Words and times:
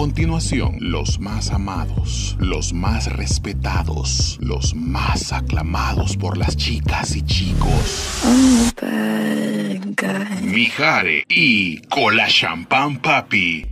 continuación, 0.00 0.78
los 0.80 1.20
más 1.20 1.50
amados, 1.50 2.34
los 2.38 2.72
más 2.72 3.12
respetados, 3.12 4.38
los 4.40 4.74
más 4.74 5.30
aclamados 5.30 6.16
por 6.16 6.38
las 6.38 6.56
chicas 6.56 7.14
y 7.16 7.22
chicos. 7.22 8.24
Mijare 10.40 11.26
y 11.28 11.82
Cola 11.82 12.28
Champán 12.28 12.96
Papi. 12.96 13.66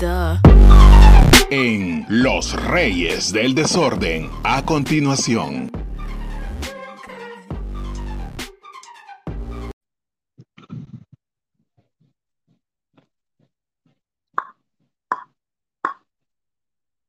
En 1.51 2.05
Los 2.11 2.53
Reyes 2.63 3.33
del 3.33 3.55
Desorden, 3.55 4.29
a 4.45 4.67
continuación. 4.67 5.71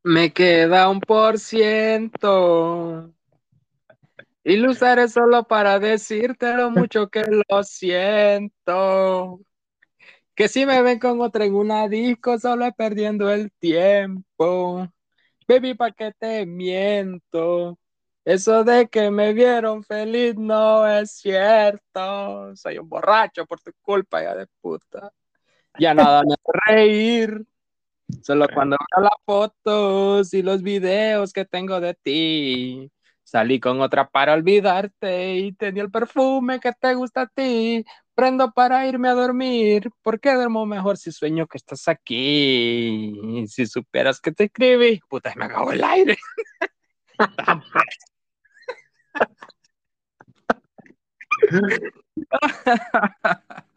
Me 0.10 0.34
queda 0.34 0.90
un 0.90 1.02
por 1.02 1.38
ciento. 1.38 3.14
Y 4.44 4.56
lo 4.56 4.72
usaré 4.72 5.08
solo 5.08 5.44
para 5.44 5.78
decirte 5.78 6.52
lo 6.56 6.72
mucho 6.72 7.10
que 7.10 7.24
lo 7.48 7.64
siento. 7.64 9.40
Que 10.34 10.48
si 10.48 10.66
me 10.66 10.82
ven 10.82 10.98
con 10.98 11.22
otra 11.22 11.46
en 11.46 11.54
una 11.54 11.88
disco, 11.88 12.40
solo 12.40 12.66
es 12.66 12.74
perdiendo 12.74 13.30
el 13.30 13.52
tiempo. 13.52 14.88
Baby, 15.48 15.76
¿pa' 15.76 15.92
qué 15.92 16.12
te 16.18 16.44
miento? 16.48 17.78
Eso 18.26 18.64
de 18.64 18.88
que 18.88 19.12
me 19.12 19.34
vieron 19.34 19.84
feliz 19.84 20.34
no 20.36 20.88
es 20.88 21.12
cierto. 21.12 22.56
Soy 22.56 22.80
un 22.80 22.90
borracho 22.90 23.46
por 23.46 23.62
tu 23.62 23.72
culpa, 23.80 24.24
ya 24.24 24.34
de 24.34 24.48
puta. 24.60 25.14
Ya 25.78 25.94
nada 25.94 26.24
me 26.24 26.34
hace 26.34 26.60
reír. 26.66 27.46
Solo 28.22 28.48
cuando 28.54 28.78
veo 28.78 29.04
las 29.04 29.26
fotos 29.26 30.34
y 30.34 30.42
los 30.42 30.62
videos 30.62 31.34
que 31.34 31.46
tengo 31.46 31.80
de 31.80 31.94
ti. 31.94 32.92
Salí 33.24 33.60
con 33.60 33.80
otra 33.82 34.10
para 34.10 34.34
olvidarte 34.34 35.38
y 35.38 35.54
tenía 35.54 35.84
el 35.84 35.92
perfume 35.92 36.60
que 36.60 36.74
te 36.74 36.94
gusta 36.96 37.22
a 37.22 37.28
ti. 37.28 37.86
Prendo 38.16 38.52
para 38.52 38.86
irme 38.88 39.08
a 39.08 39.14
dormir, 39.14 39.90
porque 40.02 40.34
duermo 40.34 40.66
mejor 40.66 40.98
si 40.98 41.12
sueño 41.12 41.48
que 41.48 41.58
estás 41.58 41.88
aquí. 41.88 43.46
Si 43.48 43.66
supieras 43.66 44.20
que 44.20 44.32
te 44.32 44.46
escribí, 44.46 45.00
puta, 45.08 45.34
me 45.36 45.46
acabó 45.46 45.72
el 45.72 45.84
aire. 45.84 46.18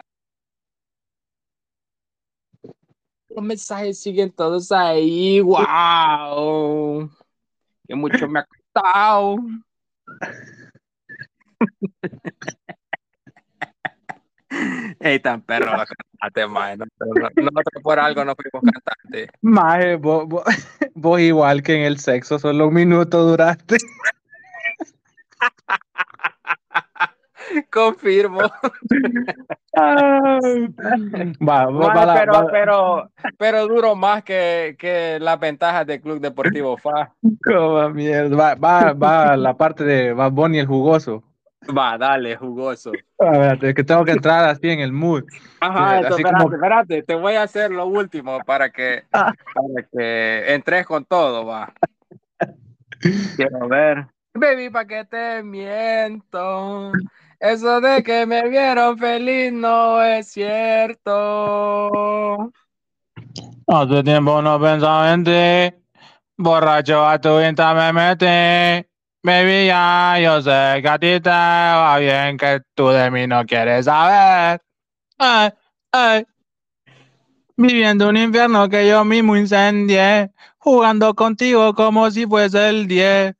Los 3.34 3.44
mensajes 3.44 4.00
siguen 4.00 4.30
todos 4.30 4.70
ahí. 4.72 5.40
¡Wow! 5.40 7.10
Que 7.86 7.94
mucho 7.94 8.28
me 8.28 8.40
ha 8.40 8.46
costado. 8.46 9.36
Ey, 15.00 15.18
tan 15.20 15.40
perro 15.42 15.70
la 15.76 15.86
cantaste, 15.86 16.46
mae. 16.46 16.76
Nosotros, 16.76 17.82
por 17.82 17.98
algo 17.98 18.24
no 18.24 18.34
fuimos 18.34 18.70
cantantes. 18.72 19.30
Maje, 19.40 19.96
vos, 19.96 20.28
vos- 20.28 20.44
vos 20.94 21.20
igual 21.20 21.62
que 21.62 21.74
en 21.76 21.82
el 21.82 21.98
sexo, 21.98 22.38
solo 22.38 22.68
un 22.68 22.74
minuto 22.74 23.24
duraste. 23.24 23.76
Confirmo. 27.70 28.40
Va, 31.40 31.66
va, 31.66 31.94
va 31.94 32.14
pero, 32.14 32.32
va- 32.32 32.46
pero, 32.50 33.10
pero 33.38 33.66
duro 33.68 33.94
más 33.94 34.22
que, 34.22 34.76
que 34.78 35.18
las 35.20 35.38
ventajas 35.40 35.86
del 35.86 36.00
Club 36.00 36.20
Deportivo 36.20 36.76
FA. 36.76 37.12
Coma 37.44 37.88
mierda. 37.90 38.36
Va, 38.36 38.54
va, 38.54 38.92
va 38.92 39.36
la 39.36 39.56
parte 39.56 39.84
de 39.84 40.12
Bad 40.12 40.32
Bunny 40.32 40.58
el 40.58 40.66
jugoso. 40.66 41.22
Va, 41.76 41.96
dale, 41.96 42.36
jugoso. 42.36 42.90
A 43.20 43.30
ver, 43.38 43.64
es 43.64 43.74
que 43.74 43.84
tengo 43.84 44.04
que 44.04 44.10
entrar 44.12 44.44
así 44.48 44.68
en 44.68 44.80
el 44.80 44.92
mood. 44.92 45.22
Ajá, 45.60 45.90
Sí, 46.00 46.04
eso, 46.06 46.14
así 46.14 46.22
espérate, 46.22 46.42
como- 46.44 46.54
espérate, 46.56 47.02
te 47.04 47.14
voy 47.14 47.34
a 47.34 47.42
hacer 47.44 47.70
lo 47.70 47.86
último 47.86 48.38
para 48.44 48.70
que, 48.70 49.04
Ah. 49.12 49.32
para 49.54 49.86
que 49.92 50.54
entres 50.54 50.84
con 50.86 51.04
todo, 51.04 51.46
va. 51.46 51.72
Quiero 53.36 53.68
ver. 53.68 54.06
Baby, 54.34 54.70
¿para 54.70 54.86
qué 54.86 55.04
te 55.04 55.42
miento? 55.42 56.90
Eso 57.42 57.80
de 57.80 58.04
que 58.04 58.24
me 58.24 58.48
vieron 58.48 58.96
feliz 58.96 59.52
no 59.52 60.00
es 60.00 60.28
cierto. 60.28 61.90
Hace 63.66 64.02
tiempo 64.04 64.40
no 64.40 64.60
pensaba 64.60 65.12
en 65.12 65.24
ti. 65.24 65.76
Borracho 66.36 67.04
a 67.04 67.20
tu 67.20 67.40
Insta 67.40 67.74
me 67.74 67.92
metí. 67.92 68.86
Baby, 69.24 69.66
ya, 69.66 70.20
yo 70.20 70.40
sé 70.40 70.80
que 70.82 70.88
a 70.88 70.98
ti 71.00 71.20
te 71.20 71.30
va 71.30 71.98
bien, 71.98 72.36
que 72.36 72.60
tú 72.76 72.90
de 72.90 73.10
mí 73.10 73.26
no 73.26 73.44
quieres 73.44 73.86
saber. 73.86 74.60
Ay, 75.18 75.50
ay. 75.90 76.24
Viviendo 77.56 78.08
un 78.08 78.18
infierno 78.18 78.68
que 78.68 78.86
yo 78.86 79.04
mismo 79.04 79.36
incendié. 79.36 80.30
Jugando 80.58 81.12
contigo 81.14 81.74
como 81.74 82.08
si 82.08 82.24
fuese 82.24 82.68
el 82.68 82.86
10. 82.86 83.34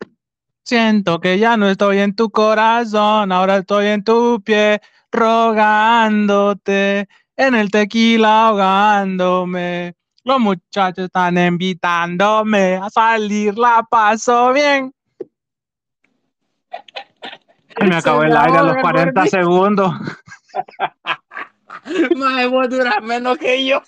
Siento 0.65 1.21
que 1.21 1.39
ya 1.39 1.57
no 1.57 1.69
estoy 1.69 1.99
en 1.99 2.15
tu 2.15 2.31
corazón, 2.31 3.33
ahora 3.33 3.59
estoy 3.59 3.87
en 3.87 4.05
tu 4.05 4.41
pie, 4.43 4.81
rogándote, 5.11 7.09
en 7.37 7.55
el 7.55 7.71
tequila 7.71 8.49
ahogándome. 8.49 9.95
Los 10.25 10.39
muchachos 10.39 11.07
están 11.07 11.37
invitándome 11.37 12.77
a 12.77 12.89
salir, 12.91 13.59
la 13.59 13.85
paso 13.91 14.53
bien. 14.53 14.95
Me 17.81 17.97
acabó 17.97 18.23
el 18.23 18.37
aire 18.37 18.59
a 18.59 18.63
los 18.63 18.77
ahoga 18.77 18.77
el 18.77 18.81
40 18.83 19.21
gordito. 19.21 19.37
segundos. 19.37 19.95
Mae, 22.17 22.47
vos 22.47 22.69
duras 22.69 23.03
menos 23.03 23.39
que 23.39 23.67
yo. 23.67 23.83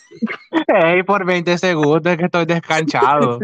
Ey, 0.67 1.03
por 1.03 1.25
20 1.25 1.59
segundos 1.59 2.13
es 2.13 2.19
que 2.19 2.25
estoy 2.25 2.47
descanchado. 2.47 3.39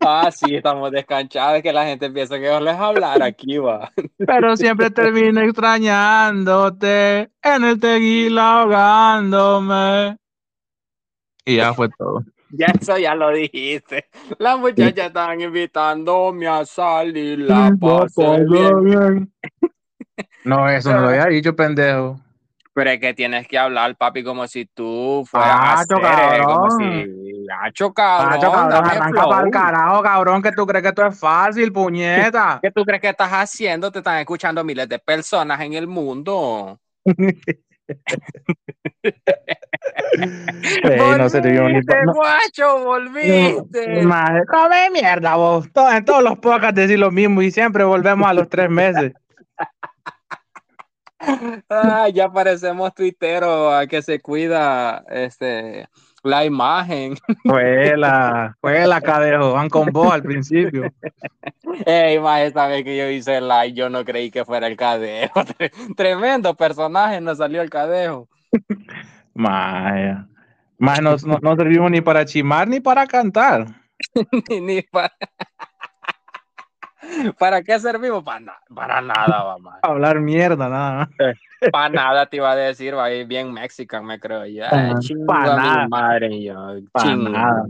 Ah, 0.00 0.30
sí, 0.30 0.54
estamos 0.54 0.90
descanchados, 0.90 1.58
es 1.58 1.62
que 1.62 1.72
la 1.72 1.84
gente 1.84 2.10
piensa 2.10 2.38
que 2.38 2.46
yo 2.46 2.60
les 2.60 2.74
hablar 2.74 3.22
aquí, 3.22 3.58
va. 3.58 3.92
Pero 4.18 4.56
siempre 4.56 4.90
termino 4.90 5.40
extrañándote, 5.42 7.30
en 7.42 7.64
el 7.64 7.78
tequila 7.78 8.62
ahogándome. 8.62 10.16
Y 11.44 11.56
ya 11.56 11.74
fue 11.74 11.88
todo. 11.98 12.24
Ya 12.50 12.66
eso 12.66 12.98
ya 12.98 13.14
lo 13.14 13.30
dijiste. 13.30 14.06
Las 14.38 14.58
muchachas 14.58 15.06
estaban 15.06 15.40
invitándome 15.40 16.48
a 16.48 16.64
salir, 16.64 17.38
la 17.40 17.72
pasé 17.80 18.44
bien. 18.44 19.32
No, 20.44 20.68
eso 20.68 20.92
no 20.92 21.02
lo 21.02 21.08
había 21.08 21.26
dicho, 21.26 21.54
pendejo. 21.54 22.18
Pero 22.72 22.90
es 22.90 23.00
que 23.00 23.14
tienes 23.14 23.48
que 23.48 23.58
hablar, 23.58 23.96
papi, 23.96 24.22
como 24.22 24.46
si 24.46 24.64
tú 24.66 25.24
fueras 25.28 25.50
Ah, 25.52 25.70
a 25.72 25.80
hacer, 25.80 25.96
cabrón. 26.00 26.44
como 26.46 26.70
si... 26.78 27.46
Hacho, 27.62 27.92
cabrón, 27.92 28.30
Macho, 28.30 28.52
cabrón, 28.52 28.84
arranca 28.86 29.24
para 29.28 29.44
el 29.44 29.50
carajo, 29.50 30.02
cabrón, 30.04 30.40
que 30.42 30.52
tú 30.52 30.64
crees 30.66 30.82
que 30.84 30.88
esto 30.90 31.04
es 31.04 31.18
fácil, 31.18 31.72
puñeta. 31.72 32.60
¿Qué 32.62 32.70
tú 32.70 32.84
crees 32.84 33.00
que 33.00 33.08
estás 33.08 33.30
haciendo? 33.32 33.90
Te 33.90 33.98
están 33.98 34.18
escuchando 34.18 34.62
miles 34.62 34.88
de 34.88 35.00
personas 35.00 35.60
en 35.60 35.72
el 35.74 35.88
mundo. 35.88 36.78
Ey, 40.82 41.18
no 41.18 41.28
se 41.28 41.40
te 41.40 41.50
ni 41.50 41.80
no- 41.80 42.12
guacho, 42.12 42.84
volviste. 42.84 44.02
Madre, 44.04 44.42
come 44.46 44.90
mierda, 44.90 45.34
vos. 45.36 45.66
En 45.92 46.04
todos 46.04 46.22
los 46.22 46.38
podcasts 46.38 46.76
decís 46.80 46.98
lo 46.98 47.10
mismo 47.10 47.42
y 47.42 47.50
siempre 47.50 47.84
volvemos 47.84 48.28
a 48.28 48.34
los 48.34 48.48
tres 48.48 48.70
meses. 48.70 49.12
Ah, 51.68 52.08
ya 52.08 52.32
parecemos 52.32 52.94
tuiteros 52.94 53.74
a 53.74 53.86
que 53.86 54.00
se 54.02 54.20
cuida 54.20 55.04
este 55.10 55.86
la 56.22 56.44
imagen. 56.44 57.16
Fue 57.44 57.96
la, 57.96 58.56
fue 58.60 58.86
la 58.86 59.00
cadejo, 59.00 59.52
van 59.52 59.68
con 59.68 59.90
vos 59.92 60.12
al 60.12 60.22
principio. 60.22 60.90
Ey, 61.86 62.18
más 62.18 62.42
esta 62.42 62.66
vez 62.66 62.84
que 62.84 62.96
yo 62.96 63.08
hice 63.08 63.36
el 63.36 63.48
live, 63.48 63.72
yo 63.72 63.88
no 63.88 64.04
creí 64.04 64.30
que 64.30 64.44
fuera 64.44 64.66
el 64.66 64.76
cadejo. 64.76 65.42
Tremendo 65.96 66.54
personaje, 66.54 67.20
nos 67.20 67.38
salió 67.38 67.62
el 67.62 67.70
cadejo. 67.70 68.28
Maya. 69.34 70.26
Más 70.78 71.00
no, 71.02 71.16
no, 71.26 71.38
no 71.42 71.56
servimos 71.56 71.90
ni 71.90 72.00
para 72.00 72.24
chimar 72.24 72.66
ni 72.66 72.80
para 72.80 73.06
cantar. 73.06 73.66
Ni, 74.48 74.60
ni 74.60 74.82
para... 74.82 75.12
¿Para 77.38 77.62
qué 77.62 77.78
servimos? 77.78 78.22
Para, 78.22 78.40
na- 78.40 78.60
para 78.74 79.00
nada, 79.00 79.44
mamá. 79.58 79.78
Hablar 79.82 80.20
mierda, 80.20 80.68
nada. 80.68 81.08
Para 81.72 81.90
nada 81.90 82.24
te 82.26 82.36
iba 82.38 82.50
a 82.50 82.56
decir, 82.56 82.96
va 82.96 83.04
a 83.04 83.12
ir 83.12 83.26
bien 83.26 83.52
mexican, 83.52 84.02
me 84.06 84.18
creo 84.18 84.46
yo. 84.46 84.64
Ah, 84.64 84.94
chingo 84.98 85.26
pa' 85.26 85.42
a 85.44 85.56
mi 85.56 85.68
nada. 85.68 85.88
madre, 85.88 86.42
yo. 86.42 86.54
Pa' 86.90 87.02
chingo. 87.02 87.28
nada. 87.28 87.66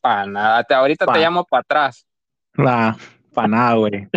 Para 0.00 0.26
nada. 0.26 0.58
Hasta 0.58 0.76
ahorita 0.78 1.04
Pa- 1.04 1.12
te 1.12 1.20
llamo 1.20 1.44
para 1.44 1.60
atrás. 1.60 2.06
Nah, 2.56 2.94
para 3.34 3.48
nada, 3.48 3.74
güey. 3.74 4.08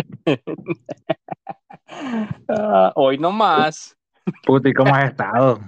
Ah, 2.48 2.92
hoy 2.94 3.18
no 3.18 3.30
más. 3.32 3.94
Puta, 4.46 4.68
¿y 4.70 4.72
cómo 4.72 4.94
has 4.94 5.10
estado? 5.10 5.60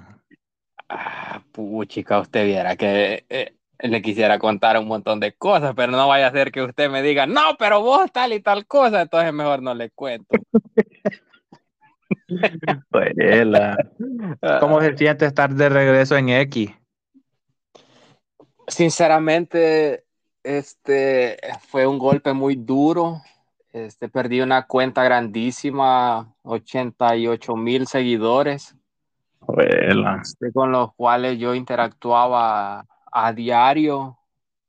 Ah, 0.88 1.42
puchica, 1.52 2.20
usted 2.20 2.46
viera 2.46 2.76
que 2.76 3.26
eh, 3.28 3.57
le 3.78 4.02
quisiera 4.02 4.38
contar 4.38 4.78
un 4.78 4.88
montón 4.88 5.20
de 5.20 5.32
cosas, 5.32 5.74
pero 5.76 5.92
no 5.92 6.08
vaya 6.08 6.26
a 6.26 6.32
ser 6.32 6.50
que 6.50 6.62
usted 6.62 6.90
me 6.90 7.02
diga, 7.02 7.26
no, 7.26 7.56
pero 7.58 7.80
vos 7.80 8.10
tal 8.10 8.32
y 8.32 8.40
tal 8.40 8.66
cosa, 8.66 9.02
entonces 9.02 9.32
mejor 9.32 9.62
no 9.62 9.74
le 9.74 9.90
cuento. 9.90 10.36
¿Cómo 14.60 14.80
se 14.80 14.96
siente 14.96 15.26
estar 15.26 15.54
de 15.54 15.68
regreso 15.68 16.16
en 16.16 16.30
X? 16.30 16.70
Sinceramente, 18.66 20.04
este 20.42 21.38
fue 21.68 21.86
un 21.86 21.98
golpe 21.98 22.32
muy 22.32 22.56
duro. 22.56 23.22
Este, 23.72 24.08
perdí 24.08 24.40
una 24.40 24.66
cuenta 24.66 25.04
grandísima, 25.04 26.34
88 26.42 27.56
mil 27.56 27.86
seguidores, 27.86 28.74
este, 29.56 30.52
con 30.52 30.72
los 30.72 30.94
cuales 30.94 31.38
yo 31.38 31.54
interactuaba 31.54 32.86
a 33.12 33.32
diario. 33.32 34.16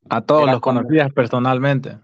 A 0.10 0.22
todos 0.22 0.46
los 0.46 0.60
como- 0.60 0.82
conocías 0.82 1.12
personalmente. 1.14 1.98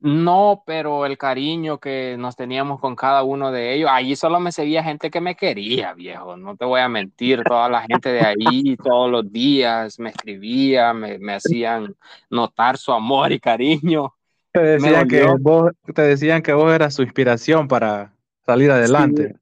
No, 0.00 0.62
pero 0.64 1.04
el 1.06 1.18
cariño 1.18 1.78
que 1.78 2.14
nos 2.16 2.36
teníamos 2.36 2.78
con 2.80 2.94
cada 2.94 3.24
uno 3.24 3.50
de 3.50 3.74
ellos, 3.74 3.90
allí 3.92 4.14
solo 4.14 4.38
me 4.38 4.52
seguía 4.52 4.84
gente 4.84 5.10
que 5.10 5.20
me 5.20 5.34
quería, 5.34 5.92
viejo, 5.92 6.36
no 6.36 6.56
te 6.56 6.64
voy 6.64 6.80
a 6.80 6.88
mentir, 6.88 7.42
toda 7.42 7.68
la 7.68 7.82
gente 7.82 8.10
de 8.10 8.20
ahí, 8.20 8.76
todos 8.84 9.10
los 9.10 9.32
días 9.32 9.98
me 9.98 10.10
escribía, 10.10 10.92
me, 10.92 11.18
me 11.18 11.34
hacían 11.34 11.96
notar 12.30 12.78
su 12.78 12.92
amor 12.92 13.32
y 13.32 13.40
cariño. 13.40 14.14
Te 14.52 14.60
decían, 14.60 15.08
que 15.08 15.26
vos, 15.40 15.72
te 15.92 16.02
decían 16.02 16.42
que 16.42 16.52
vos 16.52 16.72
eras 16.72 16.94
su 16.94 17.02
inspiración 17.02 17.66
para 17.66 18.12
salir 18.46 18.70
adelante. 18.70 19.28
Sí, 19.34 19.40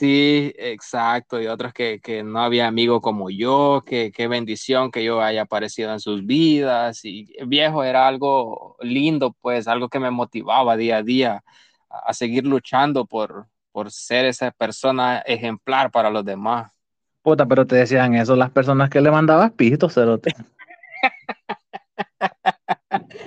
exacto, 0.00 1.40
y 1.40 1.46
otros 1.46 1.72
que, 1.72 2.00
que 2.00 2.22
no 2.22 2.40
había 2.40 2.66
amigo 2.66 3.00
como 3.00 3.30
yo, 3.30 3.82
que 3.86 4.12
qué 4.12 4.28
bendición 4.28 4.90
que 4.90 5.04
yo 5.04 5.20
haya 5.20 5.42
aparecido 5.42 5.92
en 5.92 6.00
sus 6.00 6.26
vidas, 6.26 7.04
y 7.04 7.28
viejo, 7.46 7.84
era 7.84 8.06
algo 8.06 8.76
lindo, 8.80 9.34
pues, 9.40 9.68
algo 9.68 9.88
que 9.88 10.00
me 10.00 10.10
motivaba 10.10 10.76
día 10.76 10.98
a 10.98 11.02
día 11.02 11.44
a, 11.88 12.10
a 12.10 12.14
seguir 12.14 12.44
luchando 12.44 13.06
por, 13.06 13.46
por 13.72 13.90
ser 13.90 14.24
esa 14.24 14.50
persona 14.50 15.18
ejemplar 15.20 15.90
para 15.90 16.10
los 16.10 16.24
demás. 16.24 16.72
Puta, 17.22 17.46
pero 17.46 17.66
te 17.66 17.76
decían 17.76 18.14
eso 18.14 18.36
las 18.36 18.50
personas 18.50 18.88
que 18.88 19.00
le 19.00 19.10
mandabas 19.10 19.52
pitos, 19.52 19.94
cerote. 19.94 20.32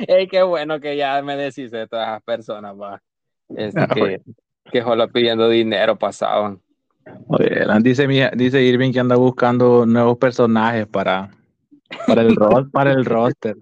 Ey, 0.08 0.28
qué 0.28 0.42
bueno 0.44 0.80
que 0.80 0.96
ya 0.96 1.22
me 1.22 1.36
decís 1.36 1.72
de 1.72 1.88
todas 1.88 2.08
esas 2.08 2.24
personas, 2.24 2.80
va. 2.80 3.02
Este, 3.50 3.80
Ah, 3.80 3.88
que, 3.88 4.22
que 4.72 4.82
solo 4.82 5.08
pidiendo 5.10 5.50
dinero 5.50 5.98
pasaban. 5.98 6.62
Oye, 7.28 7.66
dice, 7.82 8.08
dice 8.36 8.62
Irving 8.64 8.92
que 8.92 9.00
anda 9.00 9.16
buscando 9.16 9.86
nuevos 9.86 10.18
personajes 10.18 10.88
para, 10.88 11.32
para, 12.08 12.22
el, 12.22 12.36
ro- 12.36 12.70
para 12.72 12.92
el 12.92 13.06
roster. 13.06 13.58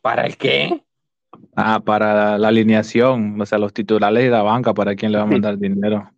¿Para 0.00 0.26
el 0.26 0.36
qué? 0.36 0.82
Ah, 1.54 1.80
para 1.84 2.38
la 2.38 2.48
alineación, 2.48 3.40
o 3.40 3.46
sea, 3.46 3.58
los 3.58 3.72
titulares 3.72 4.24
y 4.24 4.28
la 4.28 4.42
banca, 4.42 4.72
para 4.74 4.94
quién 4.94 5.12
le 5.12 5.18
va 5.18 5.24
a 5.24 5.26
mandar 5.26 5.58
dinero. 5.58 6.10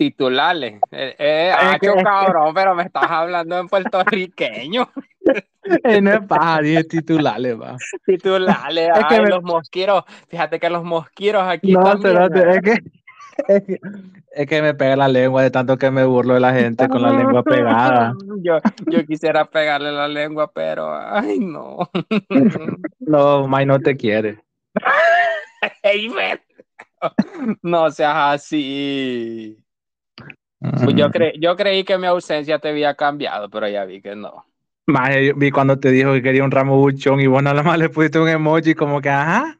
Titulares. 0.00 0.80
Eh, 0.92 1.14
eh, 1.18 1.52
Es 1.78 2.02
cabrón, 2.02 2.54
pero 2.54 2.74
me 2.74 2.84
estás 2.84 3.04
hablando 3.10 3.58
en 3.58 3.68
puertorriqueño. 3.68 4.88
Eh, 5.84 6.00
no 6.00 6.14
es 6.14 6.20
paja, 6.26 6.62
dije 6.62 6.82
titulares, 6.84 7.54
va. 7.60 7.76
Titulares, 8.06 8.88
Es 8.96 9.04
que 9.04 9.14
ay, 9.16 9.20
me- 9.20 9.28
los 9.28 9.42
mosquiros. 9.42 10.04
Fíjate 10.28 10.58
que 10.58 10.70
los 10.70 10.82
mosquiros 10.82 11.42
aquí 11.46 11.72
No, 11.74 11.82
también. 11.82 12.14
¿verdad? 12.16 12.56
es 12.56 12.62
que, 12.62 12.72
es 13.46 13.62
que 13.64 13.78
es 14.32 14.46
que 14.46 14.62
me 14.62 14.72
pega 14.72 14.96
la 14.96 15.06
lengua 15.06 15.42
de 15.42 15.50
tanto 15.50 15.76
que 15.76 15.90
me 15.90 16.02
burlo 16.04 16.32
de 16.34 16.40
la 16.40 16.54
gente 16.54 16.88
con 16.88 17.02
la 17.02 17.10
lengua 17.10 17.42
pegada. 17.42 18.14
Yo, 18.42 18.58
yo 18.86 19.04
quisiera 19.06 19.44
pegarle 19.44 19.92
la 19.92 20.08
lengua, 20.08 20.50
pero 20.50 20.90
ay 20.96 21.38
no. 21.38 21.78
No, 23.00 23.46
May 23.46 23.66
no 23.66 23.78
te 23.78 23.94
quiere. 23.98 24.38
Ey, 25.82 26.08
ven. 26.08 26.40
No 27.62 27.90
seas 27.90 28.16
así. 28.16 29.58
Pues 30.60 30.94
yo, 30.94 31.08
cre- 31.10 31.32
yo 31.40 31.56
creí 31.56 31.84
que 31.84 31.96
mi 31.98 32.06
ausencia 32.06 32.58
te 32.58 32.68
había 32.68 32.94
cambiado, 32.94 33.48
pero 33.48 33.68
ya 33.68 33.84
vi 33.84 34.00
que 34.02 34.14
no. 34.14 34.44
Yo 34.86 35.34
vi 35.36 35.50
cuando 35.50 35.78
te 35.78 35.90
dijo 35.90 36.12
que 36.12 36.22
quería 36.22 36.44
un 36.44 36.50
ramo 36.50 36.76
buchón 36.76 37.20
y 37.20 37.26
vos 37.26 37.42
nada 37.42 37.62
más 37.62 37.78
le 37.78 37.88
pusiste 37.88 38.18
un 38.18 38.28
emoji 38.28 38.74
como 38.74 39.00
que, 39.00 39.08
ajá. 39.08 39.56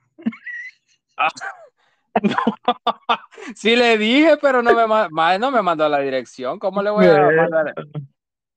Sí 3.55 3.77
le 3.77 3.97
dije, 3.99 4.37
pero 4.41 4.63
no 4.63 4.73
me, 4.75 5.39
no 5.39 5.51
me 5.51 5.63
mandó 5.63 5.89
la 5.89 6.01
dirección. 6.01 6.59
¿Cómo 6.59 6.83
le 6.83 6.91
voy 6.91 7.07
a 7.07 7.31
mandar 7.31 7.75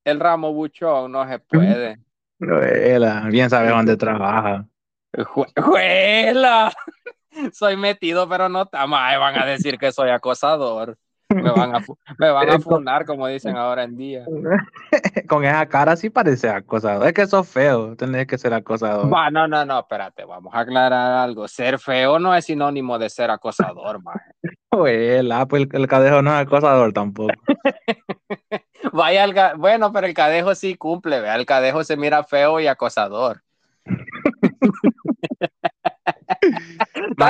el 0.03 0.19
ramo 0.19 0.53
buchón? 0.53 1.11
No 1.11 1.27
se 1.27 1.39
puede. 1.39 1.99
Noela, 2.39 3.27
bien 3.29 3.49
sabes 3.49 3.69
dónde 3.71 3.95
trabaja. 3.95 4.65
Jue- 5.13 5.51
¡Juela! 5.61 6.73
Soy 7.53 7.77
metido, 7.77 8.27
pero 8.27 8.49
no 8.49 8.63
está 8.63 8.85
mal. 8.87 9.19
Van 9.19 9.37
a 9.39 9.45
decir 9.45 9.77
que 9.77 9.91
soy 9.91 10.09
acosador. 10.09 10.97
Me 11.33 11.51
van 11.51 11.75
a, 11.75 11.79
me 12.17 12.29
van 12.29 12.49
a 12.49 12.55
Esto- 12.55 12.69
funar, 12.69 13.05
como 13.05 13.27
dicen 13.27 13.55
ahora 13.57 13.83
en 13.83 13.95
día. 13.97 14.25
Con 15.27 15.43
esa 15.45 15.65
cara 15.67 15.95
sí 15.95 16.09
parece 16.09 16.49
acosador. 16.49 17.07
Es 17.07 17.13
que 17.13 17.25
sos 17.27 17.47
feo, 17.47 17.95
tenés 17.95 18.27
que 18.27 18.37
ser 18.37 18.53
acosador. 18.53 19.11
Va, 19.13 19.29
no, 19.29 19.47
no, 19.47 19.65
no, 19.65 19.79
espérate, 19.79 20.25
vamos 20.25 20.53
a 20.53 20.59
aclarar 20.59 21.11
algo. 21.23 21.47
Ser 21.47 21.79
feo 21.79 22.19
no 22.19 22.35
es 22.35 22.45
sinónimo 22.45 22.99
de 22.99 23.09
ser 23.09 23.31
acosador, 23.31 24.01
maje. 24.03 24.31
Noela, 24.71 25.45
pues 25.47 25.63
el, 25.63 25.69
el 25.81 25.87
cadejo 25.87 26.21
no 26.21 26.31
es 26.31 26.45
acosador 26.45 26.93
tampoco. 26.93 27.33
Vaya, 28.91 29.23
el 29.23 29.33
bueno, 29.57 29.91
pero 29.93 30.07
el 30.07 30.13
cadejo 30.13 30.53
sí 30.55 30.75
cumple, 30.75 31.21
vea, 31.21 31.35
el 31.35 31.45
cadejo 31.45 31.83
se 31.83 31.95
mira 31.97 32.23
feo 32.23 32.59
y 32.59 32.67
acosador. 32.67 33.41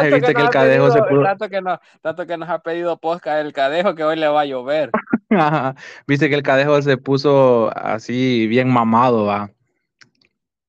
Viste 0.02 0.22
que 0.34 0.34
nos 0.34 0.44
el 0.44 0.50
cadejo 0.50 0.92
se 0.92 1.00
pedido- 1.02 1.10
pudo. 1.10 1.24
tanto 1.24 1.50
que, 1.50 1.62
no- 1.62 1.80
tanto 2.02 2.26
que 2.28 2.38
nos 2.38 2.50
ha 2.50 2.60
pedido 2.60 2.98
podcast 2.98 3.46
el 3.46 3.54
cadejo 3.54 3.96
que 3.96 4.04
hoy 4.04 4.16
le 4.18 4.28
va 4.28 4.42
a 4.42 4.46
llover. 4.46 4.90
Ajá. 5.30 5.76
Viste 6.08 6.30
que 6.30 6.36
el 6.36 6.44
cadejo 6.44 6.82
se 6.82 6.98
puso 6.98 7.72
así 7.76 8.48
bien 8.48 8.70
mamado, 8.70 9.26
va. 9.26 9.50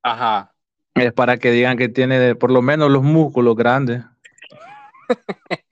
Ajá. 0.02 0.52
Es 0.94 1.12
para 1.12 1.36
que 1.38 1.50
digan 1.50 1.76
que 1.76 1.88
tiene 1.88 2.34
por 2.34 2.50
lo 2.50 2.62
menos 2.62 2.90
los 2.90 3.02
músculos 3.02 3.56
grandes. 3.56 4.04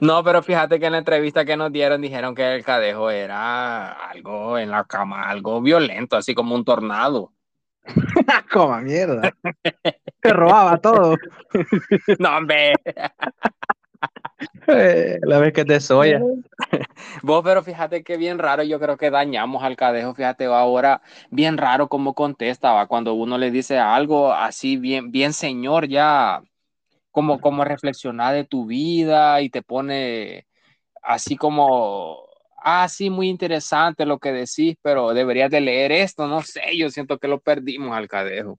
No, 0.00 0.24
pero 0.24 0.42
fíjate 0.42 0.80
que 0.80 0.86
en 0.86 0.92
la 0.92 0.98
entrevista 0.98 1.44
que 1.44 1.56
nos 1.56 1.70
dieron 1.72 2.00
dijeron 2.00 2.34
que 2.34 2.54
el 2.56 2.64
cadejo 2.64 3.10
era 3.10 3.92
algo 3.92 4.58
en 4.58 4.70
la 4.70 4.84
cama, 4.84 5.28
algo 5.28 5.60
violento, 5.60 6.16
así 6.16 6.34
como 6.34 6.54
un 6.54 6.64
tornado. 6.64 7.32
Como 8.52 8.76
mierda. 8.80 9.34
Se 10.22 10.32
robaba 10.32 10.78
todo. 10.78 11.16
No, 12.18 12.36
hombre. 12.36 12.74
Eh, 14.66 15.18
La 15.22 15.38
vez 15.38 15.52
que 15.52 15.64
te 15.64 15.78
soya. 15.80 16.20
Vos, 17.22 17.42
pero 17.44 17.62
fíjate 17.62 18.02
que 18.02 18.16
bien 18.16 18.38
raro, 18.38 18.62
yo 18.62 18.80
creo 18.80 18.96
que 18.96 19.10
dañamos 19.10 19.62
al 19.62 19.76
cadejo, 19.76 20.14
fíjate 20.14 20.46
ahora, 20.46 21.00
bien 21.30 21.58
raro 21.58 21.88
cómo 21.88 22.14
contesta, 22.14 22.72
¿va? 22.72 22.86
cuando 22.86 23.14
uno 23.14 23.38
le 23.38 23.50
dice 23.50 23.78
algo 23.78 24.32
así, 24.32 24.76
bien, 24.76 25.10
bien 25.12 25.32
señor, 25.32 25.88
ya, 25.88 26.42
como, 27.10 27.40
como 27.40 27.64
reflexionar 27.64 28.34
de 28.34 28.44
tu 28.44 28.66
vida 28.66 29.40
y 29.42 29.50
te 29.50 29.62
pone 29.62 30.46
así 31.02 31.36
como, 31.36 32.24
ah, 32.64 32.88
sí, 32.88 33.10
muy 33.10 33.28
interesante 33.28 34.06
lo 34.06 34.18
que 34.18 34.32
decís, 34.32 34.76
pero 34.82 35.14
deberías 35.14 35.50
de 35.50 35.60
leer 35.60 35.92
esto, 35.92 36.26
no 36.26 36.42
sé, 36.42 36.76
yo 36.76 36.90
siento 36.90 37.18
que 37.18 37.28
lo 37.28 37.40
perdimos 37.40 37.96
al 37.96 38.08
cadejo. 38.08 38.58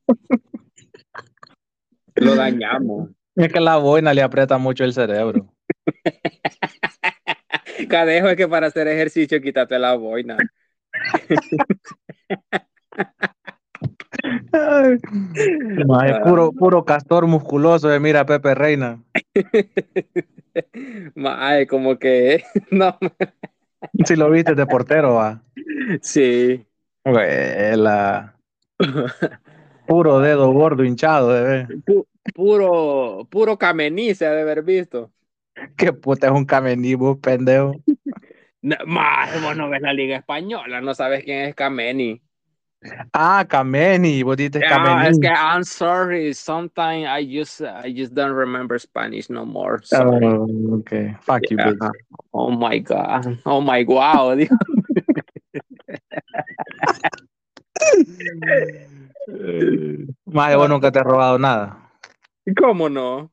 Lo 2.16 2.36
dañamos. 2.36 3.10
Es 3.36 3.52
que 3.52 3.60
la 3.60 3.78
boina 3.78 4.14
le 4.14 4.22
aprieta 4.22 4.58
mucho 4.58 4.84
el 4.84 4.94
cerebro. 4.94 5.54
Cadejo 7.90 8.30
es 8.30 8.38
que 8.38 8.48
para 8.48 8.68
hacer 8.68 8.88
ejercicio 8.88 9.42
quítate 9.42 9.80
la 9.80 9.96
boina. 9.96 10.38
Ay, 14.54 14.98
puro, 16.24 16.52
puro 16.52 16.86
castor 16.86 17.28
musculoso 17.28 17.90
de 17.90 18.00
mira 18.00 18.26
Pepe 18.26 18.56
Reina. 18.56 19.04
Mae, 21.16 21.68
como 21.68 21.98
que 21.98 22.44
no, 22.72 22.98
Si 24.06 24.16
lo 24.16 24.30
viste 24.30 24.56
de 24.56 24.66
portero, 24.66 25.16
va. 25.16 25.42
sí. 26.02 26.66
Huela. 27.06 28.36
Puro 29.88 30.20
dedo 30.20 30.52
gordo 30.52 30.84
hinchado, 30.84 31.34
de 31.34 31.44
ver. 31.44 31.68
Pu- 31.86 32.08
puro, 32.34 33.28
puro 33.30 33.58
camení 33.58 34.16
se 34.16 34.26
ha 34.26 34.32
de 34.32 34.42
haber 34.42 34.64
visto. 34.64 35.12
Qué 35.78 35.94
puta 35.94 36.28
es 36.28 36.34
un 36.34 36.46
camení, 36.46 36.96
vos, 36.96 37.18
pendejo. 37.20 37.74
No, 38.66 38.78
mae, 38.86 39.42
vos 39.42 39.58
no 39.58 39.70
ves 39.70 39.82
la 39.82 39.92
liga 39.92 40.16
española, 40.16 40.80
no 40.80 40.94
sabes 40.96 41.26
quién 41.26 41.42
es 41.50 41.54
Kameni. 41.54 42.22
Ah, 43.14 43.46
Kameni, 43.48 44.24
vos 44.24 44.36
dijiste 44.38 44.62
Ah, 44.66 44.70
Kameni. 44.70 45.08
es 45.10 45.20
que 45.20 45.30
I'm 45.30 45.64
sorry, 45.64 46.34
sometimes 46.34 47.08
I 47.08 47.24
just 47.26 47.62
I 47.62 47.94
just 47.94 48.14
don't 48.14 48.34
remember 48.34 48.80
Spanish 48.80 49.30
no 49.30 49.46
more. 49.46 49.82
Sorry. 49.84 50.26
Oh, 50.26 50.80
okay. 50.80 51.16
Fuck 51.22 51.50
you, 51.52 51.58
bitch. 51.58 51.92
Oh 52.34 52.52
my 52.52 52.80
god. 52.80 53.38
Oh 53.46 53.62
my 53.62 53.84
wow. 53.88 54.36
Más 60.26 60.56
vos 60.56 60.70
nunca 60.70 60.92
te 60.92 61.00
has 61.00 61.06
robado 61.06 61.38
nada. 61.40 61.78
¿Cómo 62.58 62.90
no? 62.90 63.32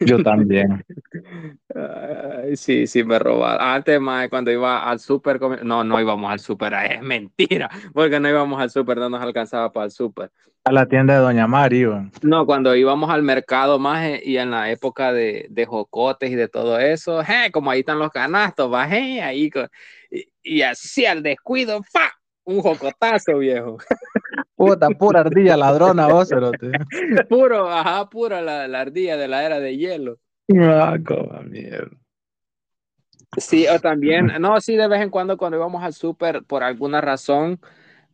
Yo 0.00 0.22
también. 0.22 0.84
Ay, 1.74 2.56
sí, 2.56 2.86
sí 2.86 3.04
me 3.04 3.18
robaron. 3.18 3.66
Antes, 3.66 4.00
más 4.00 4.28
cuando 4.28 4.50
iba 4.50 4.82
al 4.88 4.98
súper, 4.98 5.40
no, 5.64 5.84
no 5.84 6.00
íbamos 6.00 6.30
al 6.30 6.40
súper, 6.40 6.72
es 6.90 7.02
mentira, 7.02 7.70
porque 7.92 8.20
no 8.20 8.28
íbamos 8.28 8.60
al 8.60 8.70
súper, 8.70 8.98
no 8.98 9.08
nos 9.08 9.22
alcanzaba 9.22 9.72
para 9.72 9.86
el 9.86 9.90
súper. 9.90 10.30
A 10.64 10.70
la 10.70 10.86
tienda 10.86 11.14
de 11.14 11.20
Doña 11.20 11.46
Mari, 11.46 11.78
iban. 11.78 12.12
No, 12.22 12.46
cuando 12.46 12.76
íbamos 12.76 13.10
al 13.10 13.22
mercado 13.22 13.78
más 13.80 14.22
y 14.22 14.36
en 14.38 14.52
la 14.52 14.70
época 14.70 15.12
de, 15.12 15.46
de 15.50 15.66
jocotes 15.66 16.30
y 16.30 16.36
de 16.36 16.48
todo 16.48 16.78
eso, 16.78 17.22
je, 17.24 17.50
como 17.50 17.70
ahí 17.70 17.80
están 17.80 17.98
los 17.98 18.10
canastos, 18.10 18.70
bajé 18.70 19.20
ahí 19.22 19.50
con- 19.50 19.68
y, 20.10 20.28
y 20.42 20.62
así 20.62 21.04
al 21.04 21.22
descuido, 21.22 21.82
¡fa! 21.82 22.12
Un 22.44 22.60
jocotazo, 22.60 23.38
viejo. 23.38 23.78
Puta, 24.64 24.88
pura 24.90 25.20
ardilla 25.20 25.56
ladrona, 25.56 26.06
vos, 26.06 26.28
cerote. 26.28 26.70
Puro, 27.28 27.68
ajá, 27.68 28.08
pura 28.08 28.40
la, 28.40 28.68
la 28.68 28.80
ardilla 28.82 29.16
de 29.16 29.26
la 29.26 29.44
era 29.44 29.58
de 29.58 29.76
hielo. 29.76 30.18
Ah, 30.56 30.96
coma 31.04 31.40
mierda. 31.42 31.90
Sí, 33.38 33.66
o 33.66 33.80
también, 33.80 34.26
no, 34.38 34.60
sí, 34.60 34.76
de 34.76 34.86
vez 34.86 35.00
en 35.00 35.10
cuando 35.10 35.36
cuando 35.36 35.56
íbamos 35.56 35.82
al 35.82 35.94
súper, 35.94 36.44
por 36.44 36.62
alguna 36.62 37.00
razón, 37.00 37.58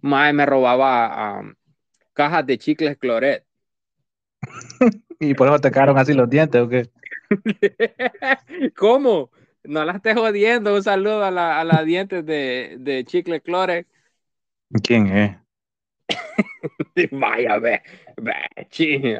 Mae 0.00 0.32
me 0.32 0.46
robaba 0.46 1.40
um, 1.40 1.54
cajas 2.14 2.46
de 2.46 2.56
chicles 2.56 2.96
Cloret. 2.96 3.44
¿Y 5.20 5.34
por 5.34 5.48
eso 5.48 5.58
te 5.58 5.70
quedaron 5.70 5.98
así 5.98 6.14
los 6.14 6.30
dientes 6.30 6.62
o 6.62 6.68
qué? 6.68 6.88
¿Cómo? 8.74 9.30
No 9.64 9.84
la 9.84 9.92
estés 9.92 10.14
jodiendo. 10.14 10.74
Un 10.74 10.82
saludo 10.82 11.24
a 11.24 11.30
la, 11.30 11.60
a 11.60 11.64
la 11.64 11.82
dientes 11.82 12.24
de, 12.24 12.76
de 12.78 13.04
chicle 13.04 13.42
Cloret. 13.42 13.86
¿Quién 14.82 15.08
es? 15.08 15.47
Vaya, 17.12 17.58
ve, 17.58 17.82
ve, 18.16 19.18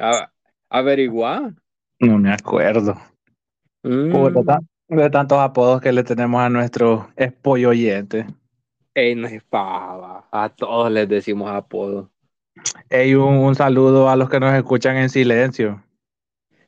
averigua. 0.69 1.53
No 1.99 2.17
me 2.17 2.31
acuerdo. 2.31 2.95
Mm. 3.83 4.11
De 4.89 5.09
tantos 5.09 5.37
apodos 5.39 5.81
que 5.81 5.91
le 5.91 6.03
tenemos 6.03 6.41
a 6.41 6.49
nuestro 6.49 7.09
espollo 7.15 7.69
oyente. 7.69 8.25
Ey, 8.93 9.15
no 9.15 9.27
es 9.27 9.43
pava. 9.43 10.27
A 10.31 10.49
todos 10.49 10.91
les 10.91 11.07
decimos 11.07 11.51
apodo. 11.51 12.09
Ey, 12.89 13.13
un, 13.15 13.35
un 13.35 13.55
saludo 13.55 14.09
a 14.09 14.15
los 14.15 14.29
que 14.29 14.39
nos 14.39 14.53
escuchan 14.53 14.97
en 14.97 15.09
silencio. 15.09 15.83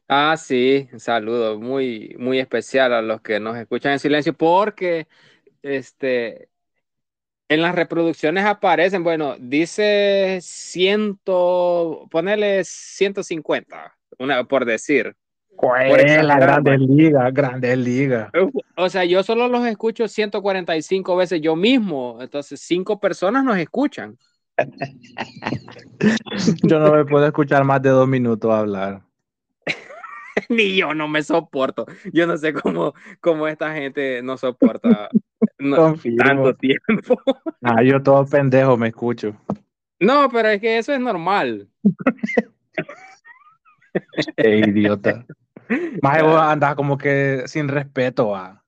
Ah, 0.07 0.35
sí, 0.37 0.89
un 0.91 0.99
saludo 0.99 1.57
muy, 1.57 2.15
muy 2.19 2.39
especial 2.39 2.93
a 2.93 3.01
los 3.01 3.21
que 3.21 3.39
nos 3.39 3.57
escuchan 3.57 3.93
en 3.93 3.99
silencio 3.99 4.33
porque 4.33 5.07
este, 5.61 6.49
en 7.51 7.61
las 7.61 7.75
reproducciones 7.75 8.45
aparecen, 8.45 9.03
bueno, 9.03 9.35
dice 9.37 10.39
ciento, 10.41 12.07
ponele 12.09 12.63
150, 12.63 13.97
una, 14.19 14.45
por 14.45 14.63
decir. 14.63 15.17
Pues, 15.57 16.23
la 16.23 16.39
Grandes. 16.39 16.79
Ligas, 16.79 17.33
Grandes 17.33 17.77
Ligas. 17.77 18.31
O 18.77 18.87
sea, 18.87 19.03
yo 19.03 19.21
solo 19.21 19.49
los 19.49 19.65
escucho 19.65 20.07
145 20.07 21.17
veces 21.17 21.41
yo 21.41 21.57
mismo, 21.57 22.19
entonces 22.21 22.61
cinco 22.61 23.01
personas 23.01 23.43
nos 23.43 23.57
escuchan. 23.57 24.17
Yo 26.63 26.79
no 26.79 26.93
me 26.93 27.05
puedo 27.05 27.25
escuchar 27.25 27.63
más 27.63 27.81
de 27.81 27.89
dos 27.89 28.07
minutos 28.07 28.51
hablar. 28.51 29.01
Ni 30.49 30.75
yo 30.75 30.93
no 30.93 31.07
me 31.07 31.23
soporto. 31.23 31.85
Yo 32.13 32.27
no 32.27 32.37
sé 32.37 32.53
cómo, 32.53 32.93
cómo 33.19 33.47
esta 33.47 33.73
gente 33.73 34.21
no 34.21 34.37
soporta 34.37 35.09
no- 35.59 35.75
Confirmo. 35.75 36.17
tanto 36.23 36.55
tiempo. 36.55 37.21
Ah, 37.63 37.83
yo 37.83 38.01
todo 38.01 38.25
pendejo 38.25 38.75
me 38.75 38.87
escucho. 38.87 39.35
No, 39.99 40.27
pero 40.31 40.49
es 40.49 40.59
que 40.59 40.79
eso 40.79 40.93
es 40.93 40.99
normal. 40.99 41.67
Ey, 44.37 44.61
idiota. 44.61 45.25
Más 46.01 46.23
vos 46.23 46.41
andas 46.41 46.75
como 46.75 46.97
que 46.97 47.43
sin 47.45 47.67
respeto, 47.67 48.35
ah. 48.35 48.63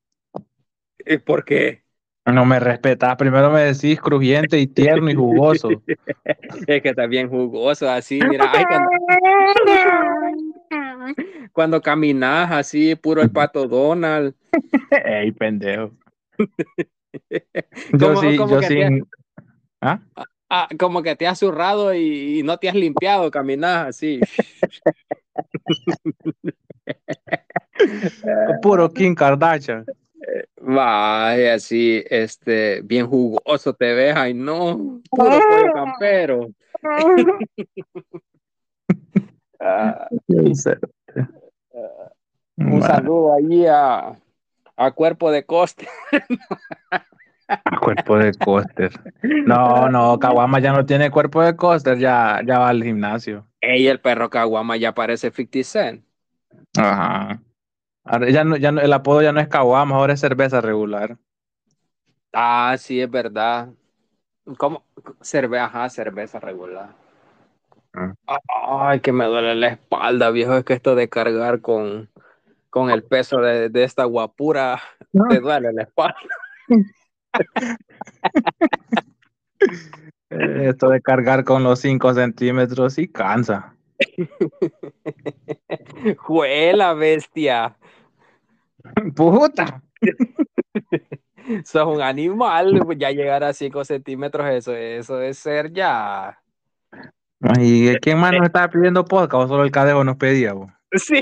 ¿Y 1.06 1.18
¿Por 1.18 1.44
qué? 1.44 1.84
No 2.26 2.46
me 2.46 2.60
respetas. 2.60 3.16
Primero 3.18 3.52
me 3.52 3.62
decís 3.62 4.00
crujiente 4.00 4.60
y 4.60 4.68
tierno 4.68 5.10
y 5.10 5.16
jugoso. 5.16 5.70
Es 6.68 6.82
que 6.82 6.90
está 6.90 7.08
bien 7.08 7.30
jugoso, 7.30 7.90
así, 7.90 8.20
mira. 8.30 8.50
ay, 8.54 8.64
cuando, 8.66 8.90
cuando 11.52 11.82
caminas 11.82 12.52
así, 12.52 12.96
puro 12.96 13.22
el 13.22 13.32
pato 13.32 13.68
Donald. 13.68 14.36
Ey, 14.92 15.32
pendejo. 15.32 15.92
Yo 17.94 18.14
¿Cómo- 18.14 18.22
sí, 18.22 18.38
cómo 18.38 18.54
yo 18.54 18.60
que 18.60 18.68
sin. 18.68 19.08
¿Ah? 19.82 20.00
Ah, 20.50 20.68
como 20.80 21.02
que 21.02 21.16
te 21.16 21.28
has 21.28 21.40
zurrado 21.40 21.94
y, 21.94 22.40
y 22.40 22.44
no 22.44 22.58
te 22.58 22.70
has 22.70 22.76
limpiado, 22.76 23.30
caminas 23.32 23.88
así. 23.88 24.22
Puro 28.62 28.90
Kim 28.92 29.16
Kardashian. 29.16 29.86
Vaya, 30.62 31.56
así, 31.56 32.04
este, 32.10 32.82
bien 32.82 33.08
jugoso 33.08 33.74
te 33.74 33.94
ves, 33.94 34.16
ay 34.16 34.34
no, 34.34 35.02
puro 35.10 35.40
pollo 35.50 35.74
campero. 35.74 36.48
Ah, 39.66 40.10
un 42.58 42.58
Un 42.58 42.82
saludo 42.82 43.34
allí 43.34 43.66
a, 43.66 44.14
a 44.78 44.92
Cuerpo 44.92 45.32
de 45.32 45.46
Coste. 45.46 45.88
cuerpo 47.80 48.18
de 48.18 48.34
coster. 48.34 48.92
No, 49.46 49.90
no, 49.90 50.20
Kawama 50.20 50.60
ya 50.60 50.72
no 50.74 50.86
tiene 50.86 51.12
cuerpo 51.12 51.42
de 51.42 51.56
coster, 51.56 51.98
ya, 51.98 52.42
ya 52.46 52.60
va 52.60 52.70
al 52.70 52.84
gimnasio. 52.84 53.48
Ey, 53.62 53.88
el 53.88 54.00
perro 54.00 54.30
Caguama 54.30 54.78
ya 54.78 54.94
parece 54.94 55.32
50 55.32 55.64
Cent. 55.64 56.06
Ajá. 56.78 57.42
Ahora 58.04 58.30
ya 58.30 58.44
no, 58.44 58.58
ya 58.58 58.72
no, 58.72 58.82
el 58.82 58.92
apodo 58.92 59.22
ya 59.22 59.32
no 59.32 59.40
es 59.40 59.48
Kawama, 59.48 59.96
ahora 59.96 60.14
es 60.14 60.20
cerveza 60.20 60.62
regular. 60.62 61.18
Ah, 62.34 62.76
sí, 62.78 63.00
es 63.00 63.10
verdad. 63.10 63.70
¿Cómo? 64.58 64.84
Cerveza, 65.22 65.66
ajá, 65.66 65.90
cerveza 65.90 66.40
regular. 66.40 66.96
Ah. 67.94 68.14
Ay, 68.90 69.00
que 69.00 69.14
me 69.14 69.26
duele 69.26 69.56
la 69.56 69.68
espalda, 69.68 70.32
viejo. 70.32 70.58
Es 70.58 70.66
que 70.66 70.74
esto 70.74 70.96
de 70.96 71.08
cargar 71.08 71.62
con, 71.62 72.10
con 72.74 72.90
el 72.90 73.04
peso 73.04 73.38
de, 73.38 73.70
de 73.70 73.84
esta 73.84 74.04
guapura, 74.06 74.82
te 75.30 75.40
duele 75.40 75.72
la 75.74 75.84
espalda. 75.84 76.18
Eh, 80.32 80.70
Esto 80.70 80.90
de 80.90 81.00
cargar 81.00 81.44
con 81.44 81.64
los 81.64 81.80
5 81.82 82.16
centímetros 82.16 82.96
sí 82.96 83.08
cansa. 83.08 83.76
Juela, 86.18 86.96
bestia. 86.96 87.78
Puta. 89.16 89.84
Sos 91.66 91.96
un 91.96 92.02
animal. 92.02 92.82
Ya 92.98 93.12
llegar 93.12 93.44
a 93.44 93.54
5 93.54 93.86
centímetros, 93.86 94.50
eso, 94.50 94.76
eso 94.76 95.22
es 95.22 95.38
ser 95.38 95.72
ya. 95.72 96.40
¿Y 97.60 97.96
quién 97.98 98.18
más 98.18 98.34
nos 98.34 98.48
estaba 98.48 98.68
pidiendo 98.70 99.06
podcast 99.06 99.44
o 99.44 99.48
solo 99.48 99.64
el 99.64 99.70
cadejo 99.70 100.04
nos 100.04 100.18
pedía? 100.18 100.54
bo? 100.54 100.72
Sí. 100.94 101.22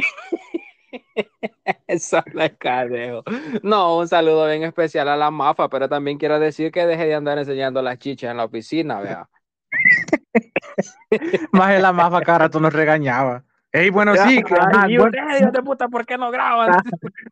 Solo 1.99 2.23
el 2.43 2.57
cadejo. 2.57 3.23
No, 3.63 3.97
un 3.97 4.07
saludo 4.07 4.47
bien 4.47 4.63
especial 4.63 5.07
a 5.09 5.15
la 5.15 5.31
mafa, 5.31 5.69
pero 5.69 5.87
también 5.89 6.17
quiero 6.17 6.39
decir 6.39 6.71
que 6.71 6.85
deje 6.85 7.05
de 7.05 7.15
andar 7.15 7.37
enseñando 7.37 7.81
las 7.81 7.97
chichas 7.99 8.31
en 8.31 8.37
la 8.37 8.45
oficina, 8.45 8.99
vea. 8.99 9.29
Más 11.51 11.71
en 11.73 11.81
la 11.81 11.91
mafa 11.93 12.21
cada 12.21 12.39
rato 12.39 12.59
nos 12.59 12.73
regañaba. 12.73 13.43
Ey, 13.73 13.89
bueno, 13.89 14.13
sí, 14.15 14.41
ajá, 14.59 14.85
bueno- 14.87 15.05
ustedes, 15.05 15.41
hijos 15.41 15.53
de 15.53 15.63
puta, 15.63 15.87
¿por 15.87 16.05
qué 16.05 16.17
no 16.17 16.29
graban? 16.29 16.71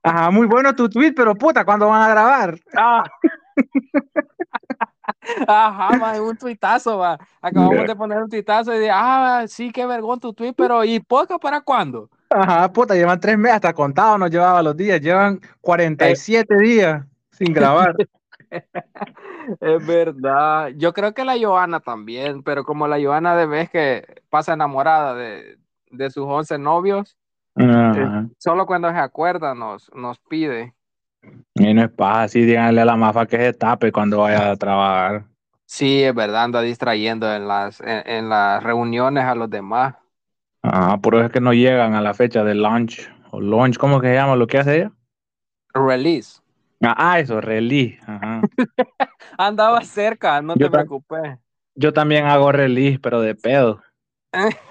ajá, 0.04 0.32
muy 0.32 0.48
bueno 0.48 0.74
tu 0.74 0.90
tweet, 0.90 1.12
pero 1.14 1.36
puta, 1.36 1.66
¿cuándo 1.66 1.88
van 1.90 2.02
a 2.04 2.10
grabar? 2.10 2.58
Ah. 2.76 3.04
Ajá, 5.48 5.98
ma, 5.98 6.22
un 6.22 6.38
tuitazo, 6.38 6.98
va. 6.98 7.18
Acabamos 7.42 7.76
Yeah. 7.76 7.88
de 7.88 7.96
poner 7.96 8.18
un 8.24 8.30
tuitazo 8.30 8.74
y 8.74 8.80
de, 8.80 8.90
ah, 8.92 9.44
sí, 9.48 9.72
qué 9.72 9.86
vergón 9.86 10.20
tu 10.20 10.34
tweet, 10.34 10.54
pero 10.54 10.84
¿y 10.86 11.00
poca 11.02 11.38
para 11.38 11.62
cuándo? 11.62 12.10
Ajá, 12.30 12.72
puta, 12.72 12.94
llevan 12.94 13.20
tres 13.20 13.38
meses, 13.38 13.56
hasta 13.56 13.74
contado 13.74 14.18
nos 14.18 14.30
llevaba 14.30 14.62
los 14.62 14.78
días, 14.78 15.02
llevan 15.02 15.40
47 15.62 16.58
días 16.58 17.04
sin 17.32 17.54
grabar. 17.54 17.96
Es 19.62 19.86
verdad. 19.86 20.70
Yo 20.76 20.94
creo 20.94 21.14
que 21.14 21.26
la 21.26 21.38
Joana 21.40 21.80
también, 21.80 22.44
pero 22.44 22.64
como 22.64 22.88
la 22.88 23.02
Joana 23.02 23.36
de 23.36 23.48
vez 23.48 23.70
que 23.70 24.22
pasa 24.30 24.54
enamorada 24.54 25.16
de, 25.16 25.58
de 25.90 26.10
sus 26.12 26.26
11 26.26 26.58
novios, 26.60 27.18
Ajá. 27.56 28.28
solo 28.38 28.66
cuando 28.66 28.90
se 28.92 28.98
acuerda 28.98 29.56
nos, 29.56 29.92
nos 29.94 30.20
pide. 30.20 30.74
Y 31.56 31.74
no 31.74 31.84
es 31.84 31.90
paja, 31.90 32.24
así 32.24 32.42
díganle 32.46 32.82
a 32.82 32.86
la 32.86 32.96
mafa 32.96 33.26
que 33.26 33.38
se 33.38 33.54
tape 33.54 33.92
cuando 33.92 34.20
vaya 34.20 34.52
a 34.52 34.56
trabajar. 34.56 35.26
Sí, 35.66 36.04
es 36.04 36.14
verdad, 36.16 36.44
anda 36.44 36.62
distrayendo 36.62 37.32
en 37.34 37.48
las, 37.48 37.82
en, 37.82 38.04
en 38.06 38.30
las 38.30 38.64
reuniones 38.64 39.26
a 39.26 39.36
los 39.36 39.50
demás. 39.50 39.96
Ajá, 40.62 40.98
por 40.98 41.16
eso 41.16 41.26
es 41.26 41.32
que 41.32 41.42
no 41.42 41.54
llegan 41.54 41.96
a 41.96 42.02
la 42.02 42.14
fecha 42.14 42.44
de 42.44 42.56
lunch. 42.56 43.10
O 43.32 43.40
lunch, 43.40 43.78
¿cómo 43.78 44.02
que 44.02 44.08
se 44.08 44.16
llama 44.16 44.36
lo 44.36 44.48
que 44.48 44.58
hace 44.58 44.78
ella? 44.78 44.92
Release. 45.74 46.42
Ah, 46.82 46.96
ah, 46.98 47.20
eso, 47.20 47.42
release. 47.42 48.00
Ajá. 48.06 48.42
Andaba 49.38 49.82
cerca, 49.84 50.42
no 50.42 50.56
Yo 50.56 50.68
te 50.68 50.72
preocupes. 50.72 51.38
Yo 51.76 51.94
también 51.94 52.26
hago 52.26 52.52
release, 52.52 53.00
pero 53.00 53.22
de 53.22 53.36
pedo. 53.36 53.82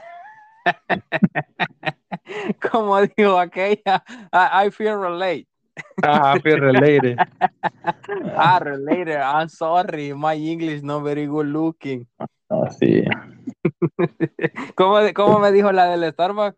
Como 2.71 3.01
dijo 3.01 3.39
aquella, 3.39 4.05
I, 4.33 4.67
I 4.67 4.71
feel 4.71 5.01
relate. 5.01 5.47
Ah, 6.03 6.35
I 6.37 6.41
feel 6.41 6.61
related. 6.61 7.19
Ah, 8.37 8.59
related. 8.59 9.17
I'm 9.17 9.49
sorry, 9.49 10.15
my 10.15 10.35
English 10.35 10.83
not 10.83 11.03
very 11.03 11.27
good 11.27 11.47
looking. 11.47 12.07
Ah, 12.51 12.71
sí. 12.71 13.05
¿Cómo, 14.75 14.97
cómo 15.15 15.39
me 15.39 15.53
dijo 15.53 15.71
la 15.73 15.87
del 15.87 16.11
Starbucks? 16.13 16.57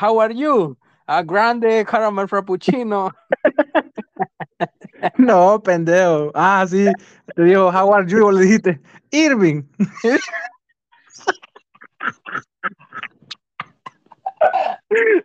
How 0.00 0.20
are 0.20 0.34
you? 0.34 0.76
A 1.06 1.22
grande 1.22 1.84
caramel 1.84 2.28
frappuccino. 2.28 3.10
No, 5.16 5.62
pendejo. 5.62 6.30
Ah, 6.34 6.66
sí. 6.68 6.86
Te 7.34 7.42
dijo, 7.44 7.70
how 7.70 7.94
are 7.94 8.06
you? 8.06 8.30
Le 8.30 8.42
dijiste, 8.42 8.80
Irving. 9.10 9.62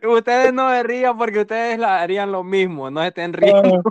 Ustedes 0.03 0.53
no 0.53 0.69
se 0.71 0.83
rían 0.83 1.17
porque 1.17 1.39
ustedes 1.39 1.79
la 1.79 2.01
harían 2.01 2.31
lo 2.31 2.43
mismo, 2.43 2.91
no 2.91 3.03
estén 3.03 3.33
riendo. 3.33 3.81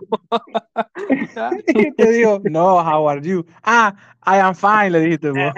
Y 1.66 1.92
te 1.92 2.12
dijo, 2.12 2.40
no, 2.44 2.80
how 2.80 3.08
are 3.08 3.20
you? 3.20 3.44
Ah, 3.62 3.94
I 4.24 4.38
am 4.38 4.54
fine, 4.54 4.90
le 4.90 5.00
dijiste 5.00 5.30
vos. 5.30 5.52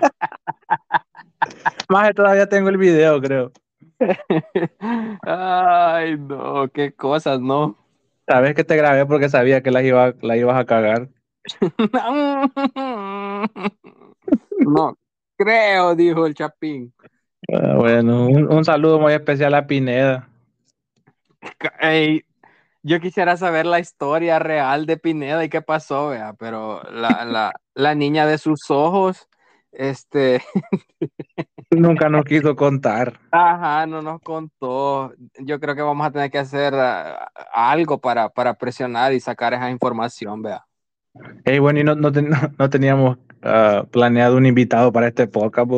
Más 1.88 2.14
todavía 2.14 2.48
tengo 2.48 2.68
el 2.68 2.76
video, 2.76 3.20
creo. 3.20 3.52
Ay, 5.22 6.16
no, 6.18 6.68
qué 6.72 6.92
cosas, 6.92 7.40
¿no? 7.40 7.76
Sabes 8.26 8.54
que 8.54 8.64
te 8.64 8.76
grabé 8.76 9.06
porque 9.06 9.28
sabía 9.28 9.62
que 9.62 9.70
la, 9.70 9.82
iba, 9.82 10.14
la 10.20 10.36
ibas 10.36 10.56
a 10.56 10.64
cagar. 10.64 11.08
No 14.58 14.96
creo, 15.36 15.94
dijo 15.94 16.26
el 16.26 16.34
Chapín. 16.34 16.92
Ah, 17.52 17.74
bueno, 17.76 18.26
un, 18.26 18.52
un 18.52 18.64
saludo 18.64 18.98
muy 18.98 19.12
especial 19.12 19.54
a 19.54 19.66
Pineda. 19.66 20.28
Yo 22.82 23.00
quisiera 23.00 23.36
saber 23.36 23.66
la 23.66 23.80
historia 23.80 24.38
real 24.38 24.86
de 24.86 24.96
Pineda 24.96 25.44
y 25.44 25.48
qué 25.48 25.62
pasó, 25.62 26.08
vea, 26.08 26.34
pero 26.38 26.82
la, 26.90 27.24
la, 27.24 27.52
la 27.74 27.94
niña 27.94 28.26
de 28.26 28.38
sus 28.38 28.70
ojos, 28.70 29.28
este, 29.78 30.42
Nunca 31.70 32.08
nos 32.08 32.24
quiso 32.24 32.56
contar. 32.56 33.20
ajá, 33.30 33.86
no 33.86 34.02
nos 34.02 34.20
contó. 34.22 35.12
Yo 35.38 35.60
creo 35.60 35.74
que 35.74 35.82
vamos 35.82 36.06
a 36.06 36.10
tener 36.10 36.30
que 36.30 36.38
hacer 36.38 36.74
ah, 36.74 37.30
algo 37.52 38.00
para, 38.00 38.28
para 38.28 38.54
presionar 38.54 39.12
y 39.12 39.20
sacar 39.20 39.54
esa 39.54 39.70
información, 39.70 40.42
vea. 40.42 40.64
Hey, 41.44 41.58
bueno, 41.58 41.80
y 41.80 41.84
no, 41.84 41.94
no, 41.94 42.12
ten- 42.12 42.30
no 42.58 42.70
teníamos 42.70 43.18
ah, 43.42 43.84
planeado 43.90 44.36
un 44.36 44.46
invitado 44.46 44.92
para 44.92 45.08
este 45.08 45.26
podcast? 45.26 45.70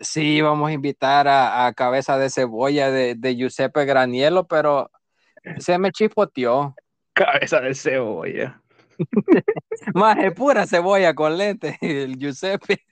Sí, 0.00 0.40
vamos 0.40 0.70
a 0.70 0.72
invitar 0.72 1.26
a, 1.26 1.66
a 1.66 1.72
Cabeza 1.72 2.18
de 2.18 2.30
Cebolla 2.30 2.90
de, 2.90 3.14
de 3.16 3.36
Giuseppe 3.36 3.84
Granielo, 3.84 4.46
pero 4.46 4.90
se 5.58 5.78
me 5.78 5.90
chispoteó. 5.92 6.74
Cabeza 7.14 7.60
de 7.60 7.74
cebolla. 7.74 8.62
Más 9.94 10.18
es 10.18 10.32
pura 10.32 10.66
cebolla 10.66 11.14
con 11.14 11.36
lente, 11.36 11.78
el 11.80 12.18
Giuseppe. 12.18 12.84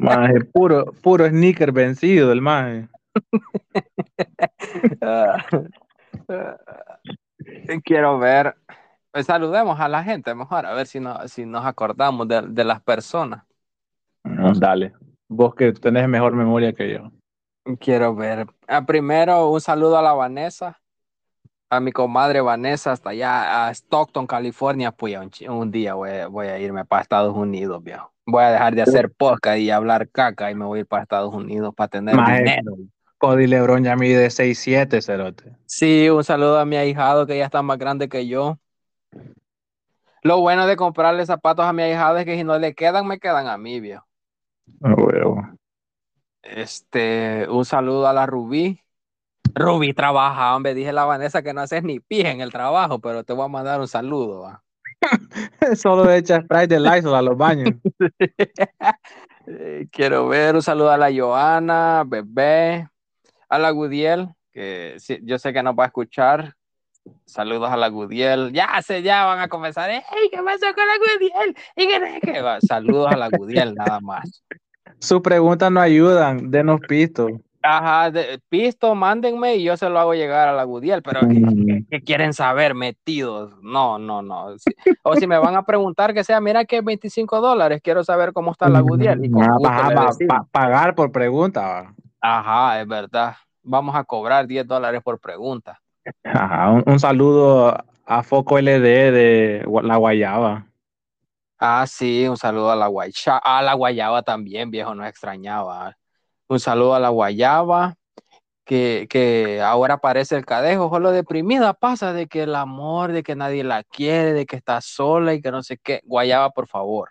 Maje, 0.00 0.44
puro, 0.44 0.86
puro 1.02 1.28
sneaker 1.28 1.72
vencido 1.72 2.32
el 2.32 2.40
maje. 2.40 2.88
Ah, 5.00 5.44
ah, 6.28 6.56
Quiero 7.84 8.18
ver. 8.18 8.56
Pues 9.12 9.26
saludemos 9.26 9.78
a 9.78 9.88
la 9.88 10.02
gente 10.02 10.34
mejor, 10.34 10.66
a 10.66 10.74
ver 10.74 10.86
si, 10.86 10.98
no, 10.98 11.28
si 11.28 11.46
nos 11.46 11.64
acordamos 11.64 12.26
de, 12.26 12.42
de 12.42 12.64
las 12.64 12.82
personas. 12.82 13.44
No, 14.24 14.52
dale. 14.54 14.92
Vos 15.28 15.54
que 15.54 15.72
tenés 15.72 16.08
mejor 16.08 16.34
memoria 16.34 16.72
que 16.72 16.94
yo. 16.94 17.12
Quiero 17.78 18.14
ver. 18.14 18.46
Ah, 18.66 18.84
primero, 18.84 19.50
un 19.50 19.60
saludo 19.60 19.96
a 19.96 20.02
la 20.02 20.12
Vanessa, 20.12 20.80
a 21.76 21.80
mi 21.80 21.92
comadre 21.92 22.40
Vanessa, 22.40 22.92
hasta 22.92 23.10
allá 23.10 23.66
a 23.66 23.70
Stockton, 23.70 24.26
California. 24.26 24.92
Pues 24.92 25.16
un, 25.48 25.70
día 25.70 25.94
voy, 25.94 26.10
a- 26.10 26.26
voy 26.28 26.46
a 26.48 26.58
irme 26.58 26.84
para 26.84 27.02
Estados 27.02 27.36
Unidos, 27.36 27.82
viejo. 27.82 28.12
Voy 28.26 28.42
a 28.42 28.50
dejar 28.50 28.74
de 28.74 28.82
hacer 28.82 29.10
podcast 29.10 29.58
y 29.58 29.70
hablar 29.70 30.08
caca 30.08 30.50
y 30.50 30.54
me 30.54 30.64
voy 30.64 30.78
a 30.78 30.80
ir 30.80 30.86
para 30.86 31.02
Estados 31.02 31.34
Unidos 31.34 31.74
para 31.74 31.88
tener 31.88 32.14
Maje. 32.16 32.38
dinero. 32.38 32.76
Cody 33.18 33.46
Lebron 33.46 33.84
ya 33.84 33.96
mide 33.96 34.30
6'7, 34.30 35.00
cerote. 35.00 35.56
Sí, 35.66 36.08
un 36.10 36.24
saludo 36.24 36.58
a 36.58 36.64
mi 36.64 36.76
ahijado 36.76 37.26
que 37.26 37.38
ya 37.38 37.44
está 37.44 37.62
más 37.62 37.78
grande 37.78 38.08
que 38.08 38.26
yo. 38.26 38.58
Lo 40.22 40.40
bueno 40.40 40.66
de 40.66 40.76
comprarle 40.76 41.26
zapatos 41.26 41.64
a 41.66 41.72
mi 41.72 41.82
ahijado 41.82 42.16
es 42.16 42.24
que 42.24 42.36
si 42.36 42.44
no 42.44 42.58
le 42.58 42.74
quedan, 42.74 43.06
me 43.06 43.18
quedan 43.18 43.46
a 43.46 43.58
mí, 43.58 43.80
viejo. 43.80 44.06
Huevo. 44.80 45.42
Este, 46.42 47.46
un 47.48 47.64
saludo 47.64 48.06
a 48.06 48.12
la 48.12 48.26
Rubí. 48.26 48.80
Rubí 49.54 49.94
trabaja, 49.94 50.56
hombre, 50.56 50.74
dije 50.74 50.92
la 50.92 51.04
Vanessa 51.04 51.42
que 51.42 51.54
no 51.54 51.60
haces 51.60 51.82
ni 51.82 52.00
pija 52.00 52.30
en 52.30 52.40
el 52.40 52.50
trabajo, 52.50 52.98
pero 52.98 53.22
te 53.22 53.32
voy 53.32 53.44
a 53.44 53.48
mandar 53.48 53.80
un 53.80 53.88
saludo. 53.88 54.42
va. 54.42 54.62
Solo 55.76 56.10
echa 56.10 56.42
spray 56.42 56.66
de 56.66 56.80
Lysol 56.80 57.14
a 57.14 57.22
los 57.22 57.36
baños. 57.36 57.74
Quiero 59.92 60.28
ver 60.28 60.54
un 60.54 60.62
saludo 60.62 60.90
a 60.90 60.98
la 60.98 61.12
Joana, 61.14 62.04
bebé, 62.06 62.88
a 63.48 63.58
la 63.58 63.70
Gudiel, 63.70 64.28
que 64.52 64.96
sí, 64.98 65.20
yo 65.22 65.38
sé 65.38 65.52
que 65.52 65.62
nos 65.62 65.74
va 65.74 65.84
a 65.84 65.88
escuchar. 65.88 66.54
Saludos 67.26 67.70
a 67.70 67.76
la 67.76 67.88
Gudiel. 67.88 68.52
Ya 68.52 68.80
se 68.82 69.02
ya 69.02 69.26
van 69.26 69.40
a 69.40 69.48
comenzar. 69.48 69.90
¡Ey, 69.90 70.02
qué 70.30 70.42
pasó 70.42 70.66
con 70.74 70.86
la 70.86 70.96
Gudiel! 70.98 71.56
¿Y 71.76 71.86
qué 71.86 72.20
qué 72.22 72.40
va? 72.40 72.60
Saludos 72.62 73.12
a 73.12 73.16
la 73.16 73.28
Gudiel, 73.28 73.74
nada 73.74 74.00
más. 74.00 74.42
Sus 74.98 75.20
preguntas 75.20 75.70
no 75.70 75.80
ayudan, 75.80 76.50
denos 76.50 76.80
pisto. 76.88 77.28
Ajá, 77.66 78.10
de, 78.10 78.38
pisto, 78.50 78.94
mándenme 78.94 79.56
y 79.56 79.64
yo 79.64 79.74
se 79.78 79.88
lo 79.88 79.98
hago 79.98 80.12
llegar 80.12 80.48
a 80.48 80.52
la 80.52 80.64
Gudiel, 80.64 81.02
pero 81.02 81.20
¿qué, 81.20 81.84
qué 81.90 82.02
quieren 82.02 82.34
saber 82.34 82.74
metidos? 82.74 83.54
No, 83.62 83.98
no, 83.98 84.20
no. 84.20 84.58
Si- 84.58 84.74
o 85.02 85.16
si 85.16 85.26
me 85.26 85.38
van 85.38 85.56
a 85.56 85.64
preguntar 85.64 86.12
que 86.12 86.24
sea, 86.24 86.42
mira 86.42 86.66
que 86.66 86.82
25 86.82 87.40
dólares, 87.40 87.80
quiero 87.82 88.04
saber 88.04 88.34
cómo 88.34 88.52
está 88.52 88.68
la 88.68 88.80
Gudiel. 88.80 89.30
Con 89.30 89.42
Ah, 89.42 90.10
pa- 90.28 90.46
pagar 90.50 90.94
por 90.94 91.10
pregunta. 91.10 91.94
Ajá, 92.20 92.82
es 92.82 92.86
verdad. 92.86 93.34
Vamos 93.62 93.96
a 93.96 94.04
cobrar 94.04 94.46
10 94.46 94.66
dólares 94.66 95.00
por 95.02 95.18
pregunta. 95.18 95.80
Ajá, 96.22 96.70
un, 96.70 96.82
un 96.86 96.98
saludo 97.00 97.74
a 98.04 98.22
Foco 98.22 98.58
LD 98.58 99.10
de 99.10 99.66
La 99.82 99.96
Guayaba. 99.96 100.66
Ah, 101.58 101.86
sí, 101.86 102.28
un 102.28 102.36
saludo 102.36 102.70
a 102.70 102.76
la 102.76 102.88
guayaba. 102.88 103.38
A 103.42 103.62
la 103.62 103.72
guayaba 103.72 104.22
también, 104.22 104.70
viejo, 104.70 104.94
nos 104.94 105.06
extrañaba. 105.08 105.96
Un 106.48 106.60
saludo 106.60 106.94
a 106.94 107.00
la 107.00 107.08
guayaba, 107.08 107.94
que, 108.64 109.06
que 109.10 109.60
ahora 109.62 109.98
parece 109.98 110.36
el 110.36 110.44
cadejo, 110.46 110.88
solo 110.88 111.10
deprimida 111.10 111.74
pasa 111.74 112.12
de 112.12 112.26
que 112.28 112.42
el 112.44 112.54
amor, 112.54 113.12
de 113.12 113.22
que 113.22 113.34
nadie 113.36 113.64
la 113.64 113.82
quiere, 113.84 114.32
de 114.32 114.46
que 114.46 114.56
está 114.56 114.80
sola 114.80 115.34
y 115.34 115.40
que 115.42 115.50
no 115.50 115.62
sé 115.62 115.78
qué. 115.78 116.00
Guayaba, 116.04 116.50
por 116.50 116.66
favor. 116.66 117.10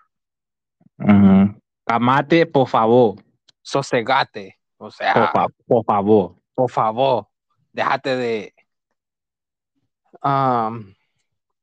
Amate, 1.86 2.46
por 2.46 2.68
favor. 2.68 3.16
sosegate. 3.62 4.58
O 4.78 4.86
Por, 4.86 4.92
sea, 4.92 5.14
fa- 5.34 5.48
por 5.68 5.84
favor. 5.86 6.36
por 6.56 6.70
favor, 6.70 7.28
déjate 7.72 8.16
de... 8.18 8.54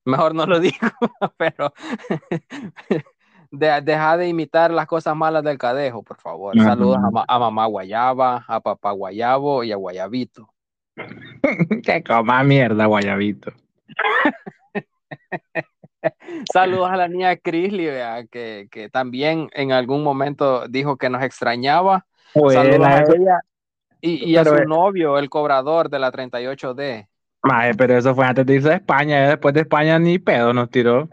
Mejor 0.04 0.34
no 0.34 0.46
lo 0.46 0.58
digo, 0.60 0.76
pero 1.36 1.72
de- 3.50 3.80
deja 3.82 4.16
de 4.16 4.28
imitar 4.28 4.70
las 4.70 4.86
cosas 4.86 5.14
malas 5.16 5.42
del 5.44 5.58
cadejo, 5.58 6.02
por 6.02 6.18
favor. 6.18 6.58
Saludos 6.60 6.98
a, 6.98 7.10
ma- 7.10 7.24
a 7.26 7.38
mamá 7.38 7.66
Guayaba, 7.66 8.44
a 8.46 8.60
papá 8.60 8.92
Guayabo 8.92 9.64
y 9.64 9.72
a 9.72 9.76
Guayabito. 9.76 10.48
que 11.84 12.02
coma 12.02 12.42
mierda, 12.42 12.86
Guayabito. 12.86 13.52
Saludos 16.52 16.90
a 16.90 16.96
la 16.96 17.08
niña 17.08 17.36
Crisley, 17.36 17.86
vea, 17.86 18.24
que, 18.26 18.68
que 18.70 18.88
también 18.88 19.48
en 19.52 19.72
algún 19.72 20.02
momento 20.02 20.66
dijo 20.68 20.96
que 20.96 21.10
nos 21.10 21.22
extrañaba. 21.22 22.06
Saludos 22.32 22.78
Buena, 22.78 22.96
a 22.96 23.00
ella 23.02 23.40
y, 24.00 24.30
y 24.30 24.36
a 24.36 24.44
su 24.44 24.64
novio, 24.64 25.18
el 25.18 25.28
cobrador 25.28 25.90
de 25.90 25.98
la 25.98 26.10
38D. 26.10 27.06
Maje, 27.42 27.74
pero 27.74 27.96
eso 27.98 28.14
fue 28.14 28.26
antes 28.26 28.46
de 28.46 28.54
irse 28.54 28.70
a 28.70 28.74
España. 28.76 29.28
Después 29.28 29.52
de 29.54 29.60
España 29.62 29.98
ni 29.98 30.18
pedo 30.18 30.52
nos 30.52 30.70
tiró. 30.70 31.08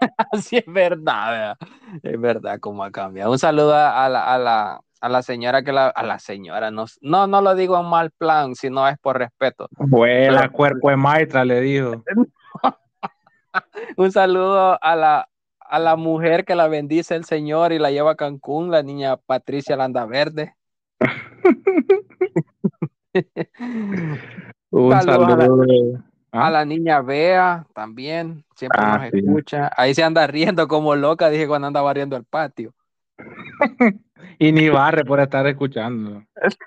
Así 0.32 0.56
es 0.56 0.66
verdad, 0.66 1.56
es 2.02 2.20
verdad 2.20 2.58
cómo 2.60 2.84
ha 2.84 2.90
cambiado. 2.90 3.30
Un 3.30 3.38
saludo 3.38 3.74
a 3.74 4.08
la, 4.08 4.34
a 4.34 4.38
la, 4.38 4.80
a 5.00 5.08
la 5.08 5.22
señora 5.22 5.62
que 5.62 5.72
la, 5.72 5.88
a 5.88 6.02
la 6.02 6.18
señora, 6.18 6.70
no, 6.70 6.86
no, 7.00 7.26
no 7.26 7.40
lo 7.40 7.54
digo 7.54 7.78
en 7.78 7.86
mal 7.86 8.10
plan, 8.10 8.54
sino 8.54 8.86
es 8.88 8.98
por 8.98 9.18
respeto. 9.18 9.68
Vuela, 9.78 10.48
cuerpo 10.48 10.90
de 10.90 10.96
maestra, 10.96 11.44
le 11.44 11.60
dijo. 11.60 12.02
Un 13.96 14.12
saludo 14.12 14.78
a 14.82 14.96
la, 14.96 15.28
a 15.58 15.78
la 15.78 15.96
mujer 15.96 16.44
que 16.44 16.54
la 16.54 16.68
bendice 16.68 17.16
el 17.16 17.24
Señor 17.24 17.72
y 17.72 17.78
la 17.78 17.90
lleva 17.90 18.12
a 18.12 18.16
Cancún, 18.16 18.70
la 18.70 18.82
niña 18.82 19.16
Patricia 19.16 19.76
Landaverde. 19.76 20.54
Un 24.70 25.00
saludo. 25.00 26.04
A 26.30 26.46
¿Ah? 26.46 26.50
la 26.50 26.64
niña 26.64 27.00
Bea 27.00 27.66
también, 27.74 28.44
siempre 28.54 28.80
Ah, 28.82 28.98
nos 28.98 29.10
sí. 29.10 29.18
escucha. 29.18 29.70
Ahí 29.76 29.94
se 29.94 30.02
anda 30.02 30.26
riendo 30.26 30.68
como 30.68 30.94
loca, 30.94 31.30
dije 31.30 31.48
cuando 31.48 31.66
andaba 31.68 31.92
riendo 31.94 32.16
el 32.16 32.24
patio. 32.24 32.74
Y 34.40 34.52
ni 34.52 34.68
barre 34.68 35.04
por 35.04 35.20
estar 35.20 35.46
escuchando. 35.46 36.22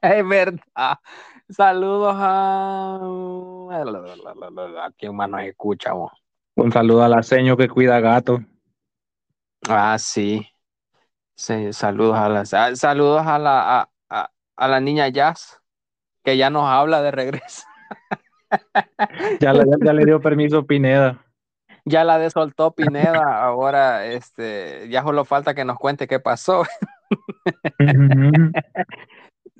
Es 0.00 0.28
verdad. 0.28 0.98
Saludos 1.48 2.14
a. 2.18 3.00
¿A 3.70 4.90
quién 4.96 5.16
más 5.16 5.28
nos 5.28 5.40
escucha? 5.42 5.92
vos? 5.92 6.12
Un 6.54 6.70
saludo 6.70 7.02
a 7.02 7.08
la 7.08 7.22
seño 7.22 7.56
que 7.56 7.68
cuida 7.68 7.98
gato. 8.00 8.40
Ah, 9.68 9.96
sí. 9.98 10.46
Sí, 11.34 11.72
saludos 11.72 12.16
a 12.16 12.28
la, 12.28 12.44
sa- 12.44 12.74
saludos 12.76 13.26
a 13.26 13.38
la, 13.38 13.80
a, 13.80 13.90
a- 14.10 14.30
a 14.56 14.68
la 14.68 14.80
niña 14.80 15.08
Jazz, 15.08 15.60
que 16.24 16.36
ya 16.36 16.50
nos 16.50 16.64
habla 16.68 17.02
de 17.02 17.10
regreso. 17.10 17.62
Ya 19.40 19.52
le, 19.52 19.64
ya 19.84 19.92
le 19.92 20.04
dio 20.04 20.20
permiso 20.20 20.66
Pineda. 20.66 21.24
Ya 21.84 22.04
la 22.04 22.18
desoltó 22.18 22.72
Pineda, 22.72 23.42
ahora 23.42 24.06
este, 24.06 24.88
ya 24.90 25.02
solo 25.02 25.24
falta 25.24 25.54
que 25.54 25.64
nos 25.64 25.78
cuente 25.78 26.06
qué 26.06 26.20
pasó. 26.20 26.64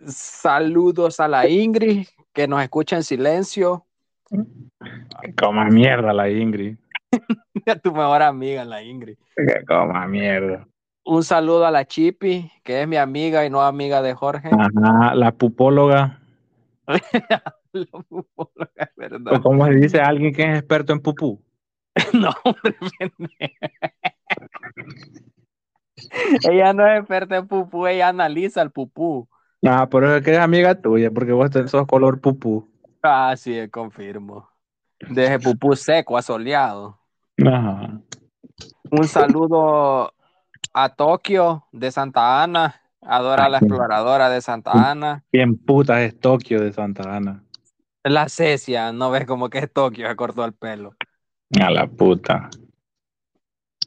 Saludos 0.06 1.20
a 1.20 1.28
la 1.28 1.48
Ingrid, 1.48 2.06
que 2.32 2.46
nos 2.46 2.62
escucha 2.62 2.96
en 2.96 3.02
silencio. 3.02 3.86
Que 4.30 5.34
coma 5.34 5.64
mierda 5.66 6.12
la 6.12 6.28
Ingrid. 6.28 6.76
A 7.66 7.76
tu 7.76 7.92
mejor 7.92 8.22
amiga, 8.22 8.64
la 8.64 8.82
Ingrid. 8.82 9.16
Que 9.34 9.64
coma 9.66 10.06
mierda. 10.06 10.66
Un 11.04 11.24
saludo 11.24 11.64
a 11.64 11.70
la 11.70 11.86
Chipi, 11.86 12.50
que 12.62 12.82
es 12.82 12.88
mi 12.88 12.96
amiga 12.96 13.46
y 13.46 13.50
no 13.50 13.62
amiga 13.62 14.02
de 14.02 14.12
Jorge. 14.12 14.50
Ajá, 14.52 15.14
la 15.14 15.32
pupóloga. 15.32 16.20
La 17.92 18.00
pupóloga, 18.02 18.70
es 18.76 18.88
O 18.88 18.92
¿verdad? 18.96 19.42
como 19.42 19.66
se 19.66 19.72
dice 19.74 20.00
alguien 20.00 20.34
que 20.34 20.42
es 20.42 20.58
experto 20.58 20.92
en 20.92 21.00
pupú. 21.00 21.42
No, 22.14 22.30
hombre. 22.44 22.76
Ella 26.48 26.72
no 26.72 26.86
es 26.86 26.98
experta 27.00 27.36
en 27.38 27.48
pupú, 27.48 27.86
ella 27.86 28.08
analiza 28.08 28.62
el 28.62 28.70
pupú. 28.70 29.28
Ah, 29.66 29.88
por 29.88 30.04
eso 30.04 30.16
es 30.16 30.22
que 30.22 30.32
es 30.32 30.38
amiga 30.38 30.80
tuya, 30.80 31.10
porque 31.10 31.32
vos 31.32 31.50
tenés- 31.50 31.70
sos 31.70 31.86
color 31.86 32.20
pupú. 32.20 32.68
Ah, 33.02 33.34
sí, 33.36 33.68
confirmo. 33.68 34.48
Deje 35.10 35.38
pupú 35.40 35.74
seco, 35.74 36.16
asoleado. 36.16 36.98
Ajá. 37.44 38.00
Un 38.90 39.04
saludo 39.04 40.12
a 40.72 40.88
Tokio 40.90 41.66
de 41.72 41.90
Santa 41.90 42.42
Ana. 42.42 42.80
Adora 43.00 43.44
a 43.44 43.48
la 43.48 43.58
exploradora 43.58 44.28
de 44.28 44.40
Santa 44.40 44.90
Ana. 44.90 45.24
Bien 45.32 45.56
putas 45.56 46.00
es 46.00 46.18
Tokio 46.18 46.60
de 46.60 46.72
Santa 46.72 47.16
Ana. 47.16 47.42
La 48.08 48.28
Cecia, 48.28 48.92
no 48.92 49.10
ves 49.10 49.26
como 49.26 49.50
que 49.50 49.58
es 49.58 49.72
Tokio, 49.72 50.08
se 50.08 50.16
cortó 50.16 50.44
el 50.44 50.52
pelo. 50.52 50.94
A 51.60 51.70
la 51.70 51.86
puta. 51.86 52.50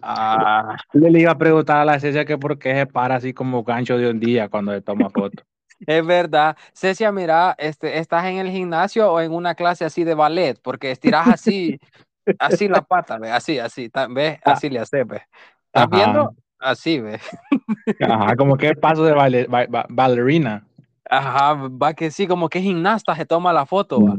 Ah, 0.01 0.75
Le 0.93 1.19
iba 1.19 1.31
a 1.31 1.37
preguntar 1.37 1.77
a 1.77 1.85
la 1.85 1.99
Cecia 1.99 2.25
que 2.25 2.37
por 2.37 2.57
qué 2.57 2.73
se 2.73 2.85
para 2.87 3.15
así 3.15 3.33
como 3.33 3.63
gancho 3.63 3.97
de 3.97 4.09
un 4.09 4.19
día 4.19 4.49
cuando 4.49 4.71
se 4.73 4.81
toma 4.81 5.09
foto. 5.09 5.43
es 5.87 6.05
verdad. 6.05 6.57
Cecia, 6.73 7.11
mira, 7.11 7.55
este, 7.57 7.99
¿estás 7.99 8.25
en 8.25 8.37
el 8.37 8.49
gimnasio 8.49 9.11
o 9.11 9.21
en 9.21 9.31
una 9.31 9.55
clase 9.55 9.85
así 9.85 10.03
de 10.03 10.15
ballet? 10.15 10.59
Porque 10.61 10.91
estiras 10.91 11.27
así, 11.27 11.79
así 12.39 12.67
la 12.67 12.81
pata, 12.81 13.17
¿ves? 13.19 13.31
Así, 13.31 13.59
así, 13.59 13.91
¿ves? 14.09 14.39
Así 14.43 14.69
le 14.69 14.79
haces, 14.79 15.07
¿ves? 15.07 15.21
¿Estás 15.67 15.83
Ajá. 15.83 15.87
viendo? 15.89 16.35
Así, 16.59 16.99
¿ves? 16.99 17.21
Ajá, 18.01 18.35
como 18.35 18.57
que 18.57 18.73
paso 18.75 19.03
de 19.03 19.13
baile- 19.13 19.47
ba- 19.47 19.67
ba- 19.69 19.85
bailarina. 19.89 20.65
Ajá, 21.13 21.53
va 21.67 21.93
que 21.93 22.09
sí, 22.09 22.25
como 22.25 22.47
que 22.47 22.61
gimnasta 22.61 23.13
se 23.17 23.25
toma 23.25 23.51
la 23.51 23.65
foto, 23.65 24.01
va. 24.01 24.15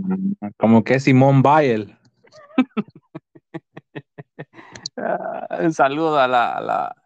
Como 0.59 0.85
que 0.85 1.01
Simón 1.01 1.41
Bail. 1.41 1.97
Ah, 4.99 5.47
un 5.63 5.73
saludo 5.73 6.19
a 6.21 6.29
la, 6.29 6.55
a 6.59 6.61
la 6.61 6.97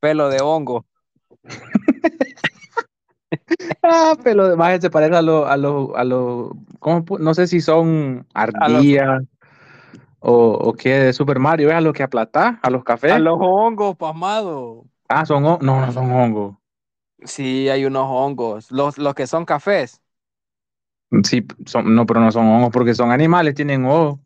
pelo 0.00 0.30
de 0.30 0.40
hongo. 0.40 0.86
Ah, 3.82 4.14
pero 4.22 4.44
además 4.44 4.80
se 4.80 4.88
parece 4.88 5.14
a 5.14 5.20
los, 5.22 5.46
a 5.48 5.56
los, 5.58 5.90
a 5.94 6.04
los, 6.04 6.52
¿cómo 6.78 7.04
pu- 7.04 7.18
no 7.18 7.34
sé 7.34 7.46
si 7.46 7.60
son 7.60 8.26
ardillas 8.32 9.22
o, 10.20 10.52
o 10.52 10.72
qué 10.72 10.94
de 10.94 11.12
Super 11.12 11.38
Mario, 11.38 11.68
¿ves? 11.68 11.76
A 11.76 11.80
los 11.82 11.92
que 11.92 12.02
aplatás, 12.02 12.56
a 12.62 12.70
los 12.70 12.82
cafés. 12.82 13.12
A 13.12 13.18
los 13.18 13.36
hongos, 13.38 13.96
pasmado. 13.96 14.84
Ah, 15.08 15.26
son 15.26 15.44
hongos. 15.44 15.62
No, 15.62 15.84
no 15.84 15.92
son 15.92 16.10
hongos. 16.12 16.56
Sí, 17.22 17.68
hay 17.68 17.84
unos 17.84 18.06
hongos. 18.08 18.70
Los, 18.70 18.98
los 18.98 19.14
que 19.14 19.26
son 19.26 19.44
cafés. 19.44 20.00
Sí, 21.22 21.46
son, 21.66 21.94
no, 21.94 22.06
pero 22.06 22.20
no 22.20 22.32
son 22.32 22.46
hongos 22.46 22.70
porque 22.72 22.94
son 22.94 23.12
animales, 23.12 23.54
tienen 23.54 23.84
ojos. 23.86 24.18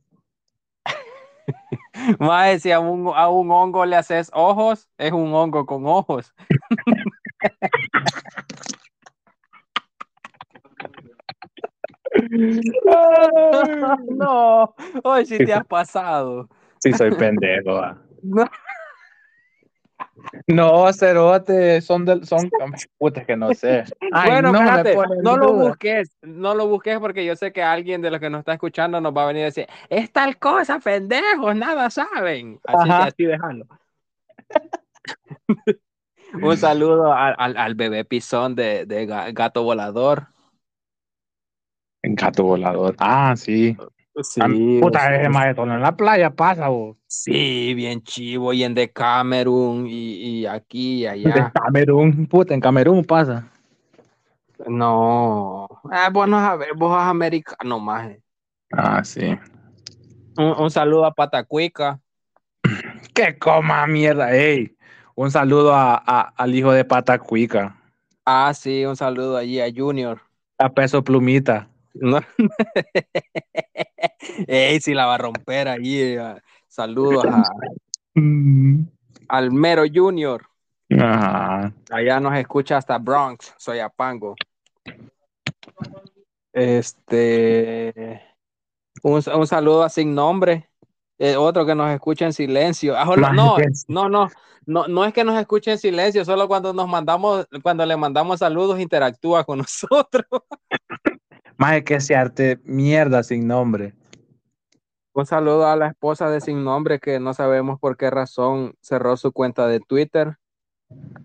Más 2.18 2.62
si 2.62 2.72
a 2.72 2.80
un, 2.80 3.12
a 3.14 3.28
un 3.28 3.50
hongo 3.50 3.84
le 3.84 3.96
haces 3.96 4.30
ojos, 4.32 4.88
es 4.96 5.12
un 5.12 5.34
hongo 5.34 5.66
con 5.66 5.86
ojos. 5.86 6.34
no, 14.08 14.74
hoy 15.04 15.26
sí 15.26 15.38
te 15.38 15.52
has 15.52 15.66
pasado. 15.66 16.48
Sí, 16.78 16.92
soy 16.92 17.10
pendejo. 17.12 17.80
No. 18.22 18.44
No, 20.46 20.92
cerote, 20.92 21.80
son 21.80 22.04
del, 22.04 22.26
son, 22.26 22.50
puta 22.98 23.24
que 23.24 23.36
no 23.36 23.52
sé. 23.54 23.84
Ay, 24.12 24.30
bueno, 24.30 24.52
no, 24.52 24.58
espérate, 24.60 24.96
no 25.22 25.36
lo 25.36 25.52
duda. 25.52 25.68
busques, 25.68 26.10
no 26.22 26.54
lo 26.54 26.66
busques 26.68 26.98
porque 26.98 27.24
yo 27.24 27.36
sé 27.36 27.52
que 27.52 27.62
alguien 27.62 28.02
de 28.02 28.10
los 28.10 28.20
que 28.20 28.30
nos 28.30 28.40
está 28.40 28.54
escuchando 28.54 29.00
nos 29.00 29.16
va 29.16 29.24
a 29.24 29.28
venir 29.28 29.42
a 29.42 29.46
decir, 29.46 29.66
es 29.88 30.12
tal 30.12 30.38
cosa, 30.38 30.78
pendejos, 30.80 31.54
nada 31.56 31.88
saben. 31.90 32.58
Así, 32.64 32.90
Ajá. 32.90 33.04
así 33.04 33.24
déjalo. 33.24 33.66
Un 36.42 36.56
saludo 36.58 37.12
al, 37.12 37.34
al, 37.38 37.56
al 37.56 37.74
bebé 37.74 38.04
pisón 38.04 38.54
de, 38.54 38.84
de 38.86 39.06
Ga- 39.08 39.32
Gato 39.32 39.62
Volador. 39.62 40.26
Gato 42.02 42.44
volador. 42.44 42.94
Ah, 42.98 43.34
sí. 43.36 43.76
Sí, 44.22 44.80
puta, 44.80 45.14
ese 45.16 45.28
maestro 45.28 45.64
en 45.64 45.80
la 45.80 45.96
playa 45.96 46.30
pasa, 46.34 46.68
vos. 46.68 46.96
sí, 47.06 47.74
bien 47.74 48.02
chivo, 48.02 48.52
y 48.52 48.64
en 48.64 48.74
The 48.74 48.92
Camerún, 48.92 49.86
y, 49.88 50.40
y 50.42 50.46
aquí 50.46 51.02
y 51.02 51.06
De 51.22 51.32
allá. 51.34 51.52
Camerún, 51.52 52.26
puta, 52.26 52.54
en 52.54 52.60
Camerún 52.60 53.04
pasa. 53.04 53.48
No, 54.68 55.68
ah, 55.90 56.10
bueno, 56.12 56.38
a 56.38 56.56
ver, 56.56 56.74
vos 56.74 56.90
sos 56.92 57.02
americano, 57.02 57.78
maje. 57.80 58.22
Ah, 58.72 59.02
sí. 59.04 59.38
Un, 60.36 60.54
un 60.58 60.70
saludo 60.70 61.04
a 61.04 61.12
Patacuica. 61.14 62.00
Que 63.14 63.38
coma 63.38 63.86
mierda, 63.86 64.32
ey. 64.34 64.76
Un 65.14 65.30
saludo 65.30 65.74
a, 65.74 65.94
a- 66.06 66.32
al 66.36 66.54
hijo 66.54 66.72
de 66.72 66.84
Patacuica, 66.84 67.76
Ah, 68.24 68.52
sí, 68.54 68.84
un 68.84 68.96
saludo 68.96 69.36
allí 69.36 69.60
a 69.60 69.68
Junior. 69.74 70.20
a 70.58 70.68
Peso 70.74 71.02
Plumita. 71.02 71.68
No. 72.00 72.20
Ey, 74.46 74.80
si 74.80 74.94
la 74.94 75.06
va 75.06 75.14
a 75.16 75.18
romper 75.18 75.78
eh, 75.82 76.36
Saludos 76.66 77.24
a, 77.24 77.42
Mm. 78.14 78.82
al 79.28 79.52
Mero 79.52 79.84
Junior. 79.92 80.44
Ajá. 80.98 81.72
Allá 81.90 82.20
nos 82.20 82.34
escucha 82.36 82.78
hasta 82.78 82.98
Bronx, 82.98 83.54
soy 83.58 83.78
Apango. 83.78 84.34
Este. 86.52 88.22
Un, 89.02 89.22
un 89.34 89.46
saludo 89.46 89.84
a 89.84 89.88
Sin 89.88 90.14
Nombre. 90.14 90.68
eh, 91.18 91.36
otro 91.36 91.64
que 91.66 91.74
nos 91.74 91.90
escucha 91.90 92.24
en 92.24 92.32
silencio. 92.32 92.96
Ah, 92.96 93.08
hola, 93.08 93.32
no, 93.32 93.56
no, 93.88 94.08
no, 94.08 94.28
no, 94.66 94.88
no 94.88 95.04
es 95.04 95.12
que 95.12 95.24
nos 95.24 95.38
escuche 95.38 95.72
en 95.72 95.78
silencio, 95.78 96.24
solo 96.24 96.48
cuando 96.48 96.72
nos 96.72 96.88
mandamos, 96.88 97.46
cuando 97.62 97.84
le 97.86 97.96
mandamos 97.96 98.38
saludos, 98.40 98.80
interactúa 98.80 99.44
con 99.44 99.58
nosotros. 99.92 100.26
Más 101.58 101.82
que 101.82 101.96
ese 101.96 102.16
arte 102.16 102.58
mierda 102.64 103.22
sin 103.22 103.46
nombre. 103.46 103.92
Un 105.12 105.26
saludo 105.26 105.66
a 105.66 105.74
la 105.76 105.88
esposa 105.88 106.30
de 106.30 106.40
Sin 106.40 106.62
Nombre 106.62 107.00
que 107.00 107.18
no 107.18 107.34
sabemos 107.34 107.80
por 107.80 107.96
qué 107.96 108.08
razón 108.08 108.74
cerró 108.80 109.16
su 109.16 109.32
cuenta 109.32 109.66
de 109.66 109.80
Twitter. 109.80 110.36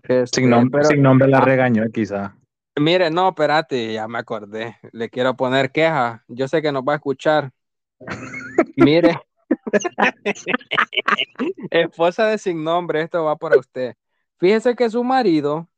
Este, 0.02 0.40
Sin, 0.42 0.50
nom- 0.50 0.68
pero- 0.70 0.84
sin 0.86 1.00
nombre 1.02 1.28
la 1.28 1.38
Ah. 1.38 1.44
regañó, 1.44 1.84
quizá. 1.92 2.36
Mire, 2.76 3.08
no, 3.12 3.28
espérate, 3.28 3.92
ya 3.92 4.08
me 4.08 4.18
acordé. 4.18 4.76
Le 4.90 5.08
quiero 5.08 5.36
poner 5.36 5.70
queja. 5.70 6.24
Yo 6.26 6.48
sé 6.48 6.60
que 6.60 6.72
nos 6.72 6.82
va 6.82 6.94
a 6.94 6.96
escuchar. 6.96 7.52
Mire. 8.76 9.16
Esposa 11.70 12.26
de 12.26 12.38
sin 12.38 12.64
nombre, 12.64 13.02
esto 13.02 13.22
va 13.24 13.36
para 13.36 13.56
usted. 13.58 13.94
Fíjese 14.40 14.74
que 14.74 14.90
su 14.90 15.04
marido, 15.04 15.68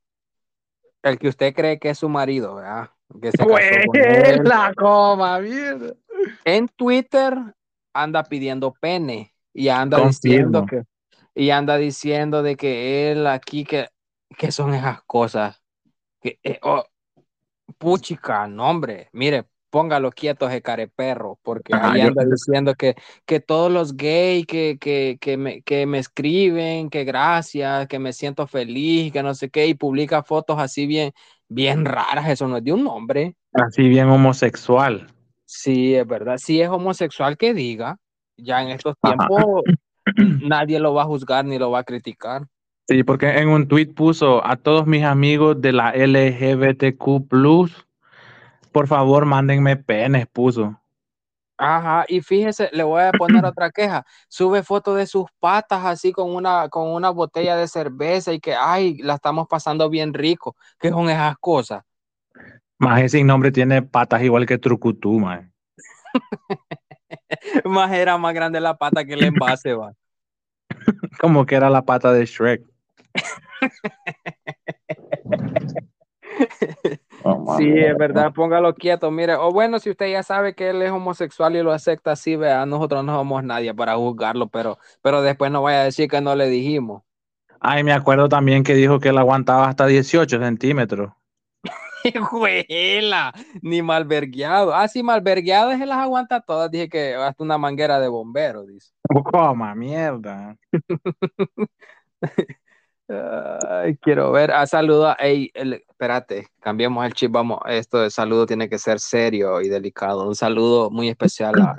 el 1.02 1.18
que 1.18 1.28
usted 1.28 1.54
cree 1.54 1.78
que 1.78 1.90
es 1.90 1.98
su 1.98 2.08
marido, 2.08 2.54
¿verdad? 2.54 2.88
Que 3.20 3.30
se 3.32 3.38
casó 3.38 3.76
con 3.86 3.96
él, 3.96 4.40
la 4.44 4.72
coma, 4.76 5.38
mierda. 5.40 5.94
en 6.44 6.68
Twitter 6.68 7.34
anda 7.92 8.24
pidiendo 8.24 8.72
pene 8.74 9.32
y 9.54 9.68
anda 9.68 9.98
Confirmo. 9.98 10.12
diciendo 10.30 10.66
que 10.66 10.82
y 11.34 11.50
anda 11.50 11.76
diciendo 11.76 12.42
de 12.42 12.56
que 12.56 13.10
él 13.12 13.26
aquí 13.26 13.64
que, 13.64 13.88
que 14.38 14.50
son 14.52 14.74
esas 14.74 15.02
cosas 15.02 15.62
que 16.20 16.38
eh, 16.42 16.58
oh, 16.62 16.84
puchica, 17.78 18.46
no 18.46 18.68
hombre, 18.70 19.08
mire, 19.12 19.44
póngalo 19.70 20.10
quieto 20.10 20.48
ese 20.48 20.62
careperro, 20.62 21.38
porque 21.42 21.74
Ajá, 21.74 21.92
ahí 21.92 22.00
yo- 22.02 22.08
anda 22.08 22.24
diciendo 22.24 22.74
que, 22.74 22.94
que 23.26 23.40
todos 23.40 23.70
los 23.70 23.96
gays 23.96 24.46
que, 24.46 24.78
que, 24.80 25.18
que, 25.20 25.36
me, 25.36 25.62
que 25.62 25.84
me 25.86 25.98
escriben, 25.98 26.88
que 26.88 27.04
gracias, 27.04 27.86
que 27.88 27.98
me 27.98 28.12
siento 28.12 28.46
feliz, 28.46 29.12
que 29.12 29.22
no 29.22 29.34
sé 29.34 29.50
qué, 29.50 29.66
y 29.66 29.74
publica 29.74 30.22
fotos 30.22 30.58
así 30.58 30.86
bien, 30.86 31.12
bien 31.48 31.84
raras, 31.84 32.28
eso 32.28 32.48
no 32.48 32.56
es 32.56 32.64
de 32.64 32.72
un 32.72 32.86
hombre. 32.86 33.36
Así 33.52 33.88
bien 33.88 34.08
homosexual. 34.08 35.06
Sí, 35.44 35.94
es 35.94 36.06
verdad, 36.06 36.38
si 36.38 36.60
es 36.60 36.68
homosexual 36.68 37.36
que 37.36 37.54
diga, 37.54 37.98
ya 38.36 38.62
en 38.62 38.68
estos 38.68 38.94
Ajá. 39.02 39.16
tiempos 39.16 39.62
nadie 40.42 40.80
lo 40.80 40.94
va 40.94 41.02
a 41.02 41.06
juzgar 41.06 41.44
ni 41.44 41.58
lo 41.58 41.70
va 41.70 41.80
a 41.80 41.84
criticar. 41.84 42.46
Sí, 42.88 43.02
porque 43.02 43.28
en 43.38 43.48
un 43.48 43.66
tweet 43.66 43.94
puso 43.94 44.46
a 44.46 44.56
todos 44.56 44.86
mis 44.86 45.02
amigos 45.02 45.60
de 45.60 45.72
la 45.72 45.90
LGBTQ, 45.90 47.26
por 48.70 48.86
favor, 48.86 49.24
mándenme 49.24 49.76
penes, 49.76 50.26
puso. 50.28 50.80
Ajá, 51.58 52.04
y 52.08 52.20
fíjese, 52.20 52.68
le 52.72 52.82
voy 52.82 53.02
a 53.02 53.12
poner 53.12 53.44
otra 53.44 53.70
queja. 53.70 54.04
Sube 54.28 54.62
fotos 54.62 54.96
de 54.96 55.06
sus 55.06 55.26
patas 55.40 55.84
así 55.84 56.12
con 56.12 56.34
una, 56.34 56.68
con 56.68 56.88
una 56.88 57.10
botella 57.10 57.56
de 57.56 57.68
cerveza 57.68 58.32
y 58.32 58.40
que, 58.40 58.54
ay, 58.54 58.98
la 58.98 59.14
estamos 59.14 59.46
pasando 59.48 59.88
bien 59.88 60.12
rico. 60.12 60.56
¿Qué 60.78 60.90
son 60.90 61.08
esas 61.08 61.36
cosas? 61.38 61.82
Más 62.78 63.00
ese 63.00 63.24
nombre 63.24 63.50
tiene 63.50 63.82
patas 63.82 64.22
igual 64.22 64.44
que 64.44 64.58
Trucutú, 64.58 65.18
man. 65.18 65.52
Más 67.64 67.92
era 67.92 68.18
más 68.18 68.34
grande 68.34 68.60
la 68.60 68.76
pata 68.76 69.04
que 69.04 69.14
el 69.14 69.24
envase, 69.24 69.74
va. 69.74 69.92
Como 71.20 71.46
que 71.46 71.54
era 71.54 71.70
la 71.70 71.82
pata 71.82 72.12
de 72.12 72.26
Shrek. 72.26 72.62
Oh, 77.22 77.56
Sí, 77.56 77.68
es 77.68 77.96
verdad, 77.96 78.32
póngalo 78.32 78.74
quieto, 78.74 79.10
mire. 79.10 79.34
O 79.34 79.50
bueno, 79.50 79.78
si 79.78 79.90
usted 79.90 80.10
ya 80.10 80.22
sabe 80.22 80.54
que 80.54 80.70
él 80.70 80.82
es 80.82 80.90
homosexual 80.90 81.56
y 81.56 81.62
lo 81.62 81.72
acepta 81.72 82.12
así, 82.12 82.36
vea, 82.36 82.66
nosotros 82.66 83.04
no 83.04 83.16
somos 83.16 83.42
nadie 83.44 83.74
para 83.74 83.96
juzgarlo, 83.96 84.48
pero, 84.48 84.78
pero 85.02 85.22
después 85.22 85.50
no 85.50 85.62
vaya 85.62 85.80
a 85.80 85.84
decir 85.84 86.08
que 86.08 86.20
no 86.20 86.34
le 86.34 86.48
dijimos. 86.48 87.02
Ay, 87.60 87.82
me 87.82 87.92
acuerdo 87.92 88.28
también 88.28 88.62
que 88.62 88.74
dijo 88.74 89.00
que 89.00 89.08
él 89.08 89.18
aguantaba 89.18 89.68
hasta 89.68 89.86
18 89.86 90.38
centímetros. 90.38 91.12
Juela, 92.30 93.32
ni 93.62 93.82
malvergueado. 93.82 94.74
Ah, 94.74 94.88
sí, 94.88 95.02
malvergueado 95.02 95.72
se 95.72 95.86
las 95.86 95.98
aguanta 95.98 96.40
todas. 96.40 96.70
Dije 96.70 96.88
que 96.88 97.14
hasta 97.14 97.42
una 97.42 97.58
manguera 97.58 97.98
de 97.98 98.08
bombero, 98.08 98.64
dice. 98.64 98.92
Coma, 99.32 99.74
mierda. 99.74 100.56
Quiero 104.00 104.32
ver. 104.32 104.50
Ah, 104.50 104.66
saludo. 104.66 105.14
Ey, 105.18 105.50
el- 105.54 105.74
espérate, 105.88 106.48
cambiemos 106.60 107.04
el 107.06 107.14
chip. 107.14 107.30
Vamos, 107.30 107.60
esto 107.66 107.98
de 108.00 108.10
saludo 108.10 108.46
tiene 108.46 108.68
que 108.68 108.78
ser 108.78 108.98
serio 108.98 109.60
y 109.60 109.68
delicado. 109.68 110.26
Un 110.26 110.34
saludo 110.34 110.90
muy 110.90 111.08
especial 111.08 111.60
a, 111.60 111.76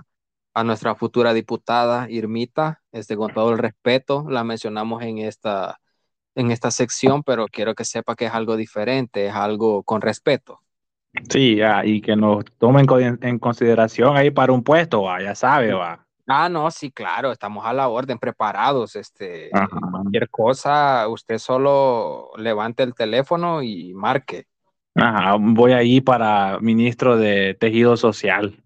a 0.54 0.64
nuestra 0.64 0.96
futura 0.96 1.34
diputada 1.34 2.10
Irmita. 2.10 2.82
Este, 2.92 3.16
con 3.18 3.34
todo 3.34 3.52
el 3.52 3.58
respeto, 3.58 4.26
la 4.30 4.44
mencionamos 4.44 5.04
en 5.04 5.20
esta, 5.20 5.80
en 6.36 6.52
esta 6.52 6.72
sección, 6.72 7.24
pero 7.24 7.48
quiero 7.48 7.76
que 7.76 7.84
sepa 7.84 8.16
que 8.16 8.26
es 8.26 8.34
algo 8.34 8.56
diferente, 8.56 9.28
es 9.28 9.34
algo 9.34 9.84
con 9.84 10.02
respeto. 10.02 10.62
Sí, 11.30 11.58
ya, 11.58 11.84
y 11.84 12.00
que 12.02 12.16
nos 12.16 12.46
tomen 12.58 12.86
en 13.22 13.40
consideración 13.40 14.16
ahí 14.16 14.32
para 14.32 14.54
un 14.54 14.64
puesto, 14.64 15.06
ya 15.20 15.36
sabe, 15.36 15.74
va. 15.74 16.07
Ah, 16.28 16.50
no, 16.50 16.70
sí, 16.72 16.92
claro, 16.92 17.32
estamos 17.32 17.66
a 17.66 17.72
la 17.72 17.88
orden, 17.88 18.20
preparados. 18.20 18.98
Este, 18.98 19.50
Ajá. 19.54 19.80
cualquier 19.92 20.30
cosa, 20.30 21.08
usted 21.08 21.38
solo 21.38 22.32
levante 22.36 22.84
el 22.84 22.94
teléfono 22.94 23.64
y 23.64 23.94
marque. 23.94 24.46
Ajá, 24.96 25.38
voy 25.40 25.72
ahí 25.72 26.02
para 26.02 26.60
ministro 26.60 27.16
de 27.16 27.54
Tejido 27.54 27.96
Social. 27.96 28.62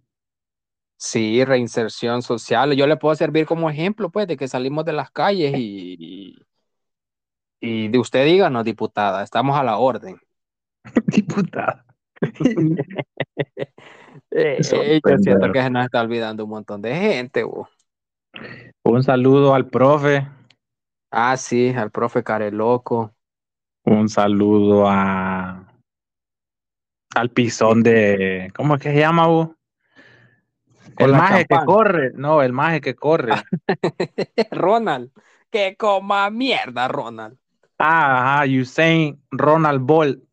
Sí, 0.97 1.45
reinserción 1.45 2.23
social. 2.23 2.73
Yo 2.73 2.87
le 2.87 2.97
puedo 2.97 3.13
servir 3.15 3.45
como 3.45 3.69
ejemplo, 3.69 4.09
pues, 4.09 4.27
de 4.27 4.37
que 4.37 4.47
salimos 4.47 4.85
de 4.85 4.93
las 4.93 5.11
calles 5.11 5.53
y, 5.55 5.95
y, 5.99 6.45
y 7.59 7.87
de 7.89 7.99
usted 7.99 8.25
díganos, 8.25 8.63
diputada, 8.63 9.23
estamos 9.23 9.57
a 9.57 9.63
la 9.63 9.77
orden. 9.77 10.19
Diputada. 11.07 11.85
Eh, 14.31 14.57
yo 14.59 15.17
siento 15.17 15.51
que 15.51 15.61
se 15.61 15.69
nos 15.69 15.85
está 15.85 16.01
olvidando 16.01 16.45
un 16.45 16.49
montón 16.49 16.81
de 16.81 16.95
gente. 16.95 17.43
bo. 17.43 17.69
Un 18.83 19.03
saludo 19.03 19.53
al 19.53 19.67
profe. 19.67 20.27
Ah, 21.11 21.35
sí, 21.35 21.73
al 21.75 21.91
profe 21.91 22.23
Careloco. 22.23 23.13
Un 23.83 24.07
saludo 24.07 24.87
a 24.87 25.67
al 27.13 27.29
pisón 27.29 27.83
de 27.83 28.51
¿cómo 28.55 28.75
es 28.75 28.81
que 28.81 28.91
se 28.91 28.99
llama? 28.99 29.25
Con 29.25 29.55
El 30.97 31.11
maje 31.11 31.45
que 31.45 31.57
corre, 31.65 32.11
no, 32.13 32.41
el 32.41 32.53
maje 32.53 32.79
que 32.79 32.95
corre. 32.95 33.33
Ronald, 34.51 35.11
que 35.49 35.75
coma 35.75 36.29
mierda, 36.29 36.87
Ronald. 36.87 37.37
Ah, 37.77 38.37
ajá, 38.37 38.45
Usain 38.61 39.21
Ronald 39.31 39.81
Bolt. 39.81 40.23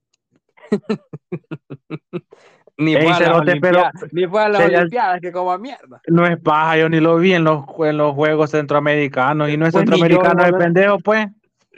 Ni 2.78 2.94
fue 2.94 3.06
a 3.06 3.08
las 3.10 3.18
pero- 3.18 3.36
Olimpiadas, 3.38 3.92
ni 4.12 4.26
fue 4.26 4.42
a 4.44 4.48
las 4.48 4.62
Olimpiadas, 4.62 5.20
que 5.20 5.32
mierda. 5.60 6.00
No 6.06 6.24
es 6.26 6.38
paja, 6.40 6.76
yo 6.78 6.88
ni 6.88 7.00
lo 7.00 7.16
vi 7.16 7.32
en 7.34 7.44
los, 7.44 7.64
en 7.80 7.96
los 7.96 8.14
juegos 8.14 8.50
centroamericanos 8.52 9.50
y 9.50 9.56
no 9.56 9.66
es 9.66 9.72
Pues 9.72 9.84
yo, 9.84 9.90
centroamericano 9.96 10.44
el 10.44 10.54
pendejo, 10.54 10.98
pues. 11.00 11.26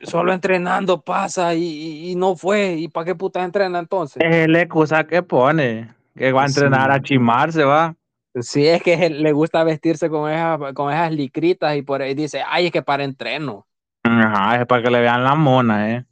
Solo 0.03 0.33
entrenando 0.33 1.01
pasa 1.03 1.55
y, 1.55 1.63
y- 1.63 2.11
y 2.13 2.15
no 2.17 2.35
fue. 2.37 2.73
¿Y 2.75 2.89
para 2.89 3.05
qué 3.07 3.15
puta 3.15 3.43
entrena 3.45 3.79
entonces? 3.79 4.23
Es 4.25 4.49
la 4.49 4.61
excusa 4.63 5.05
que 5.05 5.23
pone, 5.23 5.89
que 6.17 6.33
va 6.33 6.45
a 6.45 6.47
entrenar 6.47 6.91
Sí. 6.91 6.97
a 6.97 7.03
chimarse, 7.03 7.65
va. 7.65 7.95
Sí, 8.41 8.67
es 8.67 8.83
que 8.83 8.97
le 9.11 9.33
gusta 9.33 9.65
vestirse 9.65 10.09
con 10.09 10.31
esas, 10.31 10.59
con 10.75 10.91
esas 10.93 11.13
licritas 11.13 11.77
y 11.77 11.83
por 11.83 12.01
ahí 12.03 12.15
dice, 12.15 12.43
ay, 12.47 12.67
es 12.67 12.73
que 12.73 12.83
para 12.83 13.05
entreno. 13.05 13.67
Ajá, 14.03 14.61
es 14.61 14.67
para 14.67 14.83
que 14.83 14.91
le 14.91 15.01
vean 15.01 15.23
la 15.25 15.35
mona, 15.35 15.91
eh. 15.97 16.05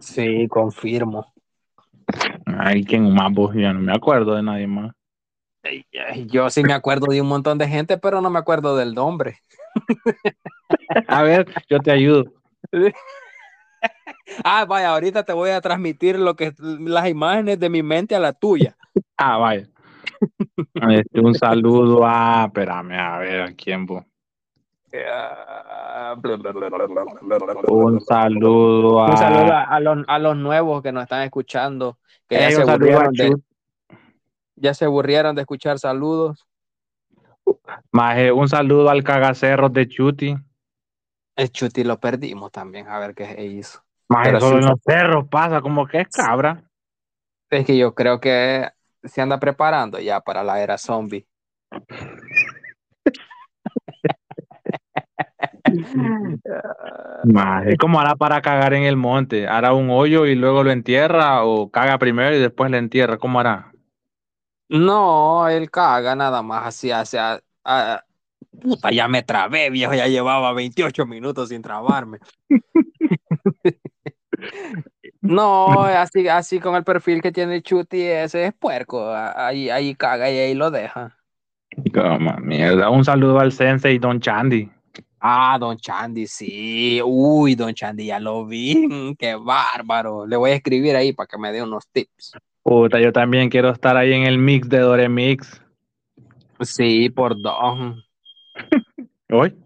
Sí, 0.00 0.46
confirmo. 0.48 1.32
Ay, 2.58 2.84
¿quién 2.84 3.12
más 3.14 3.32
vos? 3.32 3.54
Yo 3.54 3.72
no 3.72 3.80
me 3.80 3.92
acuerdo 3.92 4.34
de 4.34 4.42
nadie 4.42 4.66
más. 4.66 4.92
Yo 6.26 6.50
sí 6.50 6.62
me 6.62 6.72
acuerdo 6.72 7.06
de 7.06 7.20
un 7.20 7.28
montón 7.28 7.58
de 7.58 7.68
gente, 7.68 7.98
pero 7.98 8.20
no 8.20 8.30
me 8.30 8.38
acuerdo 8.38 8.76
del 8.76 8.94
nombre. 8.94 9.38
A 11.06 11.22
ver, 11.22 11.46
yo 11.68 11.78
te 11.80 11.90
ayudo. 11.90 12.24
Ah, 14.44 14.66
vaya, 14.66 14.90
ahorita 14.90 15.24
te 15.24 15.32
voy 15.32 15.50
a 15.50 15.60
transmitir 15.60 16.18
lo 16.18 16.36
que 16.36 16.52
las 16.58 17.08
imágenes 17.08 17.58
de 17.58 17.70
mi 17.70 17.82
mente 17.82 18.14
a 18.14 18.20
la 18.20 18.32
tuya. 18.32 18.76
Ah, 19.16 19.38
vaya. 19.38 19.68
Este, 20.90 21.20
un 21.20 21.34
saludo 21.34 22.04
a, 22.04 22.44
espérame, 22.46 22.92
a 22.92 23.18
ver, 23.18 23.40
¿a 23.40 23.52
quién 23.54 23.86
vos? 23.86 24.04
Un 27.68 28.00
saludo 28.00 29.02
a... 29.02 29.10
Un 29.10 29.16
saludo 29.16 29.52
a, 29.52 29.62
a 29.64 29.80
los, 29.80 30.04
a 30.06 30.18
los 30.18 30.36
nuevos 30.36 30.82
que 30.82 30.92
nos 30.92 31.02
están 31.02 31.22
escuchando, 31.22 31.98
que 32.28 32.38
ya, 32.38 32.50
se 32.50 32.62
aburrieron 32.62 33.12
de, 33.12 33.28
Chut. 33.30 33.42
ya 34.56 34.74
se 34.74 34.84
aburrieron 34.86 35.34
de 35.36 35.42
escuchar 35.42 35.78
saludos. 35.78 36.46
Maje, 37.92 38.32
un 38.32 38.48
saludo 38.48 38.90
al 38.90 39.04
cagacerro 39.04 39.68
de 39.68 39.88
Chuti. 39.88 40.36
El 41.36 41.50
Chuti 41.50 41.84
lo 41.84 41.98
perdimos 41.98 42.50
también, 42.50 42.88
a 42.88 42.98
ver 42.98 43.14
qué 43.14 43.44
hizo. 43.44 43.82
Maje, 44.08 44.30
Pero 44.30 44.40
solo 44.40 44.56
sí, 44.56 44.64
en 44.64 44.70
los 44.70 44.80
cerros 44.84 45.28
pasa 45.28 45.60
como 45.60 45.86
que 45.86 46.00
es 46.00 46.08
cabra. 46.08 46.62
Es 47.50 47.64
que 47.64 47.76
yo 47.76 47.94
creo 47.94 48.20
que 48.20 48.68
se 49.04 49.20
anda 49.20 49.38
preparando 49.38 49.98
ya 49.98 50.20
para 50.20 50.42
la 50.42 50.62
era 50.62 50.78
zombie. 50.78 51.26
Maje, 57.24 57.76
¿cómo 57.76 58.00
hará 58.00 58.16
para 58.16 58.40
cagar 58.40 58.74
en 58.74 58.84
el 58.84 58.96
monte? 58.96 59.46
¿Hará 59.46 59.72
un 59.72 59.90
hoyo 59.90 60.26
y 60.26 60.34
luego 60.34 60.62
lo 60.62 60.70
entierra 60.70 61.44
o 61.44 61.70
caga 61.70 61.98
primero 61.98 62.34
y 62.34 62.38
después 62.38 62.70
le 62.70 62.78
entierra? 62.78 63.18
¿Cómo 63.18 63.40
hará? 63.40 63.72
No, 64.68 65.48
él 65.48 65.70
caga 65.70 66.14
nada 66.14 66.42
más 66.42 66.66
así 66.66 66.90
hacia. 66.90 67.40
puta, 68.60 68.90
ya 68.90 69.08
me 69.08 69.22
trabé, 69.22 69.70
viejo, 69.70 69.94
ya 69.94 70.06
llevaba 70.06 70.52
28 70.52 71.06
minutos 71.06 71.48
sin 71.48 71.62
trabarme. 71.62 72.18
No, 75.20 75.82
así, 75.82 76.28
así 76.28 76.60
con 76.60 76.76
el 76.76 76.84
perfil 76.84 77.20
que 77.20 77.32
tiene 77.32 77.60
Chuti, 77.60 78.02
ese 78.02 78.46
es 78.46 78.54
puerco. 78.54 79.12
Ahí, 79.12 79.68
ahí 79.68 79.94
caga 79.94 80.30
y 80.30 80.38
ahí 80.38 80.54
lo 80.54 80.70
deja. 80.70 81.18
Mierda. 82.40 82.90
Un 82.90 83.04
saludo 83.04 83.38
al 83.38 83.52
sensei 83.52 83.98
Don 83.98 84.20
Chandy. 84.20 84.70
Ah, 85.20 85.56
Don 85.58 85.76
Chandy, 85.76 86.26
sí. 86.26 87.00
Uy, 87.04 87.54
Don 87.54 87.74
Chandy, 87.74 88.06
ya 88.06 88.20
lo 88.20 88.46
vi. 88.46 88.86
Mm, 88.86 89.14
Qué 89.16 89.34
bárbaro. 89.34 90.26
Le 90.26 90.36
voy 90.36 90.50
a 90.52 90.54
escribir 90.54 90.94
ahí 90.96 91.12
para 91.12 91.26
que 91.26 91.38
me 91.38 91.50
dé 91.52 91.62
unos 91.62 91.86
tips. 91.88 92.32
Puta, 92.62 93.00
yo 93.00 93.12
también 93.12 93.48
quiero 93.48 93.70
estar 93.70 93.96
ahí 93.96 94.12
en 94.12 94.24
el 94.24 94.38
mix 94.38 94.68
de 94.68 94.78
Doremix. 94.80 95.60
Sí, 96.60 97.08
por 97.10 97.40
dos. 97.40 97.96
¿Hoy? 99.30 99.56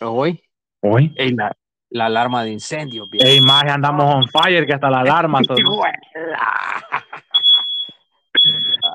Hoy, 0.00 0.40
¿Hoy? 0.80 1.12
ey, 1.16 1.32
la, 1.32 1.56
la 1.90 2.06
alarma 2.06 2.44
de 2.44 2.52
incendio, 2.52 3.08
viejo. 3.10 3.26
Ey, 3.26 3.40
maje, 3.40 3.70
andamos 3.70 4.14
on 4.14 4.28
fire 4.28 4.66
que 4.66 4.74
hasta 4.74 4.88
la 4.90 5.00
alarma. 5.00 5.40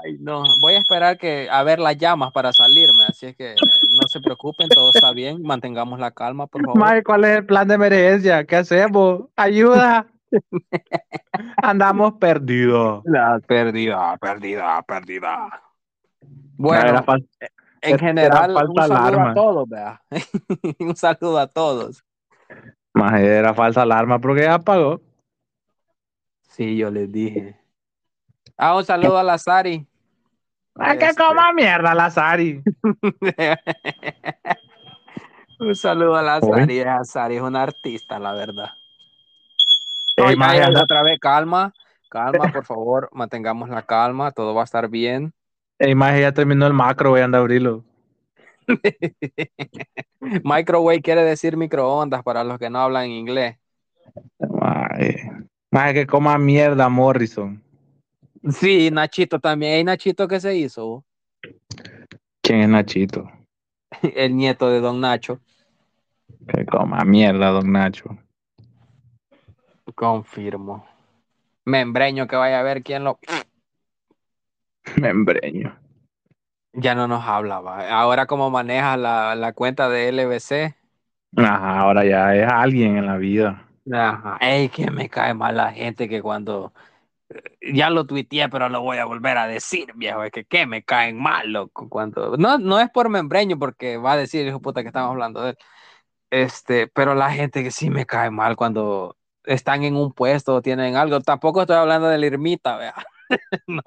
Ay, 0.04 0.18
no. 0.20 0.44
Voy 0.60 0.76
a 0.76 0.80
esperar 0.80 1.18
que 1.18 1.50
a 1.50 1.64
ver 1.64 1.80
las 1.80 1.98
llamas 1.98 2.32
para 2.32 2.54
salirme, 2.54 3.04
así 3.04 3.26
es 3.28 3.36
que 3.36 3.56
no 4.04 4.08
se 4.08 4.20
preocupen, 4.20 4.70
todo 4.70 4.92
está 4.94 5.12
bien. 5.14 5.42
Mantengamos 5.42 6.00
la 6.00 6.12
calma, 6.12 6.48
por 6.48 6.62
favor. 6.64 6.80
Mae, 6.80 7.04
¿cuál 7.04 7.24
es 7.26 7.38
el 7.38 7.46
plan 7.46 7.68
de 7.68 7.76
emergencia? 7.76 8.46
¿Qué 8.46 8.58
hacemos? 8.58 9.24
Ayuda. 9.36 10.08
Andamos 11.58 12.14
perdidos. 12.14 13.04
La 13.06 13.40
perdida, 13.40 14.18
perdida, 14.18 14.82
perdida. 14.84 15.62
Bueno, 16.56 17.04
en 17.82 17.96
era 17.96 17.98
general, 17.98 18.52
un 18.52 18.76
saludo 18.76 18.96
alarma. 18.96 19.32
a 19.32 19.34
todos, 19.34 19.70
vea. 19.70 20.02
un 20.80 20.96
saludo 20.96 21.40
a 21.40 21.48
todos. 21.48 22.04
mae, 22.94 23.26
era 23.26 23.54
falsa 23.54 23.82
alarma 23.82 24.20
porque 24.20 24.44
ya 24.44 24.56
apagó. 24.56 25.02
Sí, 26.50 26.78
yo 26.78 26.92
les 26.92 27.12
dije. 27.12 27.60
Ah, 28.58 28.78
un 28.78 28.86
saludo 28.86 29.18
a 29.18 29.24
la 29.24 29.38
Sari. 29.38 29.88
Ay, 30.76 30.98
que 30.98 31.06
Este. 31.06 31.24
coma 31.24 31.54
mierda 31.54 31.94
la 31.94 32.10
Sari. 32.10 32.62
un 35.60 35.76
saludo 35.76 36.16
a 36.16 36.22
la. 36.22 36.42
Sari. 36.42 36.84
Sari 37.04 37.36
es 37.36 37.42
una 37.42 37.64
artista, 37.64 38.20
la 38.20 38.34
verdad. 38.34 38.70
Ey, 40.18 40.26
Oye, 40.26 40.36
mae, 40.36 40.58
ay, 40.60 40.64
anda- 40.68 40.84
otra 40.84 41.04
vez, 41.04 41.20
calma, 41.20 41.74
calma, 42.10 42.52
por 42.52 42.66
favor, 42.66 43.10
mantengamos 43.14 43.70
la 43.70 43.82
calma, 43.84 44.32
todo 44.32 44.54
va 44.54 44.62
a 44.62 44.66
estar 44.66 44.88
bien. 44.90 45.34
ey, 45.80 45.96
mae, 45.96 46.22
ya 46.22 46.32
terminó 46.32 46.68
el 46.68 46.74
macro, 46.74 47.12
voy 47.12 47.22
a 47.22 47.26
andar 47.26 47.40
a 47.40 47.42
abrirlo. 47.42 47.84
Microwave 50.44 51.02
quiere 51.02 51.24
decir 51.24 51.58
microondas 51.58 52.24
para 52.24 52.44
los 52.44 52.58
que 52.60 52.70
no 52.70 52.80
hablan 52.80 53.08
inglés. 53.10 53.58
Mae, 55.72 55.94
que 55.94 56.06
coma 56.08 56.38
mierda 56.38 56.88
Morrison. 56.90 57.62
Sí, 58.52 58.92
Nachito 58.92 59.40
también. 59.40 59.74
¿Hay 59.76 59.84
Nachito 59.84 60.28
que 60.28 60.40
se 60.40 60.56
hizo? 60.56 61.04
¿Quién 62.42 62.62
es 62.62 62.70
Nachito? 62.70 63.30
El 64.16 64.36
nieto 64.36 64.70
de 64.70 64.80
Don 64.80 65.00
Nacho. 65.00 65.40
Que 66.48 66.66
coma 66.66 67.04
mierda, 67.06 67.50
don 67.50 67.72
Nacho. 67.72 68.18
Confirmo. 69.96 70.86
Membreño 71.66 72.28
que 72.28 72.36
vaya 72.36 72.60
a 72.60 72.64
ver 72.64 72.84
quién 72.84 73.04
lo. 73.04 73.20
Membreño. 74.98 75.78
Ya 76.74 76.96
no 76.96 77.08
nos 77.08 77.24
hablaba. 77.26 77.88
Ahora, 77.90 78.26
como 78.26 78.50
maneja 78.50 78.98
la, 78.98 79.36
la 79.36 79.54
cuenta 79.54 79.90
de 79.90 80.10
LBC. 80.10 80.76
Ajá, 81.38 81.80
ahora 81.80 82.04
ya 82.04 82.36
es 82.36 82.48
alguien 82.52 82.98
en 82.98 83.06
la 83.06 83.18
vida. 83.18 83.68
Ajá. 83.92 84.38
Ey, 84.42 84.70
que 84.70 84.90
me 84.90 85.10
cae 85.10 85.34
mal 85.34 85.56
la 85.56 85.72
gente 85.72 86.10
que 86.10 86.22
cuando. 86.22 86.74
Ya 87.62 87.90
lo 87.90 88.06
tuiteé, 88.06 88.50
pero 88.50 88.70
lo 88.70 88.82
voy 88.82 88.98
a 88.98 89.06
volver 89.06 89.38
a 89.38 89.48
decir, 89.48 89.94
viejo. 89.96 90.24
Es 90.24 90.32
que, 90.32 90.46
que 90.46 90.66
me 90.66 90.84
caen 90.84 91.18
mal, 91.18 91.52
loco. 91.52 91.90
Cuando... 91.90 92.38
No, 92.38 92.58
no 92.58 92.80
es 92.80 92.90
por 92.90 93.10
membreño, 93.10 93.58
porque 93.58 93.98
va 93.98 94.14
a 94.14 94.18
decir, 94.18 94.46
hijo 94.48 94.62
puta, 94.62 94.82
que 94.82 94.88
estamos 94.88 95.12
hablando 95.12 95.42
de 95.42 95.52
él. 95.52 95.58
Este, 96.32 96.88
pero 96.88 97.16
la 97.16 97.32
gente 97.32 97.64
que 97.64 97.72
sí 97.72 97.90
me 97.90 98.06
cae 98.06 98.32
mal 98.32 98.56
cuando 98.56 99.18
están 99.44 99.84
en 99.84 99.96
un 99.96 100.14
puesto 100.14 100.56
o 100.56 100.62
tienen 100.62 100.96
algo. 100.96 101.20
Tampoco 101.22 101.62
estoy 101.62 101.78
hablando 101.78 102.08
de 102.08 102.18
la 102.18 102.26
ermita, 102.26 102.78
vea. 102.78 102.96
no. 103.68 103.82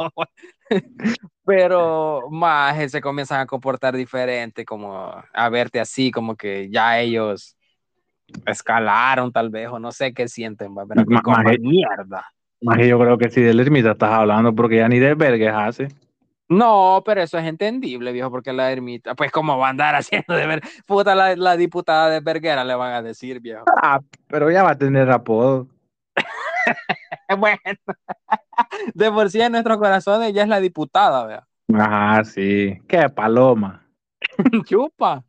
Pero 1.44 2.28
más 2.30 2.90
se 2.90 3.00
comienzan 3.00 3.40
a 3.40 3.46
comportar 3.46 3.96
diferente, 3.96 4.64
como 4.64 5.12
a 5.32 5.48
verte 5.48 5.80
así, 5.80 6.10
como 6.10 6.36
que 6.36 6.68
ya 6.70 6.98
ellos 6.98 7.56
escalaron 8.44 9.32
tal 9.32 9.50
vez, 9.50 9.68
o 9.68 9.78
no 9.78 9.92
sé 9.92 10.12
qué 10.12 10.28
sienten, 10.28 10.76
va, 10.76 10.86
pero 10.86 11.04
Ma- 11.06 11.22
coman 11.22 11.44
maje- 11.44 11.58
mierda. 11.60 12.26
Más 12.62 12.78
que 12.78 12.88
yo 12.88 12.98
creo 12.98 13.18
que 13.18 13.30
si 13.30 13.42
del 13.42 13.60
ermita 13.60 13.92
estás 13.92 14.12
hablando, 14.12 14.54
porque 14.54 14.76
ya 14.76 14.88
ni 14.88 14.98
de 14.98 15.14
vergues 15.14 15.52
hace. 15.54 15.88
No, 16.48 17.02
pero 17.04 17.22
eso 17.22 17.38
es 17.38 17.44
entendible, 17.44 18.12
viejo, 18.12 18.30
porque 18.30 18.52
la 18.52 18.70
ermita, 18.70 19.14
pues 19.16 19.32
como 19.32 19.58
va 19.58 19.66
a 19.66 19.70
andar 19.70 19.94
haciendo 19.96 20.34
de 20.34 20.46
ver, 20.46 20.62
puta 20.86 21.14
la, 21.14 21.34
la 21.36 21.56
diputada 21.56 22.08
de 22.10 22.20
Verguera 22.20 22.64
le 22.64 22.74
van 22.74 22.92
a 22.92 23.02
decir, 23.02 23.40
viejo. 23.40 23.64
Ah, 23.82 24.00
pero 24.28 24.50
ya 24.50 24.62
va 24.62 24.70
a 24.70 24.78
tener 24.78 25.10
apodo. 25.10 25.68
Bueno, 27.38 27.58
de 28.94 29.10
por 29.10 29.30
sí 29.30 29.40
en 29.40 29.52
nuestros 29.52 29.78
corazones 29.78 30.32
ya 30.32 30.42
es 30.42 30.48
la 30.48 30.60
diputada, 30.60 31.26
vea. 31.26 31.46
Ajá, 31.74 32.24
sí. 32.24 32.78
Qué 32.86 33.08
paloma. 33.08 33.84
Chupa. 34.64 35.24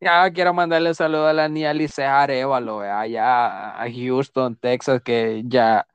Ya 0.00 0.30
quiero 0.30 0.54
mandarle 0.54 0.88
un 0.88 0.94
saludo 0.94 1.26
a 1.26 1.32
la 1.34 1.48
niña 1.48 1.74
Lice 1.74 2.04
Arevalo, 2.04 2.80
allá 2.80 3.82
a 3.82 3.86
Houston, 3.90 4.56
Texas, 4.56 5.02
que 5.02 5.42
ya, 5.44 5.86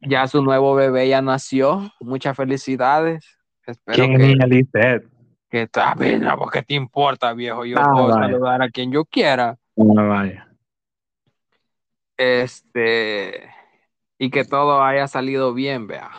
ya 0.00 0.26
su 0.26 0.42
nuevo 0.42 0.74
bebé 0.74 1.08
ya 1.08 1.20
nació. 1.20 1.92
Muchas 2.00 2.34
felicidades. 2.34 3.26
Espero 3.66 3.96
¿Quién 4.04 4.12
es 4.12 4.18
que, 4.20 4.26
niña 4.28 4.46
Lisette? 4.46 5.06
que 5.50 5.62
está 5.62 5.94
bien. 5.94 6.26
¿qué 6.50 6.62
te 6.62 6.74
importa, 6.74 7.34
viejo? 7.34 7.66
Yo 7.66 7.76
Ah, 7.78 7.90
puedo 7.92 8.08
vaya. 8.08 8.32
saludar 8.32 8.62
a 8.62 8.70
quien 8.70 8.90
yo 8.90 9.04
quiera. 9.04 9.58
No 9.76 10.08
vaya. 10.08 10.48
Este, 12.16 13.50
y 14.18 14.30
que 14.30 14.44
todo 14.44 14.82
haya 14.82 15.06
salido 15.08 15.52
bien, 15.52 15.86
vea. 15.86 16.10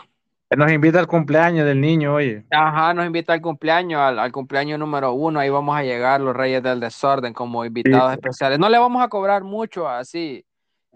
Nos 0.55 0.71
invita 0.71 0.99
al 0.99 1.07
cumpleaños 1.07 1.65
del 1.65 1.81
niño, 1.81 2.13
oye. 2.13 2.45
Ajá, 2.51 2.93
nos 2.93 3.05
invita 3.05 3.33
al 3.33 3.41
cumpleaños, 3.41 3.99
al, 3.99 4.17
al 4.17 4.31
cumpleaños 4.31 4.79
número 4.79 5.11
uno. 5.11 5.39
Ahí 5.39 5.49
vamos 5.49 5.75
a 5.75 5.83
llegar 5.83 6.21
los 6.21 6.35
Reyes 6.35 6.63
del 6.63 6.79
Desorden 6.79 7.33
como 7.33 7.65
invitados 7.65 8.13
especiales. 8.13 8.57
No 8.57 8.69
le 8.69 8.77
vamos 8.77 9.03
a 9.03 9.09
cobrar 9.09 9.43
mucho 9.43 9.89
así. 9.89 10.45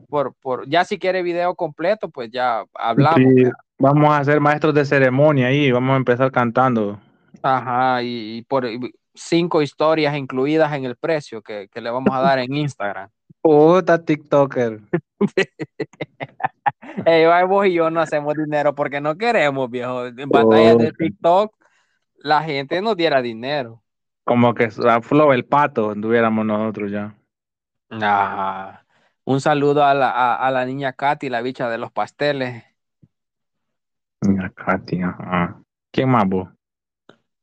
Por, 0.08 0.34
por, 0.36 0.68
ya 0.70 0.86
si 0.86 0.98
quiere 0.98 1.22
video 1.22 1.54
completo, 1.56 2.10
pues 2.10 2.32
ya 2.32 2.64
hablamos. 2.74 3.20
Sí, 3.20 3.44
vamos 3.78 4.10
a 4.18 4.24
ser 4.24 4.40
maestros 4.40 4.74
de 4.74 4.86
ceremonia 4.86 5.48
ahí. 5.48 5.70
Vamos 5.70 5.94
a 5.94 5.98
empezar 5.98 6.32
cantando. 6.32 7.00
Ajá, 7.44 8.02
y, 8.02 8.38
y 8.38 8.42
por 8.44 8.66
cinco 9.14 9.62
historias 9.62 10.16
incluidas 10.16 10.72
en 10.74 10.86
el 10.86 10.96
precio 10.96 11.42
que, 11.42 11.68
que 11.70 11.82
le 11.82 11.90
vamos 11.92 12.16
a 12.16 12.22
dar 12.22 12.40
en 12.40 12.54
Instagram. 12.56 13.10
Puta 13.42 14.04
TikToker. 14.04 14.80
Ey, 17.06 17.26
va, 17.26 17.44
vos 17.46 17.66
y 17.68 17.74
yo 17.74 17.90
no 17.90 18.02
hacemos 18.02 18.36
dinero 18.36 18.76
porque 18.76 19.02
no 19.02 19.18
queremos, 19.18 19.70
viejo. 19.70 20.06
En 20.06 20.30
batallas 20.30 20.78
de 20.78 20.90
Ok. 20.90 20.98
TikTok, 20.98 21.56
la 22.18 22.44
gente 22.44 22.82
nos 22.82 22.96
diera 22.96 23.22
dinero. 23.22 23.82
Como 24.24 24.54
que 24.54 24.70
a 24.88 25.02
Flow 25.02 25.34
el 25.34 25.46
pato 25.46 25.92
anduviéramos 25.92 26.46
nosotros 26.46 26.92
ya. 26.92 27.16
Ajá. 27.90 28.86
Un 29.24 29.42
saludo 29.42 29.84
a 29.84 29.94
la, 29.94 30.10
a, 30.10 30.36
a 30.36 30.52
la 30.52 30.66
niña 30.66 30.94
Katy, 30.94 31.30
la 31.30 31.42
bicha 31.42 31.70
de 31.70 31.78
los 31.78 31.92
pasteles. 31.92 32.64
Mira, 34.22 34.50
Katy, 34.50 35.02
ajá. 35.02 35.62
¿Quién 35.92 36.10
más 36.10 36.28
vos? 36.28 36.50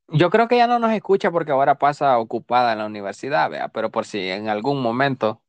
Yo 0.09 0.31
creo 0.31 0.49
que 0.49 0.57
ya 0.57 0.66
no 0.66 0.79
nos 0.79 0.92
escucha 0.92 1.31
porque 1.31 1.53
ahora 1.53 1.79
pasa 1.79 2.18
ocupada 2.18 2.73
en 2.73 2.79
la 2.79 2.87
universidad, 2.87 3.51
vea, 3.51 3.68
pero 3.68 3.90
por 3.90 4.07
si 4.07 4.31
en 4.31 4.49
algún 4.49 4.81
momento. 4.81 5.42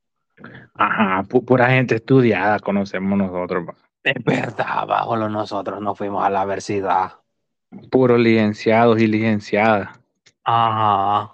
Ajá, 0.76 1.24
pu- 1.24 1.46
pura 1.46 1.70
gente 1.70 1.96
estudiada 1.96 2.60
conocemos 2.60 3.18
nosotros. 3.18 3.66
pa. 3.68 3.89
Es 4.04 4.24
verdad, 4.24 4.88
bajo 4.88 5.16
lo 5.16 5.30
nosotros 5.30 5.82
no 5.82 5.96
fuimos 5.96 6.24
a 6.24 6.30
la 6.30 6.44
universidad. 6.44 7.14
Puros 7.92 8.20
licenciados 8.20 9.00
y 9.00 9.08
licenciadas. 9.08 10.00
Ajá. 10.44 11.32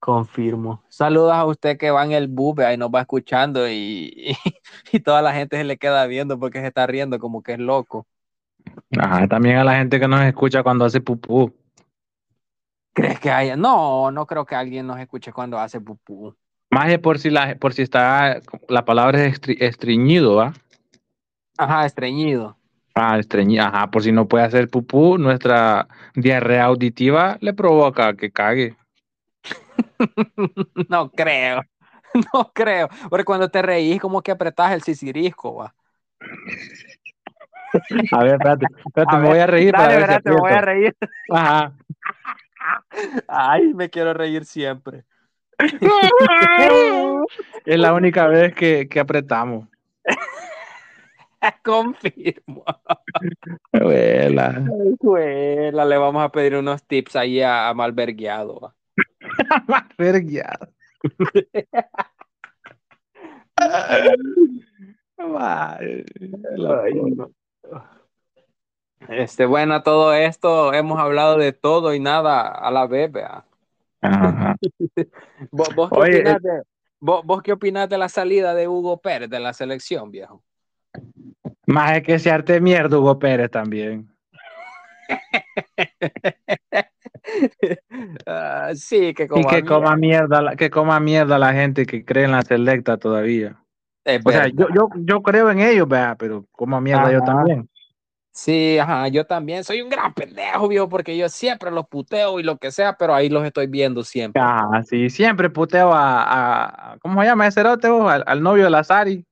Confirmo. 0.00 0.82
Saludos 0.88 1.32
a 1.32 1.46
usted 1.46 1.78
que 1.78 1.90
va 1.90 2.04
en 2.04 2.12
el 2.12 2.28
bus, 2.28 2.56
y 2.72 2.76
nos 2.76 2.90
va 2.90 3.00
escuchando 3.00 3.66
y, 3.68 4.12
y, 4.14 4.36
y 4.92 5.00
toda 5.00 5.22
la 5.22 5.32
gente 5.32 5.56
se 5.56 5.64
le 5.64 5.78
queda 5.78 6.06
viendo 6.06 6.38
porque 6.38 6.60
se 6.60 6.66
está 6.66 6.86
riendo 6.86 7.18
como 7.18 7.42
que 7.42 7.54
es 7.54 7.58
loco. 7.58 8.06
Ajá, 8.98 9.26
también 9.26 9.56
a 9.56 9.64
la 9.64 9.76
gente 9.76 9.98
que 9.98 10.08
nos 10.08 10.20
escucha 10.22 10.62
cuando 10.62 10.84
hace 10.84 11.00
pupú. 11.00 11.54
¿Crees 12.92 13.18
que 13.18 13.30
haya? 13.30 13.56
No, 13.56 14.10
no 14.10 14.26
creo 14.26 14.44
que 14.44 14.54
alguien 14.54 14.86
nos 14.86 15.00
escuche 15.00 15.32
cuando 15.32 15.58
hace 15.58 15.80
pupú. 15.80 16.36
Más 16.70 16.90
es 16.90 16.98
por 16.98 17.18
si 17.18 17.30
la, 17.30 17.56
por 17.56 17.72
si 17.72 17.82
está, 17.82 18.40
la 18.68 18.84
palabra 18.84 19.24
es 19.24 19.40
estri- 19.40 19.56
estreñido, 19.60 20.36
¿va? 20.36 20.52
Ajá, 21.56 21.86
estreñido. 21.86 22.56
Ah, 22.94 23.18
estreñido, 23.18 23.64
ajá, 23.64 23.90
por 23.90 24.02
si 24.02 24.12
no 24.12 24.28
puede 24.28 24.44
hacer 24.44 24.68
pupú, 24.68 25.18
nuestra 25.18 25.88
diarrea 26.14 26.64
auditiva 26.66 27.38
le 27.40 27.52
provoca 27.52 28.14
que 28.14 28.30
cague. 28.30 28.76
No 30.88 31.10
creo. 31.10 31.60
No 32.32 32.52
creo. 32.54 32.88
Porque 33.10 33.24
cuando 33.24 33.48
te 33.48 33.60
reís, 33.60 34.00
como 34.00 34.22
que 34.22 34.30
apretás 34.30 34.72
el 34.72 34.82
sisirisco, 34.82 35.56
va. 35.56 35.74
A 38.12 38.22
ver, 38.22 38.34
espérate, 38.34 38.66
espérate, 38.86 39.16
A 39.16 39.18
me 39.18 39.22
ver, 39.22 39.30
voy 39.30 39.38
a 39.40 39.46
reír 39.46 39.72
Dale, 39.72 39.84
para 39.84 39.96
ver 39.96 40.06
si 40.06 40.14
espérate, 40.14 40.30
me 40.30 40.36
voy 40.36 40.52
a 40.52 40.60
reír. 40.60 40.96
Ajá. 41.32 41.72
Ay, 43.26 43.74
me 43.74 43.90
quiero 43.90 44.14
reír 44.14 44.44
siempre. 44.44 45.04
Es 47.66 47.78
la 47.78 47.92
única 47.94 48.26
vez 48.28 48.54
que, 48.54 48.88
que 48.88 49.00
apretamos. 49.00 49.68
Confirmo. 51.62 52.64
Abuela. 53.72 54.64
Escuela, 54.92 55.84
le 55.84 55.98
vamos 55.98 56.22
a 56.22 56.30
pedir 56.30 56.56
unos 56.56 56.82
tips 56.84 57.16
ahí 57.16 57.40
a, 57.40 57.68
a 57.68 57.74
Malvergueado. 57.74 58.74
Este, 69.08 69.44
bueno, 69.44 69.82
todo 69.82 70.14
esto, 70.14 70.72
hemos 70.72 70.98
hablado 70.98 71.36
de 71.36 71.52
todo 71.52 71.94
y 71.94 72.00
nada 72.00 72.48
a 72.48 72.70
la 72.70 72.86
vez, 72.86 73.12
vea. 73.12 73.44
¿Vos, 75.50 75.74
vos 75.74 75.90
qué 75.90 75.98
Oye, 75.98 76.22
de, 76.22 76.62
vos, 77.00 77.24
vos 77.24 77.42
qué 77.42 77.52
opinás 77.52 77.88
de 77.88 77.98
la 77.98 78.08
salida 78.08 78.54
de 78.54 78.66
Hugo 78.66 79.00
Pérez 79.00 79.28
de 79.28 79.40
la 79.40 79.52
selección, 79.52 80.10
viejo? 80.10 80.42
Más 81.66 81.96
es 81.96 82.02
que 82.02 82.18
se 82.18 82.30
arte 82.30 82.60
mierda 82.60 82.98
Hugo 82.98 83.18
Pérez 83.18 83.50
también. 83.50 84.08
Ah, 88.26 88.70
sí, 88.74 89.14
que 89.14 89.24
Y 89.24 89.28
coma 89.66 89.96
mierda, 89.96 90.42
la- 90.42 90.56
que 90.56 90.70
coma 90.70 91.00
mierda 91.00 91.38
la 91.38 91.52
gente 91.52 91.86
que 91.86 92.04
cree 92.04 92.24
en 92.24 92.32
la 92.32 92.42
selecta 92.42 92.96
todavía. 92.98 93.56
Es 94.04 94.20
O 94.24 94.30
sea, 94.30 94.46
yo, 94.48 94.66
yo, 94.74 94.88
yo 94.96 95.22
creo 95.22 95.50
en 95.50 95.60
ellos, 95.60 95.88
vea, 95.88 96.16
pero 96.18 96.44
coma 96.52 96.80
mierda 96.80 97.10
yo 97.10 97.22
también. 97.22 97.68
Sí, 98.32 98.78
ajá, 98.78 99.08
yo 99.08 99.24
también 99.24 99.62
soy 99.64 99.80
un 99.80 99.88
gran 99.88 100.12
pendejo, 100.12 100.68
viejo, 100.68 100.88
porque 100.88 101.16
yo 101.16 101.28
siempre 101.28 101.70
los 101.70 101.86
puteo 101.86 102.40
y 102.40 102.42
lo 102.42 102.58
que 102.58 102.72
sea, 102.72 102.94
pero 102.96 103.14
ahí 103.14 103.28
los 103.28 103.44
estoy 103.44 103.66
viendo 103.68 104.02
siempre. 104.02 104.42
Ajá, 104.42 104.82
sí, 104.82 105.08
siempre 105.08 105.48
puteo 105.50 105.92
a, 105.94 106.96
¿cómo 107.00 107.20
se 107.22 107.26
llama 107.28 107.46
ese 107.46 107.62
vos? 107.62 108.10
Al, 108.10 108.24
al 108.26 108.42
novio 108.42 108.64
de 108.64 108.70
Lazari. 108.70 109.24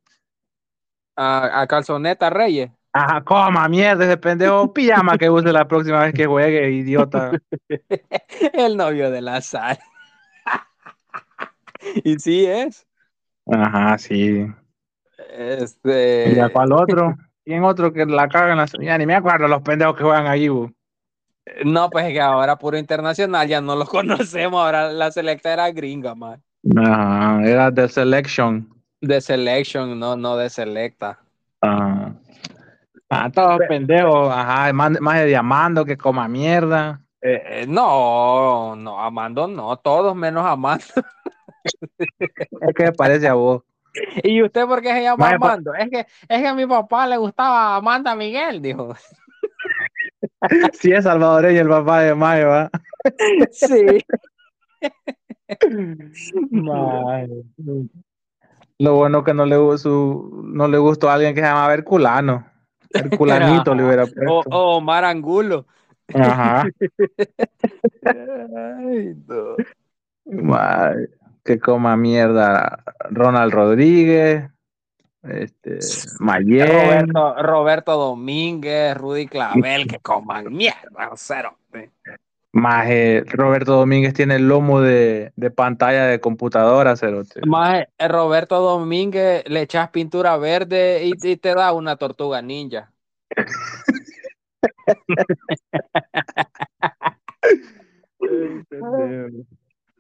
A, 1.17 1.61
a 1.61 1.67
Calzoneta 1.67 2.31
Reyes. 2.31 2.71
Ajá, 2.95 3.23
coma 3.25 3.69
mierda 3.69 4.05
ese 4.05 4.19
pendejo 4.19 4.73
pijama 4.73 5.17
que 5.17 5.31
use 5.31 5.51
la 5.51 5.67
próxima 5.67 6.01
vez 6.01 6.13
que 6.13 6.27
juegue, 6.27 6.71
idiota. 6.71 7.33
El 8.53 8.77
novio 8.77 9.11
de 9.11 9.23
la 9.23 9.41
sal. 9.41 9.79
y 12.05 12.19
sí 12.19 12.45
es. 12.45 12.87
Ajá, 13.51 13.97
sí. 13.97 14.47
Este. 15.31 16.35
¿Y 16.37 16.39
a 16.39 16.51
cuál 16.51 16.73
otro? 16.73 17.17
¿Quién 17.45 17.65
otro 17.65 17.93
que 17.93 18.05
la 18.05 18.29
caga 18.29 18.53
en 18.53 18.59
la... 18.59 18.67
Ya 18.81 18.99
ni 18.99 19.07
me 19.07 19.15
acuerdo 19.15 19.49
los 19.49 19.63
pendejos 19.63 19.97
que 19.97 20.05
juegan 20.05 20.27
ahí, 20.27 20.49
vos. 20.49 20.71
No, 21.65 21.91
pues 21.91 22.07
es 22.07 22.13
que 22.13 22.21
ahora 22.21 22.57
puro 22.57 22.79
internacional, 22.79 23.49
ya 23.49 23.61
no 23.61 23.75
los 23.75 23.89
conocemos. 23.89 24.63
Ahora 24.63 24.93
la 24.93 25.11
selecta 25.11 25.53
era 25.53 25.71
gringa, 25.71 26.15
man. 26.15 26.43
Ajá, 26.77 27.43
era 27.43 27.73
The 27.73 27.89
Selection. 27.89 28.69
De 29.03 29.21
selection, 29.21 29.99
no, 29.99 30.17
no 30.17 30.37
de 30.37 30.49
selecta. 30.49 31.19
Ajá. 31.61 32.15
Ah, 33.15 33.31
todos 33.31 33.61
pendejos, 33.69 34.31
ajá, 34.33 34.73
más, 34.73 34.99
más 34.99 35.19
de 35.19 35.27
diamando 35.27 35.85
que 35.85 35.99
coma 35.99 36.29
mierda. 36.29 37.03
Eh, 37.21 37.43
eh, 37.47 37.67
no, 37.69 38.75
no, 38.75 38.99
Amando 38.99 39.47
no, 39.47 39.77
todos 39.77 40.17
menos 40.17 40.47
Amando. 40.47 40.85
Es 41.65 42.75
que 42.75 42.85
me 42.85 42.93
parece 42.93 43.29
a 43.29 43.35
vos. 43.35 43.63
¿Y 44.23 44.43
usted 44.43 44.67
por 44.67 44.81
qué 44.81 44.95
se 44.95 45.03
llama 45.03 45.29
Amando? 45.29 45.75
Es 45.75 45.91
que, 45.91 46.01
es 46.01 46.41
que 46.41 46.49
a 46.49 46.55
mi 46.55 46.67
papá 46.67 47.07
le 47.07 47.19
gustaba 47.19 47.77
Amanda 47.77 48.17
Miguel, 48.17 48.63
dijo. 48.63 48.95
Sí 50.73 50.91
es 50.93 51.05
salvadoreño 51.05 51.61
el 51.61 51.69
papá 51.69 52.01
de 52.01 52.15
Mayo, 52.15 52.49
¿va? 52.49 52.71
Sí. 53.51 54.05
Madre. 56.51 57.45
Lo 58.83 58.97
bueno 58.97 59.23
que 59.23 59.33
no 59.33 59.47
le, 59.47 59.79
su, 59.79 60.43
no 60.45 60.67
le 60.67 60.77
gustó 60.79 61.09
a 61.09 61.15
alguien 61.15 61.35
que 61.37 61.41
se 61.41 61.47
llama 61.47 61.73
Herculano. 61.73 62.45
Herculanito 62.91 63.77
le 63.77 63.85
hubiera 63.85 64.03
O, 64.03 64.07
puesto. 64.07 64.51
o 64.51 64.77
Omar 64.79 65.05
Angulo. 65.05 65.67
Ajá. 66.13 66.65
Ay, 68.05 69.15
no. 69.29 69.55
Madre, 70.25 71.11
que 71.45 71.61
coma 71.61 71.97
mierda 71.97 72.83
Ronald 73.11 73.53
Rodríguez, 73.53 74.51
este, 75.23 75.79
Mayen, 76.19 76.67
Roberto, 76.67 77.43
Roberto 77.43 77.93
Domínguez, 77.97 78.97
Rudy 78.97 79.29
Clavel, 79.29 79.87
que 79.87 80.01
coman 80.01 80.53
mierda, 80.53 81.11
cero. 81.15 81.57
Más 82.53 82.87
eh, 82.89 83.25
Roberto 83.27 83.73
Domínguez 83.73 84.15
tiene 84.15 84.37
el 84.37 84.47
lomo 84.47 84.81
de, 84.81 85.33
de 85.37 85.51
pantalla 85.51 86.07
de 86.07 86.21
computadora, 86.21 86.97
cerote. 86.97 87.41
Más 87.47 87.87
eh, 87.99 88.09
Roberto 88.09 88.61
Domínguez 88.61 89.45
le 89.49 89.63
echas 89.63 89.91
pintura 89.91 90.37
verde 90.37 91.05
y, 91.05 91.13
y 91.23 91.37
te 91.37 91.55
da 91.55 91.73
una 91.73 91.97
tortuga 91.97 92.43
ninja. 92.43 92.93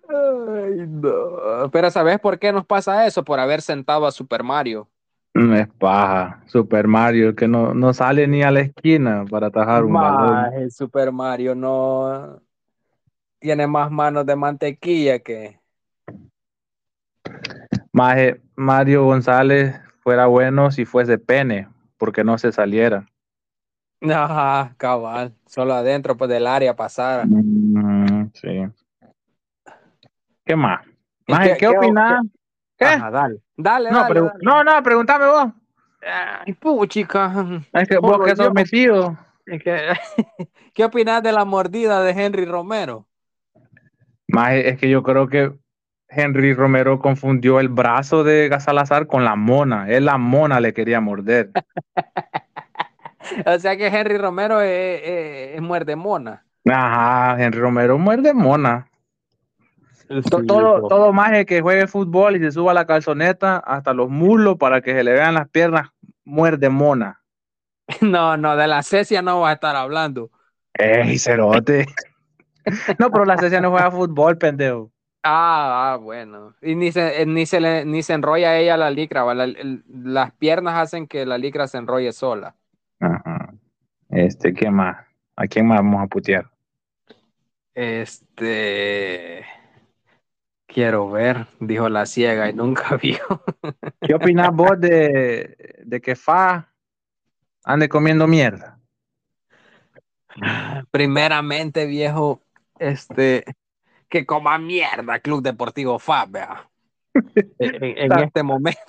Ay, 0.09 0.86
no. 0.86 1.70
Pero 1.72 1.90
¿sabes 1.90 2.20
por 2.20 2.38
qué 2.38 2.53
nos 2.53 2.66
pasa 2.66 3.07
eso? 3.07 3.24
Por 3.24 3.40
haber 3.40 3.62
sentado 3.62 4.07
a 4.07 4.12
Super 4.12 4.42
Mario. 4.42 4.88
No 5.43 5.57
es 5.57 5.68
paja, 5.68 6.40
Super 6.47 6.86
Mario, 6.86 7.34
que 7.34 7.49
no, 7.49 7.74
no 7.74 7.93
sale 7.93 8.26
ni 8.28 8.43
a 8.43 8.51
la 8.51 8.61
esquina 8.61 9.24
para 9.28 9.49
atajar 9.49 9.84
un 9.84 9.93
balón. 9.93 10.30
Maje, 10.43 10.70
Super 10.70 11.11
Mario 11.11 11.55
no 11.55 12.40
tiene 13.40 13.66
más 13.66 13.90
manos 13.90 14.24
de 14.24 14.36
mantequilla 14.36 15.18
que. 15.18 15.59
Más 17.93 18.16
eh, 18.18 18.40
Mario 18.55 19.05
González 19.05 19.74
fuera 20.01 20.26
bueno 20.26 20.70
si 20.70 20.84
fuese 20.84 21.18
pene, 21.18 21.68
porque 21.99 22.22
no 22.22 22.38
se 22.38 22.53
saliera. 22.53 23.07
Ajá, 24.01 24.74
cabal. 24.76 25.34
Solo 25.47 25.74
adentro 25.74 26.16
pues, 26.16 26.30
del 26.30 26.47
área 26.47 26.74
pasara. 26.76 27.24
Mm, 27.26 28.30
sí. 28.34 28.64
¿Qué 30.45 30.57
más? 30.57 30.86
¿Y 31.26 31.32
Maje, 31.32 31.51
qué- 31.51 31.57
¿qué, 31.57 31.66
qué- 31.66 31.76
opinás? 31.76 32.22
¿Qué? 32.76 32.84
Ajá, 32.84 33.11
dale. 33.11 33.40
Dale, 33.62 33.90
No, 33.90 34.00
dale, 34.00 34.14
pregu- 34.14 34.26
dale. 34.32 34.38
no, 34.42 34.64
no, 34.64 34.82
pregúntame 34.82 35.26
vos. 35.26 35.46
Ay, 36.44 36.52
puchica. 36.54 37.32
Es 37.72 37.88
que 37.88 37.98
vos 37.98 38.20
que 38.24 38.34
sos 38.34 38.52
metido. 38.52 39.16
Que- 39.46 39.92
¿Qué 40.74 40.84
opinas 40.84 41.22
de 41.22 41.32
la 41.32 41.44
mordida 41.44 42.02
de 42.02 42.10
Henry 42.10 42.44
Romero? 42.44 43.06
Maje, 44.28 44.68
es 44.70 44.78
que 44.78 44.88
yo 44.88 45.02
creo 45.02 45.28
que 45.28 45.52
Henry 46.08 46.54
Romero 46.54 46.98
confundió 47.00 47.60
el 47.60 47.68
brazo 47.68 48.24
de 48.24 48.50
Salazar 48.60 49.06
con 49.06 49.24
la 49.24 49.36
mona. 49.36 49.88
Él 49.88 50.06
la 50.06 50.18
mona 50.18 50.60
le 50.60 50.72
quería 50.74 51.00
morder. 51.00 51.50
O 53.46 53.58
sea 53.58 53.76
que 53.76 53.86
Henry 53.86 54.18
Romero 54.18 54.60
es, 54.60 55.00
es- 55.02 55.54
es 55.56 55.62
muerde 55.62 55.94
mona. 55.96 56.44
Ajá, 56.68 57.42
Henry 57.42 57.60
Romero 57.60 57.96
muerde 57.96 58.34
mona. 58.34 58.88
To- 60.30 60.44
todo, 60.44 60.88
todo 60.88 61.12
maje 61.12 61.46
que 61.46 61.60
juegue 61.60 61.86
fútbol 61.86 62.36
y 62.36 62.40
se 62.40 62.52
suba 62.52 62.74
la 62.74 62.86
calzoneta 62.86 63.56
hasta 63.58 63.94
los 63.94 64.10
muslos 64.10 64.56
para 64.56 64.80
que 64.80 64.92
se 64.92 65.04
le 65.04 65.12
vean 65.12 65.34
las 65.34 65.48
piernas, 65.48 65.90
muerde 66.24 66.68
mona. 66.68 67.20
No, 68.00 68.36
no, 68.36 68.56
de 68.56 68.66
la 68.68 68.82
cesia 68.82 69.22
no 69.22 69.40
va 69.40 69.50
a 69.50 69.52
estar 69.54 69.76
hablando. 69.76 70.30
¡Ey, 70.74 71.18
cerote! 71.18 71.86
No, 72.98 73.10
pero 73.10 73.24
la 73.24 73.36
Cecia 73.38 73.60
no 73.60 73.70
juega 73.70 73.90
fútbol, 73.90 74.38
pendejo. 74.38 74.92
Ah, 75.24 75.92
ah, 75.92 75.96
bueno. 75.96 76.54
Y 76.62 76.74
ni 76.74 76.92
se, 76.92 77.22
eh, 77.22 77.26
ni 77.26 77.46
se, 77.46 77.60
le, 77.60 77.84
ni 77.84 78.02
se 78.02 78.12
enrolla 78.12 78.56
ella 78.58 78.76
la 78.76 78.90
licra. 78.90 79.24
el- 79.32 79.84
las 79.88 80.32
piernas 80.32 80.76
hacen 80.78 81.06
que 81.06 81.26
la 81.26 81.38
licra 81.38 81.66
se 81.66 81.78
enrolle 81.78 82.12
sola. 82.12 82.54
Ajá. 83.00 83.52
Este, 84.10 84.52
¿qué 84.52 84.70
más? 84.70 84.96
¿A 85.36 85.46
quién 85.46 85.66
más 85.66 85.78
vamos 85.78 86.02
a 86.02 86.06
putear? 86.06 86.46
Este. 87.74 89.44
Quiero 90.72 91.10
ver, 91.10 91.46
dijo 91.60 91.88
la 91.88 92.06
ciega 92.06 92.48
y 92.48 92.54
nunca 92.54 92.96
vio. 93.02 93.20
¿Qué 94.00 94.14
opinas 94.14 94.50
vos 94.52 94.80
de, 94.80 95.82
de 95.84 96.00
que 96.00 96.16
Fa 96.16 96.72
ande 97.64 97.88
comiendo 97.88 98.26
mierda? 98.26 98.78
Primeramente, 100.90 101.86
viejo, 101.86 102.40
este. 102.78 103.44
Que 104.08 104.26
coma 104.26 104.58
mierda, 104.58 105.20
Club 105.20 105.42
Deportivo 105.42 105.98
FAB, 105.98 106.30
vea. 106.30 106.70
En, 107.58 107.84
en 107.98 108.18
este 108.18 108.42
momento. 108.42 108.80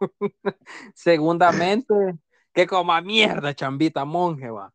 Segundamente, 0.94 1.94
que 2.52 2.66
coma 2.66 3.00
mierda, 3.00 3.54
chambita 3.54 4.04
monje, 4.04 4.50
va. 4.50 4.72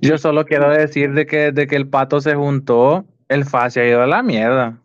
Yo 0.00 0.18
solo 0.18 0.44
quiero 0.44 0.70
decir 0.70 1.12
de 1.12 1.26
que, 1.26 1.52
de 1.52 1.66
que 1.66 1.76
el 1.76 1.88
pato 1.88 2.20
se 2.20 2.34
juntó, 2.34 3.06
el 3.28 3.44
Fa 3.44 3.70
se 3.70 3.80
ha 3.80 3.88
ido 3.88 4.02
a 4.02 4.06
la 4.06 4.22
mierda. 4.22 4.82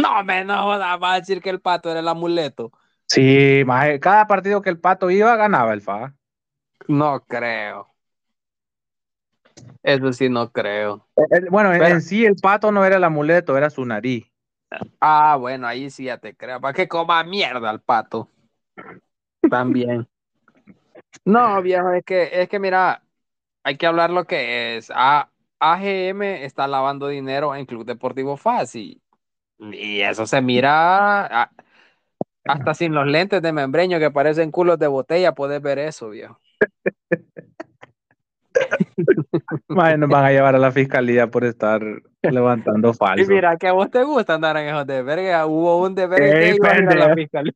No, 0.02 0.24
me 0.24 0.44
no 0.44 0.62
jodas, 0.62 1.00
va 1.02 1.14
a 1.14 1.20
decir 1.20 1.40
que 1.42 1.50
el 1.50 1.60
pato 1.60 1.90
era 1.90 2.00
el 2.00 2.08
amuleto. 2.08 2.72
Sí, 3.06 3.62
maje, 3.66 3.98
cada 3.98 4.26
partido 4.26 4.62
que 4.62 4.70
el 4.70 4.78
pato 4.78 5.10
iba, 5.10 5.34
ganaba 5.36 5.72
el 5.72 5.80
Fa. 5.80 6.14
No 6.88 7.20
creo. 7.26 7.88
Eso 9.82 10.12
sí, 10.12 10.28
no 10.28 10.50
creo. 10.52 11.06
El- 11.30 11.48
Bueno, 11.50 11.72
en- 11.72 11.78
Pero- 11.80 11.94
en 11.94 12.02
sí 12.02 12.24
el 12.24 12.36
pato 12.36 12.70
no 12.70 12.84
era 12.84 12.96
el 12.96 13.04
amuleto, 13.04 13.56
era 13.56 13.70
su 13.70 13.84
nariz. 13.84 14.26
Ah, 15.00 15.36
bueno, 15.36 15.66
ahí 15.66 15.90
sí 15.90 16.04
ya 16.04 16.18
te 16.18 16.36
creo. 16.36 16.60
Para 16.60 16.74
que 16.74 16.86
coma 16.86 17.22
mierda 17.24 17.70
el 17.70 17.80
pato. 17.80 18.28
También. 19.50 20.06
No, 21.24 21.60
viejo, 21.62 21.92
es 21.92 22.04
que, 22.04 22.42
es 22.42 22.48
que 22.48 22.58
mira, 22.58 23.02
hay 23.64 23.76
que 23.76 23.86
hablar 23.86 24.10
lo 24.10 24.26
que 24.26 24.76
es. 24.76 24.90
A, 24.94 25.30
AGM 25.60 26.44
está 26.44 26.66
lavando 26.68 27.08
dinero 27.08 27.54
en 27.54 27.66
Club 27.66 27.84
Deportivo 27.84 28.36
Fácil. 28.36 29.02
Y 29.60 30.00
eso 30.00 30.26
se 30.26 30.40
mira 30.40 31.26
a- 31.42 31.50
hasta 32.44 32.74
sin 32.74 32.94
los 32.94 33.06
lentes 33.06 33.42
de 33.42 33.52
membreño 33.52 33.98
que 33.98 34.10
parecen 34.10 34.50
culos 34.50 34.78
de 34.78 34.86
botella, 34.86 35.32
puedes 35.32 35.60
ver 35.60 35.78
eso, 35.78 36.08
viejo. 36.10 36.40
Nos 39.68 40.08
van 40.08 40.24
a 40.24 40.30
llevar 40.30 40.54
a 40.54 40.58
la 40.58 40.72
fiscalía 40.72 41.28
por 41.28 41.44
estar 41.44 41.80
levantando 42.22 42.90
Y 42.90 42.94
falso. 42.94 43.30
mira, 43.30 43.56
que 43.56 43.68
a 43.68 43.72
vos 43.72 43.90
te 43.90 44.02
gusta 44.02 44.34
andar 44.34 44.56
en 44.56 44.68
esos 44.68 44.86
de 44.86 45.02
verga. 45.02 45.46
Hubo 45.46 45.82
un 45.82 45.94
de 45.94 46.06
verga 46.06 46.38
que 46.38 46.54
iba 46.54 46.70
a 46.70 46.78
ir 46.78 46.88
a 46.88 46.94
la 46.94 47.14
fiscalía. 47.14 47.52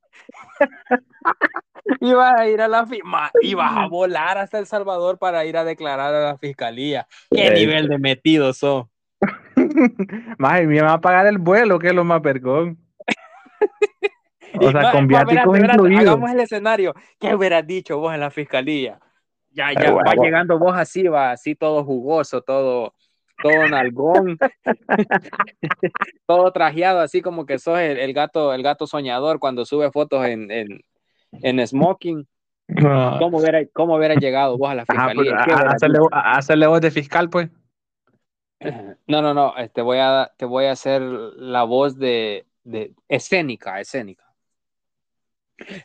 Ibas 2.01 2.35
a 2.41 2.49
ir 2.49 2.61
a 2.61 2.69
la 2.69 2.87
fiscalía. 2.87 3.31
Ibas 3.43 3.73
a 3.77 3.87
volar 3.89 4.39
hasta 4.39 4.59
El 4.59 4.67
Salvador 4.67 5.19
para 5.19 5.45
ir 5.45 5.57
a 5.57 5.65
declarar 5.65 6.15
a 6.15 6.21
la 6.25 6.39
fiscalía. 6.39 7.07
¿Qué 7.31 7.49
Ey. 7.49 7.67
nivel 7.67 7.89
de 7.89 7.99
metidos 7.99 8.59
son? 8.59 8.89
Maje, 10.39 10.67
me 10.67 10.81
va 10.83 10.95
a 10.95 11.01
pagar 11.01 11.27
el 11.27 11.39
vuelo, 11.39 11.79
que 11.79 11.89
es 11.89 11.95
lo 11.95 12.05
más 12.05 12.21
vergón. 12.23 12.79
Y 14.53 14.59
O 14.67 14.71
sea, 14.71 14.83
más, 14.83 14.93
con 14.93 15.07
más, 15.07 15.27
viáticos 15.27 15.59
incluidos. 15.59 16.01
Hagamos 16.03 16.31
el 16.31 16.41
escenario. 16.41 16.95
¿Qué 17.19 17.35
hubieras 17.35 17.67
dicho 17.67 17.99
vos 17.99 18.15
en 18.15 18.21
la 18.21 18.31
fiscalía? 18.31 19.01
Ya, 19.51 19.73
ya, 19.73 19.91
bueno, 19.91 19.97
va 19.97 20.03
bueno. 20.05 20.23
llegando 20.23 20.59
vos 20.59 20.75
así, 20.77 21.05
va 21.05 21.31
así 21.31 21.55
todo 21.55 21.85
jugoso, 21.85 22.43
todo, 22.43 22.93
todo 23.41 23.69
nalgón, 23.69 24.37
todo 26.27 26.53
trajeado, 26.53 27.01
así 27.01 27.23
como 27.23 27.47
que 27.47 27.59
sos 27.59 27.79
el, 27.79 27.99
el 27.99 28.13
gato, 28.13 28.53
el 28.53 28.63
gato 28.65 28.87
soñador 28.87 29.39
cuando 29.39 29.65
sube 29.65 29.93
fotos 29.93 30.27
en, 30.27 30.51
en, 30.51 30.81
en 31.31 31.67
smoking. 31.67 32.27
No. 32.67 33.19
¿Cómo 33.19 33.39
hubiera, 33.39 33.61
cómo 33.73 33.95
hubiera 33.97 34.15
llegado 34.17 34.59
vos 34.59 34.71
a 34.71 34.75
la 34.75 34.83
Ajá, 34.89 35.09
fiscalía? 35.09 35.35
pues, 35.35 35.45
¿Qué 35.45 35.53
a- 35.53 35.55
hubieras 35.57 35.75
hacerle, 35.75 35.99
hacerle 36.11 36.67
voz 36.67 36.81
de 36.81 36.91
fiscal, 36.91 37.31
pues. 37.31 37.49
No, 39.07 39.21
no, 39.21 39.35
no, 39.35 39.55
te 39.73 39.83
voy 39.83 39.99
a, 39.99 40.33
te 40.37 40.45
voy 40.45 40.65
a 40.67 40.73
hacer 40.73 41.03
la 41.03 41.65
voz 41.65 41.99
de, 41.99 42.47
de 42.65 42.95
escénica, 43.09 43.81
escénica. 43.81 44.25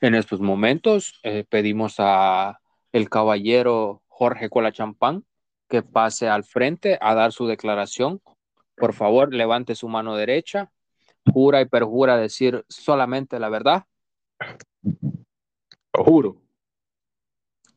En 0.02 0.16
estos 0.16 0.40
momentos 0.40 1.20
eh, 1.24 1.46
pedimos 1.48 1.96
a 2.00 2.60
el 2.92 3.10
caballero 3.10 4.02
Jorge 4.08 4.50
Colachampán 4.50 5.26
que 5.70 5.84
pase 5.84 6.28
al 6.28 6.44
frente 6.44 6.98
a 7.00 7.14
dar 7.14 7.32
su 7.32 7.46
declaración. 7.46 8.22
Por 8.76 8.94
favor, 8.94 9.34
levante 9.34 9.76
su 9.76 9.88
mano 9.88 10.16
derecha, 10.16 10.72
jura 11.32 11.62
y 11.62 11.66
perjura 11.66 12.18
decir 12.18 12.66
solamente 12.68 13.40
la 13.40 13.50
verdad. 13.50 13.86
Lo 15.94 16.04
juro. 16.04 16.42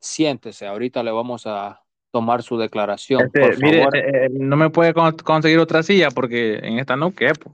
Siéntese, 0.01 0.67
ahorita 0.67 1.03
le 1.03 1.11
vamos 1.11 1.47
a 1.47 1.82
tomar 2.13 2.43
su 2.43 2.57
declaración. 2.59 3.23
Este, 3.23 3.41
Por 3.41 3.63
mire, 3.63 3.79
favor, 3.81 3.97
eh, 3.97 4.27
eh, 4.27 4.29
no 4.31 4.57
me 4.57 4.71
puede 4.71 4.93
con- 4.95 5.17
conseguir 5.17 5.59
otra 5.59 5.83
silla 5.83 6.11
porque 6.11 6.59
en 6.59 6.79
esta 6.79 6.95
no 6.95 7.13
quepo. 7.13 7.53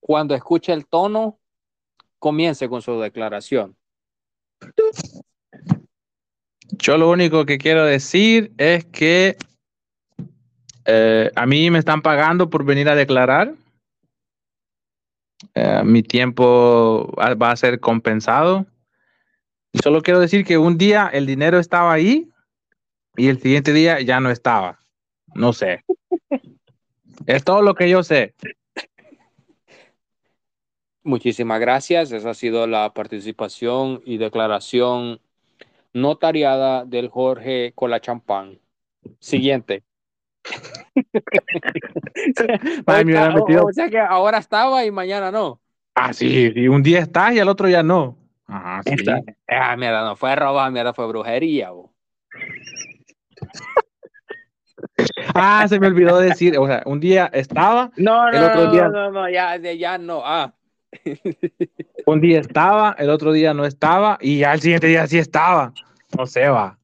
cuando 0.00 0.34
escuche 0.34 0.72
el 0.72 0.86
tono, 0.86 1.38
comience 2.18 2.66
con 2.66 2.80
su 2.80 2.98
declaración. 2.98 3.76
Yo 6.78 6.96
lo 6.96 7.10
único 7.10 7.44
que 7.44 7.58
quiero 7.58 7.84
decir 7.84 8.52
es 8.56 8.86
que 8.86 9.36
eh, 10.86 11.30
a 11.34 11.44
mí 11.44 11.70
me 11.70 11.78
están 11.78 12.00
pagando 12.00 12.48
por 12.48 12.64
venir 12.64 12.88
a 12.88 12.94
declarar. 12.94 13.52
Eh, 15.54 15.82
mi 15.84 16.02
tiempo 16.02 17.12
va 17.18 17.50
a 17.50 17.56
ser 17.56 17.78
compensado. 17.78 18.64
Solo 19.82 20.00
quiero 20.02 20.20
decir 20.20 20.44
que 20.46 20.56
un 20.56 20.78
día 20.78 21.10
el 21.12 21.26
dinero 21.26 21.58
estaba 21.58 21.92
ahí 21.92 22.30
y 23.18 23.28
el 23.28 23.38
siguiente 23.40 23.72
día 23.74 24.00
ya 24.00 24.20
no 24.20 24.30
estaba. 24.30 24.78
No 25.34 25.52
sé. 25.52 25.84
Es 27.26 27.44
todo 27.44 27.60
lo 27.62 27.74
que 27.74 27.90
yo 27.90 28.02
sé. 28.02 28.34
Muchísimas 31.02 31.60
gracias. 31.60 32.12
Esa 32.12 32.30
ha 32.30 32.34
sido 32.34 32.66
la 32.66 32.92
participación 32.94 34.02
y 34.04 34.18
declaración 34.18 35.20
notariada 35.92 36.84
del 36.84 37.08
Jorge 37.08 37.72
Colachampán. 37.74 38.58
Siguiente. 39.20 39.82
Ay, 42.86 43.04
me 43.04 43.12
hubiera 43.12 43.30
o, 43.30 43.34
metido- 43.34 43.64
o 43.66 43.72
sea 43.72 43.88
que 43.88 43.98
ahora 43.98 44.38
estaba 44.38 44.84
y 44.84 44.90
mañana 44.90 45.30
no. 45.30 45.60
Ah, 45.94 46.12
sí, 46.12 46.52
y 46.54 46.68
un 46.68 46.82
día 46.82 47.00
estás 47.00 47.34
y 47.34 47.40
al 47.40 47.48
otro 47.48 47.68
ya 47.68 47.82
no. 47.82 48.16
Ajá, 48.46 48.82
sí. 48.84 48.94
Esta- 48.94 49.20
Ah, 49.48 49.76
mierda, 49.76 50.04
no 50.04 50.16
fue 50.16 50.34
roba, 50.36 50.70
mierda, 50.70 50.94
fue 50.94 51.06
brujería. 51.08 51.70
bo. 51.70 51.92
Ah, 55.34 55.66
se 55.68 55.80
me 55.80 55.88
olvidó 55.88 56.18
decir, 56.18 56.56
o 56.56 56.66
sea, 56.66 56.82
un 56.86 57.00
día 57.00 57.28
estaba, 57.32 57.90
No, 57.96 58.28
El 58.28 58.40
no, 58.40 58.46
otro 58.46 58.64
no, 58.66 58.72
día- 58.72 58.88
no, 58.88 59.10
no, 59.10 59.28
ya, 59.28 59.56
ya 59.56 59.98
no. 59.98 60.22
Ah, 60.24 60.54
un 62.06 62.20
día 62.20 62.40
estaba, 62.40 62.94
el 62.98 63.10
otro 63.10 63.32
día 63.32 63.52
no 63.54 63.64
estaba 63.64 64.18
y 64.20 64.38
ya 64.38 64.52
el 64.54 64.60
siguiente 64.60 64.86
día 64.86 65.06
sí 65.06 65.18
estaba. 65.18 65.72
No 66.16 66.26
sé, 66.26 66.48
va. 66.48 66.78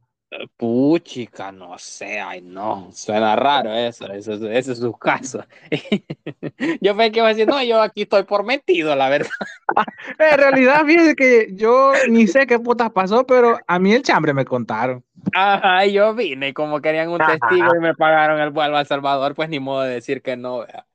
Puchica, 0.57 1.53
no 1.53 1.78
sé, 1.78 2.20
ay, 2.20 2.41
no, 2.43 2.91
suena 2.93 3.37
raro 3.37 3.72
eso, 3.72 4.11
eso, 4.12 4.32
es- 4.35 4.43
ese 4.43 4.72
es 4.72 4.78
su 4.78 4.93
caso. 4.93 5.45
yo 6.80 6.97
pensé 6.97 7.12
que 7.12 7.18
iba 7.18 7.26
a 7.26 7.30
decir, 7.35 7.47
no, 7.47 7.62
yo 7.62 7.80
aquí 7.82 8.03
estoy 8.03 8.24
por 8.24 8.45
metido, 8.45 8.95
la 8.97 9.09
verdad. 9.09 9.30
En 10.18 10.39
realidad, 10.39 10.85
fíjese 10.87 11.16
que 11.16 11.49
yo 11.53 11.93
ni 12.09 12.26
sé 12.28 12.47
qué 12.47 12.59
putas 12.61 12.91
pasó, 12.91 13.26
pero 13.26 13.59
a 13.66 13.78
mí 13.78 13.93
el 13.93 14.03
chambre 14.03 14.32
me 14.32 14.45
contaron. 14.45 15.03
Ajá, 15.35 15.85
yo 15.87 16.14
vine, 16.14 16.55
como 16.55 16.80
querían 16.80 17.09
un 17.09 17.20
Ajá. 17.20 17.32
testigo 17.39 17.74
y 17.74 17.80
me 17.80 17.95
pagaron 17.95 18.41
el 18.41 18.51
vuelo 18.51 18.76
a 18.76 18.80
El 18.82 18.87
Salvador, 18.87 19.35
pues 19.35 19.49
ni 19.49 19.59
modo 19.59 19.82
de 19.82 19.95
decir 19.95 20.22
que 20.22 20.37
no. 20.37 20.61
vea. 20.61 20.87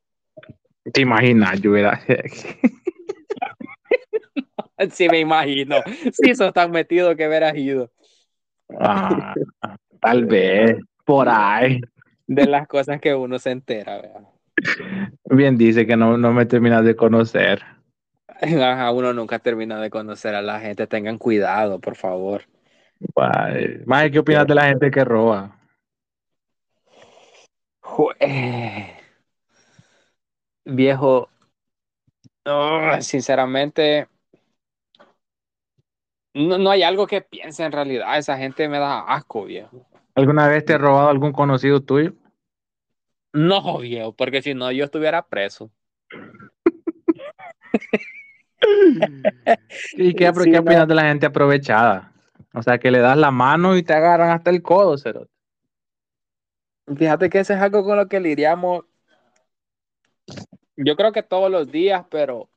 ¿Te 0.93 1.01
imaginas? 1.01 1.59
Yo 1.61 1.71
hubiera... 1.71 1.99
Sí, 4.93 5.09
me 5.09 5.19
imagino. 5.19 5.75
Sí, 6.13 6.33
sos 6.35 6.53
tan 6.53 6.71
metido 6.71 7.13
que 7.15 7.27
hubieras 7.27 7.55
ido. 7.57 7.91
Ah, 8.77 9.33
tal 10.01 10.25
vez, 10.25 10.77
por 11.05 11.27
ahí. 11.29 11.81
De 12.27 12.45
las 12.45 12.67
cosas 12.67 13.01
que 13.01 13.15
uno 13.15 13.39
se 13.39 13.51
entera, 13.51 14.01
vea. 14.01 14.21
Bien 15.25 15.57
dice 15.57 15.87
que 15.87 15.95
no, 15.95 16.17
no 16.17 16.33
me 16.33 16.45
terminas 16.45 16.83
de 16.85 16.95
conocer. 16.95 17.63
Ajá, 18.41 18.91
uno 18.91 19.13
nunca 19.13 19.39
termina 19.39 19.81
de 19.81 19.89
conocer 19.89 20.35
a 20.35 20.41
la 20.41 20.59
gente. 20.59 20.87
Tengan 20.87 21.17
cuidado, 21.17 21.79
por 21.79 21.95
favor. 21.95 22.43
Mae, 23.85 24.11
¿qué 24.11 24.19
opinas 24.19 24.45
de 24.47 24.55
la 24.55 24.65
gente 24.67 24.91
que 24.91 25.03
roba? 25.03 25.55
Jue- 27.81 28.15
Viejo, 30.65 31.29
no, 32.45 33.01
sinceramente, 33.01 34.07
no, 36.33 36.57
no 36.57 36.71
hay 36.71 36.83
algo 36.83 37.07
que 37.07 37.21
piense 37.21 37.63
en 37.63 37.71
realidad. 37.71 38.17
Esa 38.17 38.37
gente 38.37 38.67
me 38.69 38.79
da 38.79 39.01
asco, 39.01 39.45
viejo. 39.45 39.85
¿Alguna 40.15 40.47
vez 40.47 40.65
te 40.65 40.73
ha 40.73 40.77
robado 40.77 41.09
algún 41.09 41.31
conocido 41.31 41.81
tuyo? 41.81 42.13
No, 43.33 43.79
viejo, 43.79 44.13
porque 44.15 44.41
si 44.41 44.53
no, 44.53 44.71
yo 44.71 44.85
estuviera 44.85 45.27
preso. 45.27 45.71
¿Y 49.93 50.13
qué, 50.15 50.31
Sí, 50.33 50.51
qué 50.51 50.51
no. 50.51 50.59
opinas 50.59 50.87
de 50.87 50.95
la 50.95 51.03
gente 51.03 51.25
aprovechada? 51.25 52.13
O 52.53 52.63
sea, 52.63 52.77
que 52.79 52.91
le 52.91 52.99
das 52.99 53.17
la 53.17 53.31
mano 53.31 53.77
y 53.77 53.83
te 53.83 53.93
agarran 53.93 54.31
hasta 54.31 54.49
el 54.49 54.61
codo, 54.61 54.97
cerote. 54.97 55.31
Fíjate 56.97 57.29
que 57.29 57.39
eso 57.39 57.53
es 57.53 57.61
algo 57.61 57.83
con 57.83 57.97
lo 57.97 58.07
que 58.07 58.19
lidiamos. 58.19 58.85
Yo 60.75 60.95
creo 60.95 61.11
que 61.11 61.23
todos 61.23 61.51
los 61.51 61.71
días, 61.71 62.05
pero 62.09 62.49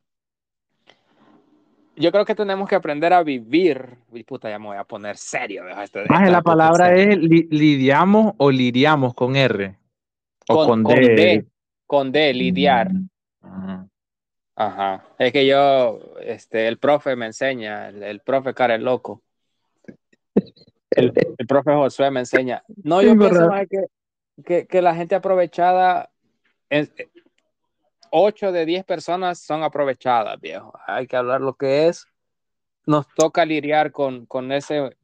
yo 1.97 2.11
creo 2.12 2.24
que 2.24 2.34
tenemos 2.34 2.68
que 2.68 2.74
aprender 2.74 3.12
a 3.12 3.22
vivir. 3.22 3.97
Uy, 4.11 4.24
puta, 4.24 4.49
ya 4.51 4.59
me 4.59 4.66
voy 4.66 4.76
a 4.76 4.84
poner 4.84 5.16
serio. 5.16 5.68
esto- 5.68 6.01
Más 6.09 6.30
la 6.30 6.43
palabra 6.43 6.86
serio. 6.88 7.12
es 7.12 7.18
li- 7.18 7.49
lidiamos 7.51 8.34
o 8.38 8.51
lidiamos 8.51 9.14
con 9.14 9.36
R. 9.36 9.76
O 10.49 10.55
con, 10.57 10.66
con, 10.66 10.82
con 10.82 10.95
D. 10.95 11.14
D. 11.14 11.47
Con 11.86 12.12
D, 12.12 12.32
lidiar. 12.34 12.90
Ajá. 13.43 13.86
Ajá. 14.57 15.05
Es 15.18 15.32
que 15.32 15.47
yo, 15.47 16.01
este, 16.20 16.68
el 16.68 16.78
profe 16.78 17.16
me 17.16 17.26
enseña, 17.26 17.88
el, 17.88 18.03
el 18.03 18.20
profe 18.20 18.55
cara 18.55 18.74
el 18.74 18.84
loco. 18.84 19.22
El, 20.90 21.12
el 21.38 21.47
profe 21.47 21.72
Josué 21.72 22.11
me 22.11 22.20
enseña. 22.20 22.62
No, 22.84 23.01
yo 23.03 23.12
Sí, 23.12 23.18
pienso 23.18 23.51
que, 23.70 23.86
que, 24.45 24.66
que 24.66 24.82
la 24.82 24.95
gente 24.95 25.14
aprovechada, 25.14 26.11
es, 26.68 26.93
8 28.14 28.52
de 28.52 28.66
10 28.66 28.84
personas 28.84 29.38
son 29.38 29.62
aprovechadas, 29.62 30.38
viejo. 30.38 30.78
Hay 30.86 31.06
que 31.06 31.16
hablar 31.16 31.40
lo 31.40 31.54
que 31.54 31.88
es. 31.88 32.06
Nos 32.86 33.06
toca 33.14 33.46
lidiar 33.46 33.90
con, 33.90 34.26
con, 34.26 34.52
ese, 34.52 34.96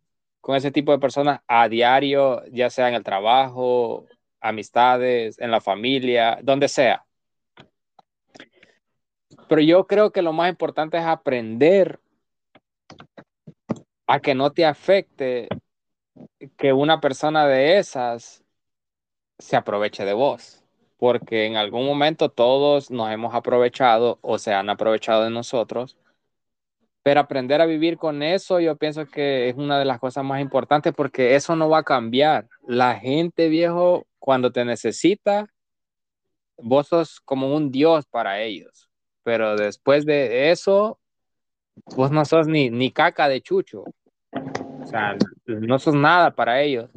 con 0.43 0.57
ese 0.57 0.71
tipo 0.71 0.93
de 0.93 0.99
personas 0.99 1.41
a 1.49 1.69
diario, 1.69 2.45
ya 2.53 2.69
sea 2.69 2.89
en 2.89 2.95
el 2.95 3.03
trabajo, 3.03 4.05
amistades, 4.41 5.39
en 5.39 5.51
la 5.51 5.61
familia, 5.63 6.39
donde 6.43 6.69
sea. 6.69 7.05
Pero 9.49 9.63
yo 9.63 9.87
creo 9.87 10.13
que 10.13 10.21
lo 10.21 10.35
más 10.35 10.51
importante 10.51 10.99
es 10.99 11.05
aprender 11.05 11.99
a 14.07 14.21
que 14.21 14.35
no 14.35 14.53
te 14.53 14.67
afecte 14.67 15.49
que 16.59 16.75
una 16.75 17.01
persona 17.01 17.47
de 17.47 17.79
esas 17.79 18.45
se 19.39 19.57
aproveche 19.57 20.05
de 20.05 20.13
vos. 20.13 20.63
Porque 20.99 21.47
en 21.47 21.57
algún 21.57 21.87
momento 21.87 22.29
todos 22.29 22.91
nos 22.91 23.11
hemos 23.11 23.35
aprovechado 23.35 24.19
o 24.23 24.39
se 24.39 24.53
han 24.53 24.69
aprovechado 24.71 25.25
de 25.25 25.31
nosotros, 25.31 25.97
Pero 27.03 27.21
aprender 27.21 27.61
a 27.61 27.67
vivir 27.67 27.97
con 27.97 28.23
eso, 28.23 28.61
yo 28.61 28.77
pienso 28.77 29.07
que 29.07 29.49
es 29.49 29.57
una 29.57 29.79
de 29.79 29.85
las 29.87 29.99
cosas 29.99 30.25
más 30.25 30.41
importantes 30.43 30.93
porque 30.95 31.35
eso 31.37 31.57
no 31.57 31.69
va 31.71 31.79
a 31.79 31.83
cambiar. 31.83 32.49
La 32.67 32.97
gente, 32.97 33.49
viejo, 33.49 34.07
cuando 34.19 34.53
te 34.53 34.65
necesita, 34.65 35.47
vos 36.59 36.89
sos 36.89 37.21
como 37.21 37.55
un 37.55 37.71
dios 37.71 38.07
para 38.07 38.41
ellos. 38.43 38.91
Pero 39.23 39.57
después 39.57 40.05
de 40.05 40.51
eso, 40.51 40.99
vos 41.97 42.11
no 42.11 42.25
sos 42.25 42.47
ni, 42.47 42.71
ni 42.71 42.91
caca 42.91 43.29
de 43.29 43.41
chucho. 43.41 43.85
O 44.83 44.87
sea, 44.87 45.17
no 45.47 45.79
sos 45.79 45.95
nada 45.95 46.35
para 46.35 46.61
ellos. 46.63 46.91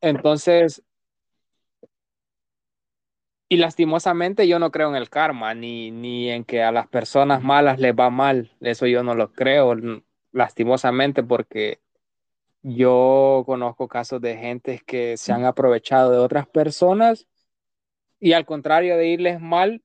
Entonces, 0.00 0.82
y 3.48 3.56
lastimosamente 3.56 4.46
yo 4.46 4.58
no 4.58 4.70
creo 4.70 4.90
en 4.90 4.96
el 4.96 5.08
karma, 5.08 5.54
ni, 5.54 5.90
ni 5.90 6.30
en 6.30 6.44
que 6.44 6.62
a 6.62 6.72
las 6.72 6.86
personas 6.88 7.42
malas 7.42 7.78
les 7.78 7.94
va 7.94 8.10
mal. 8.10 8.50
Eso 8.60 8.86
yo 8.86 9.02
no 9.02 9.14
lo 9.14 9.32
creo, 9.32 9.74
lastimosamente, 10.32 11.22
porque 11.22 11.80
yo 12.62 13.44
conozco 13.46 13.88
casos 13.88 14.20
de 14.20 14.36
gente 14.36 14.82
que 14.86 15.16
se 15.16 15.32
han 15.32 15.44
aprovechado 15.44 16.10
de 16.10 16.18
otras 16.18 16.46
personas 16.46 17.26
y 18.20 18.32
al 18.34 18.44
contrario 18.44 18.96
de 18.96 19.08
irles 19.08 19.40
mal, 19.40 19.82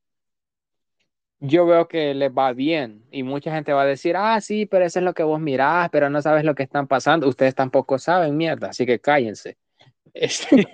yo 1.40 1.66
veo 1.66 1.88
que 1.88 2.14
les 2.14 2.32
va 2.32 2.54
bien 2.54 3.06
y 3.12 3.24
mucha 3.24 3.54
gente 3.54 3.74
va 3.74 3.84
a 3.84 3.86
decir, 3.86 4.16
ah, 4.18 4.40
sí, 4.42 4.66
pero 4.66 4.86
eso 4.86 5.00
es 5.00 5.06
lo 5.06 5.14
que 5.14 5.24
vos 5.24 5.40
mirás, 5.40 5.90
pero 5.90 6.10
no 6.10 6.22
sabes 6.22 6.44
lo 6.44 6.56
que 6.56 6.64
están 6.64 6.88
pasando. 6.88 7.28
Ustedes 7.28 7.56
tampoco 7.56 7.98
saben, 8.00 8.36
mierda, 8.36 8.70
así 8.70 8.86
que 8.86 9.00
cállense. 9.00 9.58
Este, 10.16 10.68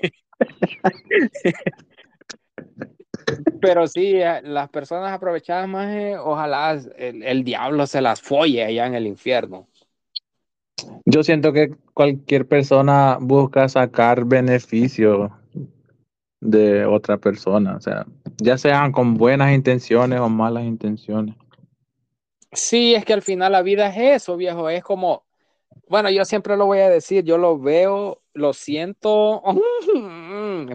pero 3.62 3.88
sí, 3.88 4.16
eh, 4.16 4.42
las 4.44 4.70
personas 4.70 5.12
aprovechadas 5.12 5.68
más, 5.68 5.88
eh, 5.96 6.18
ojalá 6.18 6.80
el, 6.98 7.24
el, 7.24 7.44
diablo 7.44 7.86
se 7.88 8.02
las 8.02 8.22
folle 8.22 8.64
allá 8.64 8.88
en 8.88 8.96
el 8.96 9.08
infierno. 9.08 9.68
Yo 11.06 11.24
siento 11.24 11.52
que 11.52 11.76
cualquier 11.94 12.48
persona 12.48 13.18
busca 13.20 13.68
sacar 13.68 14.26
beneficio 14.26 15.32
de 16.40 16.86
otra 16.86 17.18
persona, 17.18 17.76
o 17.76 17.82
sea, 17.82 18.06
ya 18.38 18.58
sean 18.58 18.92
con 18.92 19.16
buenas 19.16 19.54
intenciones 19.54 20.20
o 20.20 20.30
malas 20.30 20.64
intenciones. 20.64 21.36
Sí, 22.52 22.96
es 22.96 23.06
que 23.06 23.14
al 23.14 23.22
final 23.22 23.52
la 23.52 23.62
vida 23.62 23.90
es 23.90 24.24
eso, 24.24 24.38
viejo, 24.38 24.70
es 24.70 24.84
como, 24.84 25.24
bueno, 25.88 26.10
yo 26.10 26.26
siempre 26.26 26.58
lo 26.58 26.66
voy 26.66 26.80
a 26.80 26.90
decir, 26.90 27.24
yo 27.24 27.38
lo 27.38 27.60
veo, 27.60 28.22
lo 28.34 28.54
siento, 28.54 29.44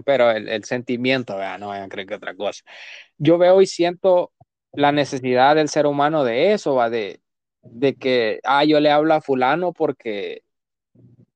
pero 0.05 0.31
el, 0.31 0.49
el 0.49 0.65
sentimiento, 0.65 1.35
no 1.59 1.69
vayan 1.69 1.85
a 1.85 1.89
creer 1.89 2.09
que 2.09 2.15
otra 2.15 2.35
cosa. 2.35 2.63
Yo 3.19 3.39
veo 3.39 3.63
y 3.63 3.67
siento 3.67 4.33
la 4.73 4.93
necesidad 4.93 5.57
del 5.57 5.69
ser 5.69 5.87
humano 5.87 6.25
de 6.25 6.53
eso, 6.53 6.75
va 6.75 6.91
de, 6.91 7.21
de 7.63 7.95
que, 7.97 8.41
ah, 8.45 8.65
yo 8.65 8.81
le 8.81 8.91
hablo 8.91 9.15
a 9.15 9.21
fulano 9.21 9.73
porque 9.73 10.43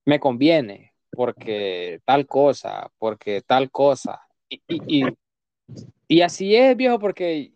me 0.05 0.21
conviene, 0.21 0.95
porque 1.11 2.01
tal 2.05 2.27
cosa, 2.27 2.91
porque 2.99 3.43
tal 3.43 3.71
cosa. 3.71 4.21
Y, 4.49 4.61
y, 4.69 5.05
y, 6.09 6.21
así 6.23 6.57
es, 6.57 6.77
viejo, 6.77 6.99
porque 6.99 7.53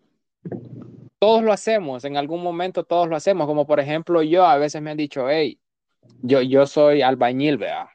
todos 1.18 1.42
lo 1.42 1.52
hacemos, 1.52 2.04
en 2.04 2.16
algún 2.16 2.42
momento 2.42 2.84
todos 2.84 3.08
lo 3.08 3.16
hacemos, 3.16 3.46
como 3.46 3.66
por 3.66 3.80
ejemplo 3.80 4.22
yo, 4.22 4.44
a 4.44 4.58
veces 4.58 4.82
me 4.82 4.90
han 4.90 4.96
dicho, 4.96 5.28
hey, 5.30 5.58
yo, 6.22 6.42
yo 6.42 6.66
soy 6.66 7.02
albañil, 7.02 7.58
vea. 7.58 7.90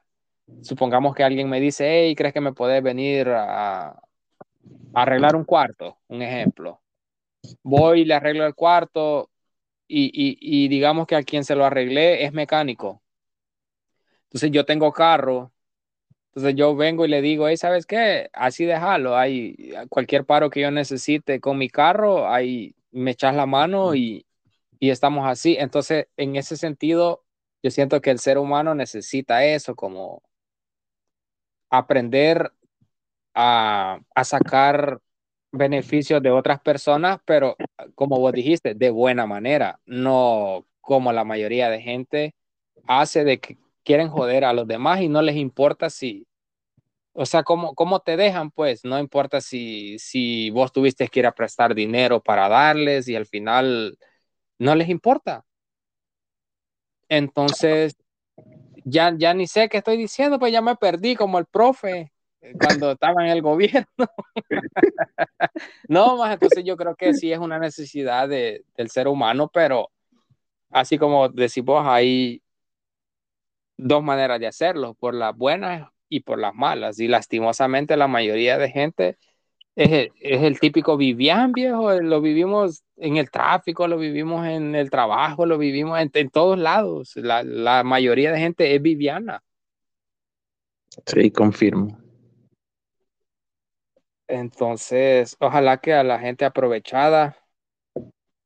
Supongamos 0.61 1.15
que 1.15 1.23
alguien 1.23 1.49
me 1.49 1.59
dice, 1.59 1.87
hey, 1.89 2.15
¿crees 2.15 2.33
que 2.33 2.41
me 2.41 2.53
puedes 2.53 2.81
venir 2.81 3.29
a, 3.29 3.89
a 3.89 3.99
arreglar 4.93 5.35
un 5.35 5.43
cuarto? 5.43 5.97
Un 6.07 6.21
ejemplo. 6.21 6.81
Voy 7.63 8.01
y 8.01 8.05
le 8.05 8.13
arreglo 8.13 8.45
el 8.45 8.55
cuarto 8.55 9.29
y, 9.87 10.05
y, 10.05 10.37
y 10.39 10.67
digamos 10.67 11.07
que 11.07 11.15
a 11.15 11.23
quien 11.23 11.43
se 11.43 11.55
lo 11.55 11.65
arreglé 11.65 12.23
es 12.23 12.33
mecánico. 12.33 13.01
Entonces 14.23 14.51
yo 14.51 14.65
tengo 14.65 14.91
carro 14.91 15.51
entonces 16.37 16.55
yo 16.55 16.75
vengo 16.75 17.03
y 17.03 17.07
le 17.07 17.23
digo, 17.23 17.47
hey, 17.47 17.57
¿sabes 17.57 17.87
qué? 17.87 18.29
Así 18.31 18.63
déjalo, 18.65 19.17
hay 19.17 19.73
cualquier 19.89 20.23
paro 20.23 20.51
que 20.51 20.61
yo 20.61 20.69
necesite 20.69 21.39
con 21.39 21.57
mi 21.57 21.67
carro, 21.67 22.29
ahí 22.29 22.75
me 22.91 23.09
echas 23.09 23.35
la 23.35 23.47
mano 23.47 23.95
y, 23.95 24.27
y 24.79 24.91
estamos 24.91 25.27
así. 25.27 25.55
Entonces, 25.59 26.05
en 26.15 26.35
ese 26.35 26.55
sentido, 26.55 27.23
yo 27.63 27.71
siento 27.71 28.01
que 28.01 28.11
el 28.11 28.19
ser 28.19 28.37
humano 28.37 28.75
necesita 28.75 29.45
eso, 29.45 29.75
como 29.75 30.21
aprender 31.69 32.51
a, 33.33 33.99
a 34.15 34.23
sacar 34.23 34.99
beneficios 35.51 36.21
de 36.21 36.31
otras 36.31 36.59
personas, 36.61 37.19
pero 37.25 37.55
como 37.95 38.19
vos 38.19 38.33
dijiste, 38.33 38.73
de 38.75 38.89
buena 38.89 39.25
manera, 39.25 39.79
no 39.85 40.65
como 40.81 41.11
la 41.13 41.23
mayoría 41.23 41.69
de 41.69 41.81
gente 41.81 42.35
hace 42.87 43.23
de 43.23 43.39
que 43.39 43.57
quieren 43.83 44.09
joder 44.09 44.45
a 44.45 44.53
los 44.53 44.67
demás 44.67 45.01
y 45.01 45.09
no 45.09 45.21
les 45.21 45.35
importa 45.37 45.89
si, 45.89 46.27
o 47.13 47.25
sea, 47.25 47.43
¿cómo, 47.43 47.75
cómo 47.75 47.99
te 48.01 48.17
dejan? 48.17 48.51
Pues 48.51 48.85
no 48.85 48.99
importa 48.99 49.41
si, 49.41 49.97
si 49.99 50.49
vos 50.51 50.71
tuviste 50.71 51.07
que 51.07 51.19
ir 51.21 51.25
a 51.27 51.33
prestar 51.35 51.75
dinero 51.75 52.21
para 52.21 52.47
darles 52.49 53.07
y 53.07 53.15
al 53.15 53.25
final 53.25 53.97
no 54.59 54.75
les 54.75 54.89
importa. 54.89 55.45
Entonces, 57.09 57.95
ya, 58.89 59.13
ya 59.17 59.33
ni 59.33 59.47
sé 59.47 59.67
qué 59.67 59.77
estoy 59.77 59.97
diciendo, 59.97 60.39
pues 60.39 60.51
ya 60.51 60.61
me 60.61 60.75
perdí 60.75 61.15
como 61.15 61.39
el 61.39 61.45
profe 61.45 62.11
eh, 62.41 62.53
cuando 62.59 62.91
estaba 62.93 63.23
en 63.23 63.31
el 63.31 63.41
gobierno. 63.41 63.85
no, 65.89 66.17
más 66.17 66.33
entonces 66.33 66.63
yo 66.63 66.77
creo 66.77 66.95
que 66.95 67.13
sí 67.13 67.31
es 67.31 67.39
una 67.39 67.59
necesidad 67.59 68.29
de, 68.29 68.63
del 68.77 68.89
ser 68.89 69.07
humano, 69.07 69.49
pero 69.53 69.89
así 70.69 70.97
como 70.97 71.27
decimos, 71.29 71.85
hay 71.85 72.41
dos 73.75 74.01
maneras 74.03 74.39
de 74.39 74.47
hacerlo, 74.47 74.93
por 74.93 75.13
las 75.13 75.35
buenas 75.35 75.89
y 76.07 76.21
por 76.21 76.39
las 76.39 76.55
malas. 76.55 76.99
Y 76.99 77.07
lastimosamente 77.09 77.97
la 77.97 78.07
mayoría 78.07 78.57
de 78.57 78.69
gente 78.71 79.17
es 79.77 79.91
el, 79.91 80.11
es 80.19 80.41
el 80.41 80.59
típico 80.59 80.97
Vivian, 80.97 81.51
viejo, 81.51 81.93
lo 82.01 82.19
vivimos 82.19 82.83
en 82.95 83.17
el 83.17 83.29
tráfico, 83.29 83.87
lo 83.87 83.99
vivimos 83.99 84.47
en 84.47 84.73
el 84.73 84.89
trabajo, 84.89 85.45
lo 85.45 85.59
vivimos 85.59 85.99
en, 85.99 86.09
en 86.15 86.29
todos 86.31 86.57
lados. 86.57 87.15
La, 87.15 87.43
la, 87.43 87.83
mayoría 87.83 88.31
de 88.31 88.39
gente 88.39 88.73
es 88.73 88.81
Viviana. 88.81 89.43
Sí, 91.05 91.29
confirmo. 91.29 91.95
Entonces, 94.27 95.37
ojalá 95.39 95.77
que 95.77 95.93
a 95.93 96.03
la 96.03 96.17
gente 96.17 96.43
aprovechada 96.43 97.37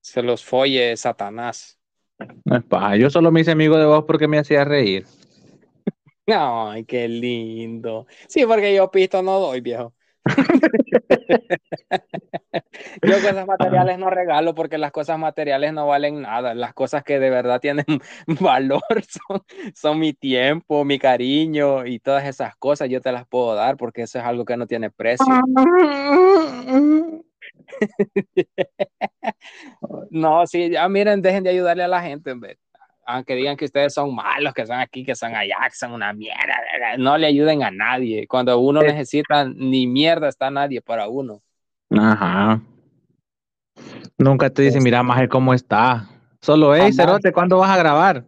se 0.01 0.21
los 0.21 0.43
folle 0.43 0.97
Satanás. 0.97 1.79
No 2.43 2.57
es 2.57 2.63
paja. 2.65 2.97
Yo 2.97 3.09
solo 3.09 3.31
me 3.31 3.39
hice 3.39 3.51
amigo 3.51 3.77
de 3.77 3.85
vos 3.85 4.03
porque 4.05 4.27
me 4.27 4.37
hacía 4.37 4.65
reír. 4.65 5.05
Ay, 6.27 6.83
qué 6.83 7.07
lindo. 7.07 8.05
Sí, 8.27 8.45
porque 8.45 8.75
yo 8.75 8.91
pisto 8.91 9.23
no 9.23 9.39
doy, 9.39 9.61
viejo. 9.61 9.93
yo 13.03 13.15
cosas 13.15 13.47
materiales 13.47 13.97
no 13.97 14.09
regalo 14.09 14.55
porque 14.55 14.77
las 14.77 14.91
cosas 14.91 15.17
materiales 15.17 15.73
no 15.73 15.87
valen 15.87 16.21
nada. 16.21 16.53
Las 16.53 16.73
cosas 16.73 17.03
que 17.03 17.19
de 17.19 17.29
verdad 17.29 17.59
tienen 17.59 17.85
valor 18.39 19.03
son, 19.03 19.41
son 19.73 19.99
mi 19.99 20.13
tiempo, 20.13 20.85
mi 20.85 20.99
cariño 20.99 21.85
y 21.85 21.99
todas 21.99 22.25
esas 22.25 22.55
cosas 22.55 22.89
yo 22.89 23.01
te 23.01 23.11
las 23.11 23.27
puedo 23.27 23.55
dar 23.55 23.75
porque 23.77 24.03
eso 24.03 24.19
es 24.19 24.25
algo 24.25 24.45
que 24.45 24.57
no 24.57 24.67
tiene 24.67 24.91
precio. 24.91 25.25
no, 30.11 30.47
sí, 30.47 30.69
ya 30.69 30.87
miren, 30.89 31.21
dejen 31.21 31.43
de 31.43 31.49
ayudarle 31.49 31.83
a 31.83 31.87
la 31.87 32.01
gente, 32.01 32.31
en 32.31 32.39
vez 32.39 32.57
aunque 33.05 33.35
digan 33.35 33.57
que 33.57 33.65
ustedes 33.65 33.93
son 33.93 34.13
malos, 34.13 34.53
que 34.53 34.65
son 34.65 34.79
aquí, 34.79 35.03
que 35.03 35.15
son 35.15 35.35
allá, 35.35 35.57
que 35.65 35.75
son 35.75 35.93
una 35.93 36.13
mierda, 36.13 36.55
no 36.97 37.17
le 37.17 37.27
ayuden 37.27 37.63
a 37.63 37.71
nadie. 37.71 38.27
Cuando 38.27 38.57
uno 38.59 38.81
necesita, 38.81 39.45
ni 39.45 39.87
mierda 39.87 40.29
está 40.29 40.49
nadie 40.49 40.81
para 40.81 41.07
uno. 41.07 41.41
Ajá. 41.89 42.61
Nunca 44.17 44.49
te 44.49 44.63
dicen, 44.63 44.83
mira, 44.83 45.03
más 45.03 45.27
cómo 45.27 45.53
está. 45.53 46.07
Solo, 46.41 46.75
hey, 46.75 46.91
Cerote, 46.93 47.31
¿cuándo 47.31 47.57
vas 47.57 47.71
a 47.71 47.77
grabar? 47.77 48.25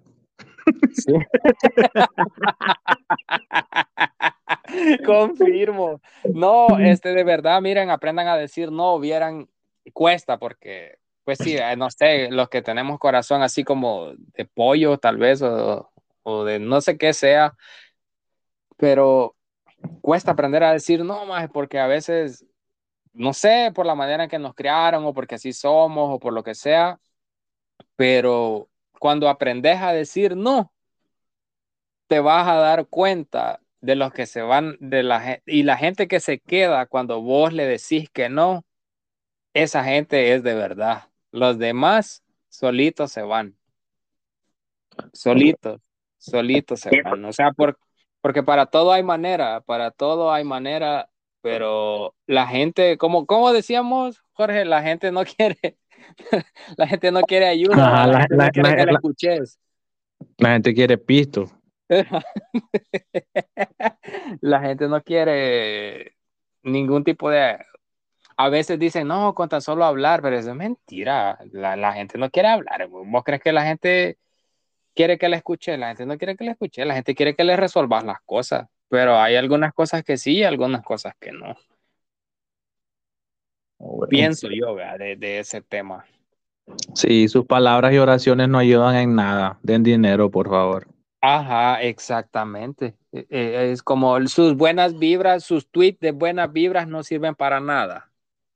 Sí. 0.93 1.13
Confirmo. 5.05 6.01
No, 6.23 6.79
este, 6.79 7.13
de 7.13 7.23
verdad, 7.23 7.61
miren, 7.61 7.89
aprendan 7.89 8.27
a 8.27 8.37
decir 8.37 8.71
no, 8.71 8.99
vieran, 8.99 9.47
cuesta 9.93 10.37
porque 10.37 10.97
pues 11.23 11.37
sí, 11.39 11.55
eh, 11.57 11.75
no 11.77 11.89
sé, 11.89 12.29
los 12.31 12.49
que 12.49 12.61
tenemos 12.61 12.99
corazón 12.99 13.41
así 13.41 13.63
como 13.63 14.13
de 14.15 14.45
pollo 14.45 14.97
tal 14.97 15.17
vez 15.17 15.41
o, 15.41 15.89
de 16.45 16.59
no 16.59 16.81
sé 16.81 16.97
qué 16.97 17.13
sea, 17.13 17.55
pero 18.77 19.35
cuesta 20.01 20.31
aprender 20.31 20.63
a 20.63 20.73
decir 20.73 21.03
no 21.05 21.25
más 21.25 21.49
porque 21.49 21.79
a 21.79 21.87
veces, 21.87 22.45
no 23.13 23.33
sé, 23.33 23.71
por 23.75 23.85
la 23.85 23.95
manera 23.95 24.25
en 24.25 24.29
que 24.29 24.39
nos 24.39 24.55
criaron 24.55 25.05
o 25.05 25.13
porque 25.13 25.35
así 25.35 25.53
somos 25.53 26.15
o 26.15 26.19
por 26.19 26.33
lo 26.33 26.43
que 26.43 26.55
sea, 26.55 26.99
pero 27.95 28.69
cuando 28.99 29.29
aprendes 29.29 29.81
a 29.81 29.93
decir 29.93 30.35
no, 30.37 30.73
te 32.07 32.19
vas 32.19 32.47
a 32.47 32.55
dar 32.55 32.87
cuenta 32.87 33.61
de 33.81 33.95
los 33.95 34.13
que 34.13 34.25
se 34.25 34.41
van 34.41 34.77
de 34.79 35.03
la 35.03 35.41
y 35.45 35.63
la 35.63 35.77
gente 35.77 36.07
que 36.07 36.19
se 36.19 36.39
queda 36.39 36.85
cuando 36.85 37.21
vos 37.21 37.53
le 37.53 37.65
decís 37.65 38.09
que 38.09 38.29
no, 38.29 38.65
esa 39.53 39.83
gente 39.83 40.33
es 40.35 40.43
de 40.43 40.55
verdad. 40.55 41.09
Los 41.33 41.57
demás 41.57 42.23
solitos 42.47 43.11
se 43.11 43.23
van. 43.23 43.57
Solitos, 45.11 45.81
solitos 46.19 46.79
se 46.79 47.01
van. 47.01 47.25
O 47.25 47.33
sea, 47.33 47.51
por, 47.51 47.79
porque 48.21 48.43
para 48.43 48.67
todo 48.67 48.93
hay 48.93 49.01
manera, 49.01 49.61
para 49.61 49.89
todo 49.89 50.31
hay 50.31 50.43
manera, 50.43 51.09
pero 51.41 52.13
la 52.27 52.45
gente, 52.45 52.99
como, 52.99 53.25
como 53.25 53.51
decíamos, 53.51 54.23
Jorge, 54.33 54.63
la 54.63 54.83
gente 54.83 55.11
no 55.11 55.23
quiere, 55.37 55.79
la 56.77 56.87
gente 56.87 57.11
no 57.11 57.21
quiere 57.21 57.47
ayuda, 57.47 58.03
Ajá, 58.03 58.07
la, 58.07 58.27
la- 58.29 58.51
no 58.51 58.91
escuches. 58.91 59.59
La 60.37 60.51
gente 60.53 60.73
quiere 60.75 60.99
pisto. 60.99 61.49
La 64.41 64.61
gente 64.61 64.87
no 64.87 65.01
quiere 65.01 66.15
ningún 66.63 67.03
tipo 67.03 67.29
de... 67.29 67.57
A 68.37 68.49
veces 68.49 68.79
dicen, 68.79 69.07
no, 69.07 69.33
con 69.35 69.49
tan 69.49 69.61
solo 69.61 69.85
hablar, 69.85 70.21
pero 70.21 70.37
eso 70.37 70.49
es 70.51 70.55
mentira. 70.55 71.39
La, 71.51 71.75
la 71.75 71.93
gente 71.93 72.17
no 72.17 72.29
quiere 72.29 72.49
hablar. 72.49 72.87
¿Vos 72.89 73.23
crees 73.23 73.41
que 73.41 73.51
la 73.51 73.63
gente 73.65 74.17
quiere 74.95 75.17
que 75.17 75.29
le 75.29 75.37
escuche? 75.37 75.77
La 75.77 75.87
gente 75.89 76.05
no 76.05 76.17
quiere 76.17 76.35
que 76.37 76.43
le 76.45 76.51
escuche. 76.51 76.85
La 76.85 76.95
gente 76.95 77.15
quiere 77.15 77.35
que 77.35 77.43
le 77.43 77.55
resuelvas 77.55 78.03
las 78.03 78.21
cosas. 78.25 78.67
Pero 78.89 79.17
hay 79.19 79.35
algunas 79.35 79.73
cosas 79.73 80.03
que 80.03 80.17
sí 80.17 80.37
y 80.37 80.43
algunas 80.43 80.83
cosas 80.83 81.13
que 81.19 81.31
no. 81.31 81.55
Pienso 84.09 84.47
yo, 84.49 84.75
¿verdad? 84.75 84.99
de, 84.99 85.15
de 85.15 85.39
ese 85.39 85.61
tema. 85.61 86.05
Sí, 86.95 87.27
sus 87.27 87.45
palabras 87.45 87.93
y 87.93 87.97
oraciones 87.97 88.47
no 88.49 88.57
ayudan 88.57 88.95
en 88.95 89.15
nada. 89.15 89.59
Den 89.63 89.83
dinero, 89.83 90.31
por 90.31 90.49
favor. 90.49 90.87
Ajá, 91.21 91.81
exactamente. 91.81 92.95
Eh, 93.11 93.25
eh, 93.29 93.71
Es 93.71 93.81
como 93.83 94.25
sus 94.27 94.55
buenas 94.55 94.97
vibras, 94.99 95.43
sus 95.43 95.67
tweets 95.69 95.99
de 95.99 96.11
buenas 96.11 96.51
vibras 96.51 96.87
no 96.87 97.03
sirven 97.03 97.35
para 97.35 97.59
nada. 97.59 98.12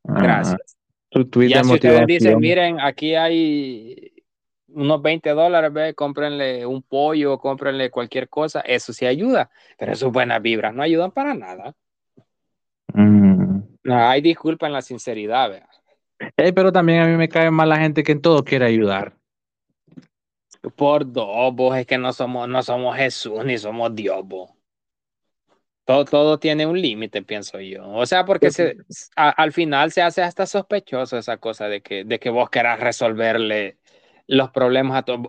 Gracias. 0.08 0.78
Tweet 1.10 1.50
Ya 1.50 1.60
de 1.60 1.64
si 1.64 1.74
ustedes 1.74 2.08
dicen, 2.08 2.40
miren, 2.40 2.80
aquí 2.80 3.16
hay 3.16 4.14
unos 4.68 5.02
20 5.02 5.30
dólares, 5.32 5.74
ve, 5.74 5.94
cómprenle 5.94 6.66
un 6.66 6.84
pollo, 6.84 7.40
cómprenle 7.40 7.90
cualquier 7.90 8.30
cosa, 8.30 8.62
eso 8.62 8.94
sí 8.94 9.06
ayuda, 9.06 9.50
pero 9.78 9.96
sus 9.96 10.12
buenas 10.12 10.42
vibras 10.42 10.74
no 10.74 10.84
ayudan 10.84 11.12
para 11.12 11.34
nada. 11.34 11.74
Mm. 12.94 13.62
No, 13.84 14.10
hay 14.10 14.22
disculpa 14.22 14.68
en 14.68 14.74
la 14.74 14.82
sinceridad, 14.82 15.50
vea. 15.50 15.70
Pero 16.36 16.72
también 16.72 17.02
a 17.02 17.08
mí 17.08 17.16
me 17.16 17.30
cae 17.30 17.50
mal 17.52 17.70
la 17.70 17.78
gente 17.78 18.04
que 18.04 18.12
en 18.12 18.22
todo 18.22 18.44
quiere 18.44 18.66
ayudar. 18.66 19.14
Por 20.76 21.10
dos, 21.12 21.56
vos 21.56 21.78
es 21.78 21.86
que 21.86 21.98
no 21.98 22.12
somos, 22.12 22.48
no 22.50 22.62
somos 22.62 22.98
Jesús 22.98 23.46
ni 23.46 23.58
somos 23.58 23.96
Dios, 23.96 24.20
vos. 24.26 24.57
Todo, 25.88 26.38
tiene 26.38 26.66
un 26.66 26.82
límite, 26.82 27.22
pienso 27.22 27.62
yo. 27.62 27.88
O 27.88 28.06
sea, 28.06 28.26
porque 28.26 28.50
al 29.16 29.54
final 29.54 29.94
se 29.94 30.02
hace 30.02 30.22
hasta 30.22 30.46
sospechoso 30.46 31.18
esa 31.18 31.38
cosa 31.38 31.70
de 31.70 31.80
que, 31.80 32.04
de 32.04 32.20
que 32.20 32.30
vos 32.30 32.50
querás 32.50 32.82
resolverle 32.82 33.78
los 34.28 34.50
problemas 34.52 34.98
a 34.98 35.04
todos. 35.04 35.28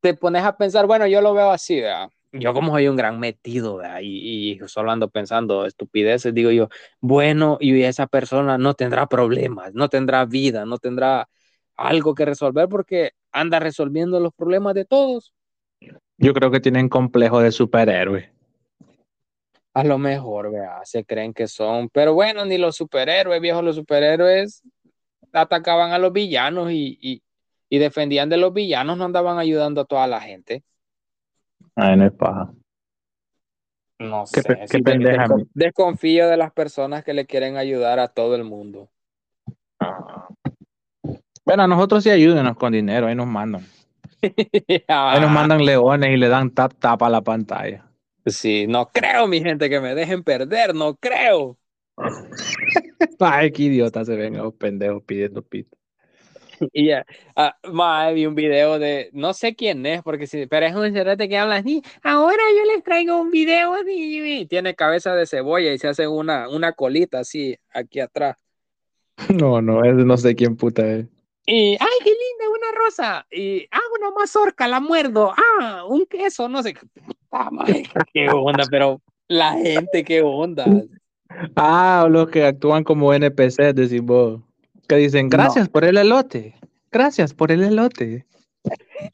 Te 0.00 0.14
pones 0.14 0.44
a 0.44 0.56
pensar, 0.56 0.86
bueno, 0.86 1.08
yo 1.08 1.20
lo 1.20 1.34
veo 1.34 1.50
así, 1.50 1.80
¿verdad? 1.80 2.10
Yo 2.30 2.54
como 2.54 2.70
soy 2.70 2.86
un 2.86 2.94
gran 2.94 3.18
metido. 3.18 3.80
Y, 4.00 4.52
y 4.52 4.68
solo 4.68 4.92
ando 4.92 5.08
pensando 5.08 5.66
estupideces, 5.66 6.32
digo 6.32 6.52
yo, 6.52 6.68
bueno, 7.00 7.58
y 7.58 7.82
esa 7.82 8.06
persona 8.06 8.56
no 8.56 8.74
tendrá 8.74 9.08
problemas, 9.08 9.74
no 9.74 9.88
tendrá 9.88 10.24
vida, 10.26 10.64
no 10.64 10.78
tendrá 10.78 11.28
algo 11.74 12.14
que 12.14 12.24
resolver 12.24 12.68
porque 12.68 13.14
anda 13.32 13.58
resolviendo 13.58 14.20
los 14.20 14.32
problemas 14.32 14.74
de 14.74 14.84
todos. 14.84 15.34
Yo 16.18 16.32
creo 16.34 16.52
que 16.52 16.60
tienen 16.60 16.88
complejo 16.88 17.40
de 17.40 17.50
superhéroe. 17.50 18.37
A 19.78 19.84
lo 19.84 19.96
mejor, 19.96 20.50
¿verdad? 20.50 20.80
Se 20.82 21.04
creen 21.04 21.32
que 21.32 21.46
son, 21.46 21.88
pero 21.90 22.12
bueno, 22.12 22.44
ni 22.44 22.58
los 22.58 22.74
superhéroes, 22.74 23.40
viejos, 23.40 23.62
los 23.62 23.76
superhéroes 23.76 24.64
atacaban 25.32 25.92
a 25.92 25.98
los 25.98 26.12
villanos 26.12 26.72
y, 26.72 26.98
y, 27.00 27.22
y 27.68 27.78
defendían 27.78 28.28
de 28.28 28.38
los 28.38 28.52
villanos, 28.52 28.98
no 28.98 29.04
andaban 29.04 29.38
ayudando 29.38 29.82
a 29.82 29.84
toda 29.84 30.08
la 30.08 30.20
gente. 30.20 30.64
Ay, 31.76 31.96
no 31.96 32.06
es 32.06 32.12
paja. 32.12 32.50
No 34.00 34.26
Qué 34.26 34.42
sé, 34.42 34.56
qué 34.56 34.66
sí, 34.66 34.82
pendeja, 34.82 35.28
desconfío 35.54 36.26
de 36.26 36.36
las 36.36 36.52
personas 36.52 37.04
que 37.04 37.14
le 37.14 37.26
quieren 37.26 37.56
ayudar 37.56 38.00
a 38.00 38.08
todo 38.08 38.34
el 38.34 38.42
mundo. 38.42 38.90
Bueno, 41.44 41.62
a 41.62 41.68
nosotros 41.68 42.02
sí 42.02 42.10
ayúdenos 42.10 42.56
con 42.56 42.72
dinero, 42.72 43.06
ahí 43.06 43.14
nos 43.14 43.28
mandan. 43.28 43.64
Ahí 44.22 45.20
nos 45.20 45.30
Ah, 45.30 45.32
mandan 45.32 45.64
leones 45.64 46.10
y 46.10 46.16
le 46.16 46.28
dan 46.28 46.50
tap 46.50 46.74
tap 46.80 47.00
a 47.04 47.08
la 47.08 47.20
pantalla. 47.20 47.87
Sí, 48.30 48.66
no 48.66 48.90
creo, 48.90 49.26
mi 49.26 49.40
gente, 49.40 49.68
que 49.70 49.80
me 49.80 49.94
dejen 49.94 50.22
perder, 50.22 50.74
no 50.74 50.96
creo. 50.96 51.58
Ay, 53.20 53.50
qué 53.52 53.64
idiota 53.64 54.04
se 54.04 54.16
ven 54.16 54.36
los 54.36 54.54
pendejos 54.54 55.02
pidiendo 55.04 55.42
pito. 55.42 55.76
Y 56.72 56.88
ya, 56.88 57.06
mae, 57.72 58.14
vi 58.14 58.26
un 58.26 58.34
video 58.34 58.78
de, 58.78 59.10
no 59.12 59.32
sé 59.32 59.54
quién 59.54 59.84
es, 59.86 60.02
porque 60.02 60.26
sí, 60.26 60.46
pero 60.46 60.66
es 60.66 60.74
un 60.74 60.92
cerrete 60.92 61.28
que 61.28 61.38
habla 61.38 61.56
así, 61.56 61.82
ahora 62.02 62.42
yo 62.56 62.72
les 62.72 62.82
traigo 62.82 63.20
un 63.20 63.30
video 63.30 63.74
así, 63.74 64.46
tiene 64.48 64.74
cabeza 64.74 65.14
de 65.14 65.26
cebolla 65.26 65.72
y 65.72 65.78
se 65.78 65.88
hace 65.88 66.08
una, 66.08 66.48
una 66.48 66.72
colita 66.72 67.20
así, 67.20 67.56
aquí 67.72 68.00
atrás. 68.00 68.36
No, 69.40 69.60
no, 69.60 69.84
ese 69.84 70.04
no 70.04 70.16
sé 70.16 70.34
quién 70.36 70.56
puta 70.56 70.86
es. 70.86 71.06
Y, 71.44 71.76
ay, 71.80 71.98
qué 72.04 72.10
linda, 72.10 72.50
una 72.50 72.84
rosa, 72.84 73.26
y, 73.30 73.66
ah, 73.70 73.80
una 73.98 74.10
mazorca, 74.10 74.68
la 74.68 74.80
muerdo, 74.80 75.32
ah, 75.36 75.84
un 75.88 76.06
queso, 76.06 76.48
no 76.48 76.62
sé, 76.62 76.74
madre, 77.30 77.82
qué 78.12 78.28
onda, 78.30 78.64
pero 78.70 79.00
la 79.28 79.52
gente, 79.52 80.04
qué 80.04 80.22
onda. 80.22 80.66
Ah, 81.56 82.06
los 82.10 82.28
que 82.28 82.44
actúan 82.44 82.84
como 82.84 83.12
NPC, 83.12 83.74
decís 83.74 84.00
vos. 84.00 84.40
Que 84.88 84.96
dicen, 84.96 85.28
gracias 85.28 85.68
por 85.68 85.84
el 85.84 85.98
elote. 85.98 86.54
Gracias 86.90 87.34
por 87.34 87.52
el 87.52 87.62
elote. 87.62 88.24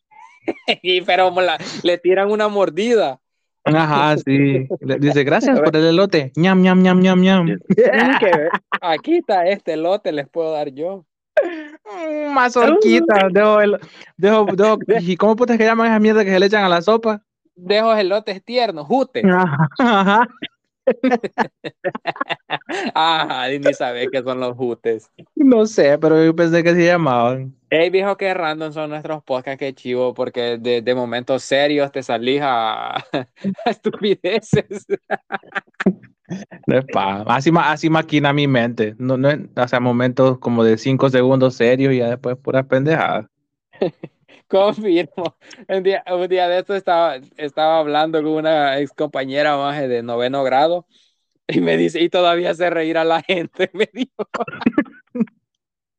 Y, 0.83 1.01
pero 1.01 1.31
la- 1.41 1.57
le 1.83 1.97
tiran 1.99 2.31
una 2.31 2.49
mordida. 2.49 3.19
Ajá, 3.65 4.15
sí. 4.19 4.67
Le- 4.81 4.99
Dice, 4.99 5.25
gracias 5.25 5.59
por 5.59 5.75
el 5.75 5.87
elote. 5.87 6.33
ñam, 6.37 6.61
ñam, 6.61 6.83
ñam, 6.83 7.01
ñam, 7.01 7.21
ñam. 7.23 7.59
Aquí 8.83 9.17
está 9.17 9.47
este 9.49 9.75
lote, 9.79 10.13
les 10.13 10.29
puedo 10.29 10.53
dar 10.53 10.69
yo. 10.71 11.07
Mm, 11.43 12.35
Mazorquita. 12.35 13.29
Dejo 13.33 13.61
el, 13.63 13.79
dejo, 14.19 14.45
dejo, 14.55 14.79
¿y 15.01 15.17
cómo 15.17 15.35
putas 15.35 15.57
que 15.57 15.65
llaman 15.65 15.87
esa 15.87 15.99
mierda 15.99 16.25
que 16.25 16.31
se 16.31 16.39
le 16.39 16.45
echan 16.47 16.65
a 16.65 16.69
la 16.69 16.83
sopa? 16.83 17.23
Dejo 17.57 17.95
elotes 17.95 18.45
tiernos, 18.45 18.87
jute. 18.87 19.23
Ajá, 19.79 20.27
ajá. 22.95 23.49
Ni 23.59 23.75
sabes 23.75 24.09
qué 24.11 24.23
son 24.23 24.41
los 24.41 24.57
jutes. 24.57 25.11
No 25.37 25.67
sé, 25.67 25.99
pero 25.99 26.25
yo 26.25 26.35
pensé 26.35 26.63
que 26.63 26.75
se 26.75 26.85
llamaban. 26.87 27.55
Hey, 27.71 27.91
viejo, 27.91 28.17
qué 28.17 28.33
random 28.35 28.73
son 28.73 28.91
nuestros 28.91 29.23
podcasts, 29.25 29.59
qué 29.59 29.75
chivo, 29.75 30.15
porque 30.15 30.59
de, 30.59 30.81
de 30.81 30.95
momentos 30.95 31.43
serios 31.43 31.91
te 31.91 32.03
salís 32.03 32.41
a, 32.43 32.97
a 32.97 33.29
estupideces. 33.67 34.87
No 36.67 36.79
es 36.79 36.87
pa- 36.87 37.23
Así, 37.23 37.51
así 37.57 37.91
maquina 37.91 38.33
mi 38.33 38.47
mente. 38.47 38.95
No, 38.99 39.17
no 39.17 39.31
es, 39.31 39.39
o 39.57 39.69
sea, 39.69 39.81
momentos 39.81 40.39
como 40.39 40.65
de 40.65 40.79
cinco 40.79 41.09
segundos 41.11 41.55
serios 41.57 41.93
y 41.95 41.99
ya 41.99 42.09
después 42.11 42.37
puras 42.37 42.67
pendejadas. 42.67 43.27
Confirmo. 44.49 45.37
Un 45.69 45.83
día, 45.83 46.05
un 46.11 46.29
día 46.29 46.49
de 46.49 46.59
esto 46.61 46.75
estaba, 46.75 47.17
estaba 47.37 47.79
hablando 47.79 48.23
con 48.23 48.33
una 48.33 48.79
ex 48.81 48.93
compañera 48.93 49.57
más 49.57 49.81
de 49.81 50.03
noveno 50.03 50.45
grado 50.45 50.87
y 51.49 51.61
me 51.61 51.77
dice, 51.77 52.01
y 52.01 52.09
todavía 52.09 52.51
hace 52.51 52.71
reír 52.71 52.99
a 52.99 53.05
la 53.05 53.23
gente, 53.23 53.71
me 53.75 53.89
dijo. 53.93 54.13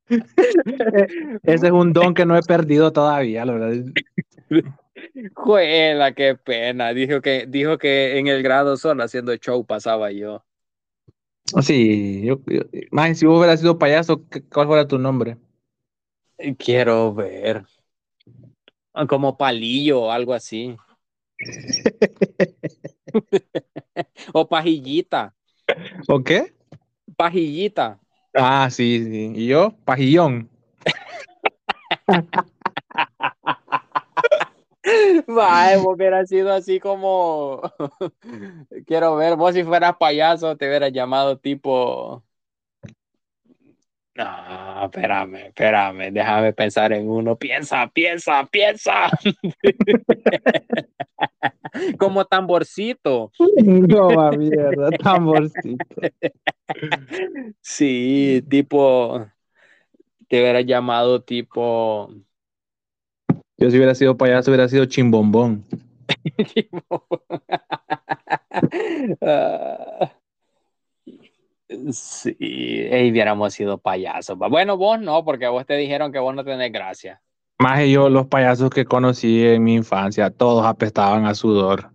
Ese 1.43 1.67
es 1.67 1.71
un 1.71 1.93
don 1.93 2.13
que 2.13 2.25
no 2.25 2.37
he 2.37 2.41
perdido 2.41 2.91
todavía, 2.91 3.45
la 3.45 3.53
verdad. 3.53 3.73
Juela, 5.33 6.13
qué 6.13 6.35
pena. 6.35 6.93
Dijo 6.93 7.21
que, 7.21 7.45
dijo 7.47 7.77
que 7.77 8.17
en 8.17 8.27
el 8.27 8.43
grado 8.43 8.77
solo 8.77 9.03
haciendo 9.03 9.35
show 9.35 9.65
pasaba 9.65 10.11
yo. 10.11 10.43
Sí, 11.61 12.23
yo, 12.25 12.39
yo- 12.47 12.63
más 12.91 13.17
si 13.19 13.25
vos 13.25 13.37
hubieras 13.37 13.59
sido 13.59 13.77
payaso, 13.77 14.27
¿qué- 14.29 14.43
¿cuál 14.43 14.67
fuera 14.67 14.87
tu 14.87 14.97
nombre? 14.97 15.37
Quiero 16.57 17.13
ver. 17.13 17.65
Como 19.09 19.37
palillo 19.37 20.03
o 20.03 20.11
algo 20.11 20.33
así. 20.33 20.77
o 24.33 24.47
pajillita. 24.47 25.35
¿O 26.07 26.23
qué? 26.23 26.53
Pajillita. 27.15 27.99
Ah, 28.33 28.69
sí, 28.69 29.03
sí. 29.03 29.31
¿Y 29.35 29.47
yo? 29.47 29.73
Pajillón. 29.85 30.49
Mae, 35.27 35.77
vos 35.77 35.95
hubieras 35.95 36.29
sido 36.29 36.53
así 36.53 36.79
como. 36.79 37.61
Quiero 38.85 39.15
ver, 39.15 39.35
vos 39.35 39.53
si 39.53 39.63
fueras 39.63 39.95
payaso 39.97 40.55
te 40.57 40.67
hubieras 40.67 40.91
llamado 40.91 41.37
tipo. 41.37 42.23
No, 44.15 44.85
espérame, 44.85 45.47
espérame, 45.47 46.11
déjame 46.11 46.53
pensar 46.53 46.93
en 46.93 47.09
uno. 47.09 47.35
Piensa, 47.35 47.87
piensa, 47.87 48.45
piensa. 48.45 49.09
como 51.99 52.25
tamborcito. 52.25 53.31
No, 53.65 54.15
va 54.15 54.31
mierda, 54.31 54.91
tamborcito. 54.91 55.85
Sí, 57.61 58.43
tipo. 58.49 59.25
Te 60.29 60.39
hubieras 60.39 60.65
llamado 60.65 61.21
tipo. 61.21 62.09
Yo 63.57 63.69
si 63.69 63.77
hubiera 63.77 63.95
sido 63.95 64.17
payaso, 64.17 64.51
hubiera 64.51 64.69
sido 64.69 64.85
chimbombón. 64.85 65.65
Ah, 69.21 70.11
sí, 71.91 72.35
y 72.39 73.11
hubiéramos 73.11 73.53
sido 73.53 73.77
payasos. 73.77 74.37
pa. 74.37 74.47
Bueno, 74.47 74.77
vos 74.77 74.99
no, 74.99 75.23
porque 75.23 75.47
vos 75.47 75.65
te 75.65 75.75
dijeron 75.75 76.11
que 76.11 76.19
vos 76.19 76.35
no 76.35 76.43
tenés 76.43 76.71
gracia. 76.71 77.21
Más 77.59 77.79
que 77.79 77.91
yo, 77.91 78.09
los 78.09 78.27
payasos 78.27 78.69
que 78.69 78.85
conocí 78.85 79.45
en 79.45 79.63
mi 79.63 79.75
infancia, 79.75 80.29
todos 80.29 80.65
apestaban 80.65 81.25
a 81.25 81.33
sudor. 81.33 81.91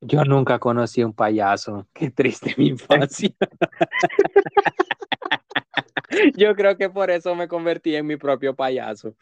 Yo 0.00 0.24
nunca 0.24 0.58
conocí 0.58 1.04
un 1.04 1.12
payaso. 1.12 1.86
Qué 1.92 2.10
triste 2.10 2.54
mi 2.58 2.68
infancia. 2.68 3.30
Yo 6.36 6.54
creo 6.54 6.76
que 6.76 6.90
por 6.90 7.10
eso 7.10 7.34
me 7.34 7.48
convertí 7.48 7.94
en 7.94 8.06
mi 8.06 8.16
propio 8.16 8.54
payaso. 8.54 9.14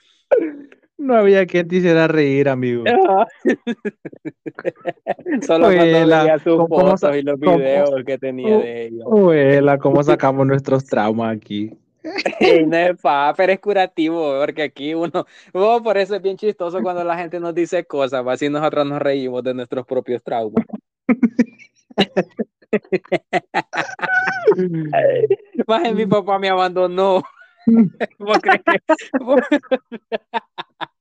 No 1.00 1.16
había 1.16 1.46
quien 1.46 1.66
te 1.66 1.76
hiciera 1.76 2.06
reír, 2.08 2.48
amigo. 2.50 2.84
Solo 5.46 5.64
cuando 5.66 5.82
Abuela, 5.82 6.22
veía 6.24 6.38
sus 6.38 6.56
¿cómo- 6.58 6.68
cómo 6.68 6.96
fotos 6.96 7.16
y 7.16 7.22
los 7.22 7.40
cómo- 7.40 7.56
videos 7.56 8.04
que 8.04 8.18
tenía 8.18 8.58
de 8.58 8.86
ellos. 8.88 9.06
Abuela, 9.06 9.78
¿cómo 9.78 10.02
sacamos 10.02 10.46
nuestros 10.46 10.84
traumas 10.84 11.34
aquí? 11.36 11.72
No 12.66 12.76
es 12.76 13.00
pa, 13.00 13.32
pero 13.36 13.52
es 13.52 13.60
curativo, 13.60 14.38
porque 14.40 14.62
aquí 14.62 14.94
uno, 14.94 15.24
oh, 15.52 15.82
por 15.82 15.96
eso 15.98 16.16
es 16.16 16.22
bien 16.22 16.36
chistoso 16.36 16.82
cuando 16.82 17.02
la 17.04 17.16
gente 17.16 17.40
nos 17.40 17.54
dice 17.54 17.84
cosas, 17.84 18.26
así 18.26 18.48
nosotros 18.50 18.86
nos 18.86 19.00
reímos 19.00 19.42
de 19.42 19.54
nuestros 19.54 19.86
propios 19.86 20.22
traumas. 20.22 20.66
Más 25.66 25.94
mi 25.94 26.04
papá 26.06 26.38
me 26.38 26.48
abandonó. 26.50 27.22
¿Vos 28.18 28.38
crees 28.40 28.62
que- 28.64 28.80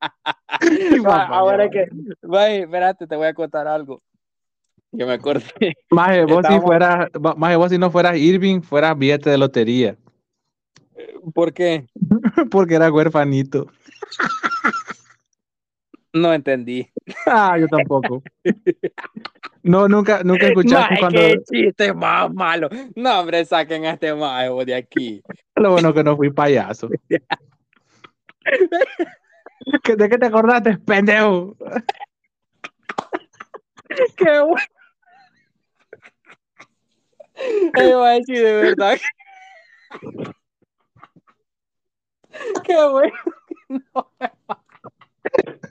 ahora 1.06 1.70
que, 1.70 1.88
va, 2.24 2.50
espérate, 2.50 3.08
te 3.08 3.16
voy 3.16 3.28
a 3.28 3.34
contar 3.34 3.68
algo. 3.68 4.02
Que 4.98 5.06
me 5.06 5.14
acordé. 5.14 5.76
Más 5.92 6.26
vos 6.26 6.46
si 6.48 6.60
fueras, 6.60 7.10
más 7.38 7.58
vos 7.58 7.70
si 7.70 7.78
no 7.78 7.92
fueras 7.92 8.18
Irving, 8.18 8.62
fueras 8.62 8.98
billete 8.98 9.30
de 9.30 9.38
lotería. 9.38 9.96
¿Por 11.34 11.54
qué? 11.54 11.86
Porque 12.52 12.76
era 12.76 12.92
huerfanito. 12.92 13.68
No 16.12 16.34
entendí. 16.34 16.90
Ah, 17.28 17.56
yo 17.60 17.68
tampoco. 17.68 18.24
No, 19.62 19.88
nunca, 19.88 20.24
nunca 20.24 20.48
escuchaste 20.48 20.94
Mae, 20.94 21.00
cuando. 21.00 21.20
qué 21.20 21.38
chiste 21.44 21.94
más 21.94 22.34
malo. 22.34 22.68
No, 22.96 23.20
hombre, 23.20 23.46
saquen 23.46 23.86
a 23.86 23.92
este 23.92 24.14
mago 24.16 24.66
de 24.66 24.74
aquí. 24.74 25.22
Lo 25.56 25.74
bueno 25.74 25.94
que 25.94 26.04
no 26.04 26.18
fui 26.18 26.32
payaso. 26.32 26.90
¿Que- 29.84 29.96
¿De 29.96 30.10
qué 30.10 30.18
te 30.18 30.26
acordaste, 30.28 30.78
pendejo? 30.80 31.56
Qué 34.18 34.40
bueno. 34.42 34.56
Ey, 37.76 37.94
voy 37.94 38.08
a 38.08 38.12
decir 38.12 38.44
de 38.44 38.54
verdad. 38.54 38.98
Qué 42.64 42.76
bueno. 42.90 43.14
No. 43.70 44.12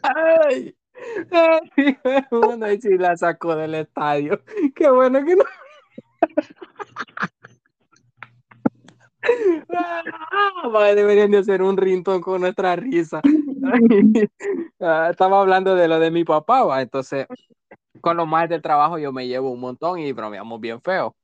Ay. 0.02 0.74
Ay, 1.30 1.98
bueno, 2.30 2.66
sí 2.80 2.96
la 2.98 3.16
sacó 3.16 3.54
del 3.56 3.74
estadio. 3.74 4.40
Qué 4.74 4.88
bueno 4.90 5.24
que 5.24 5.36
no. 5.36 5.44
Ah, 9.74 10.92
deberían 10.94 11.30
de 11.30 11.38
hacer 11.38 11.62
un 11.62 11.76
rintón 11.76 12.20
con 12.20 12.40
nuestra 12.40 12.76
risa. 12.76 13.20
Ah, 14.80 15.08
Estaba 15.10 15.40
hablando 15.40 15.74
de 15.74 15.88
lo 15.88 15.98
de 15.98 16.10
mi 16.10 16.24
papá, 16.24 16.64
¿va? 16.64 16.82
entonces 16.82 17.26
con 18.00 18.16
los 18.16 18.26
más 18.26 18.48
del 18.48 18.62
trabajo 18.62 18.98
yo 18.98 19.12
me 19.12 19.26
llevo 19.26 19.50
un 19.50 19.60
montón 19.60 19.98
y 19.98 20.12
bromeamos 20.12 20.60
bien 20.60 20.80
feo. 20.80 21.16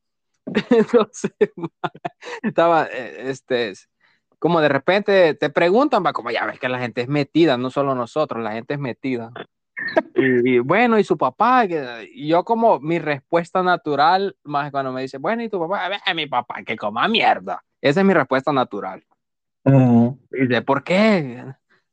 Entonces, 0.70 1.32
estaba, 2.42 2.86
eh, 2.86 3.30
este, 3.30 3.72
como 4.38 4.60
de 4.60 4.68
repente 4.68 5.34
te 5.34 5.50
preguntan, 5.50 6.04
va, 6.04 6.12
como 6.12 6.30
ya 6.30 6.46
ves 6.46 6.58
que 6.58 6.68
la 6.68 6.78
gente 6.78 7.02
es 7.02 7.08
metida, 7.08 7.56
no 7.56 7.70
solo 7.70 7.94
nosotros, 7.94 8.42
la 8.42 8.52
gente 8.52 8.74
es 8.74 8.80
metida. 8.80 9.30
Y, 10.14 10.56
y 10.56 10.58
bueno, 10.60 10.98
y 10.98 11.04
su 11.04 11.16
papá, 11.16 11.64
y 11.66 12.28
yo 12.28 12.44
como 12.44 12.78
mi 12.78 12.98
respuesta 12.98 13.62
natural, 13.62 14.36
más 14.44 14.70
cuando 14.70 14.92
me 14.92 15.02
dice, 15.02 15.18
bueno, 15.18 15.42
y 15.42 15.48
tu 15.48 15.58
papá, 15.58 15.84
a 15.84 15.88
ver, 15.88 16.00
mi 16.14 16.26
papá, 16.26 16.62
que 16.64 16.76
coma 16.76 17.08
mierda. 17.08 17.62
Esa 17.80 18.00
es 18.00 18.06
mi 18.06 18.14
respuesta 18.14 18.52
natural. 18.52 19.02
Y 20.30 20.46
dice, 20.46 20.62
¿por 20.62 20.84
qué? 20.84 21.44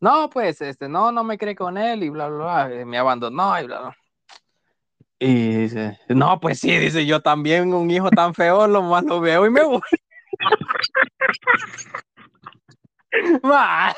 No, 0.02 0.30
pues, 0.32 0.60
este, 0.62 0.90
no, 0.90 1.12
no 1.12 1.24
me 1.24 1.38
cree 1.38 1.56
con 1.56 1.78
él 1.78 2.04
y 2.04 2.10
bla, 2.10 2.28
bla, 2.28 2.68
bla, 2.68 2.86
me 2.86 2.98
abandonó 2.98 3.60
y 3.60 3.68
bla, 3.68 3.82
bla. 3.82 3.98
Y 5.20 5.58
dice, 5.58 6.00
no, 6.10 6.40
pues 6.40 6.60
sí, 6.60 6.76
dice, 6.80 7.06
yo 7.06 7.22
también 7.22 7.72
un 7.76 7.92
hijo 7.92 8.10
tan 8.10 8.34
feo, 8.34 8.66
lo 8.66 8.82
más 8.82 9.04
lo 9.06 9.20
veo 9.22 9.46
y 9.46 9.52
me 9.52 9.64
voy. 9.64 9.80
Ma, 13.44 13.94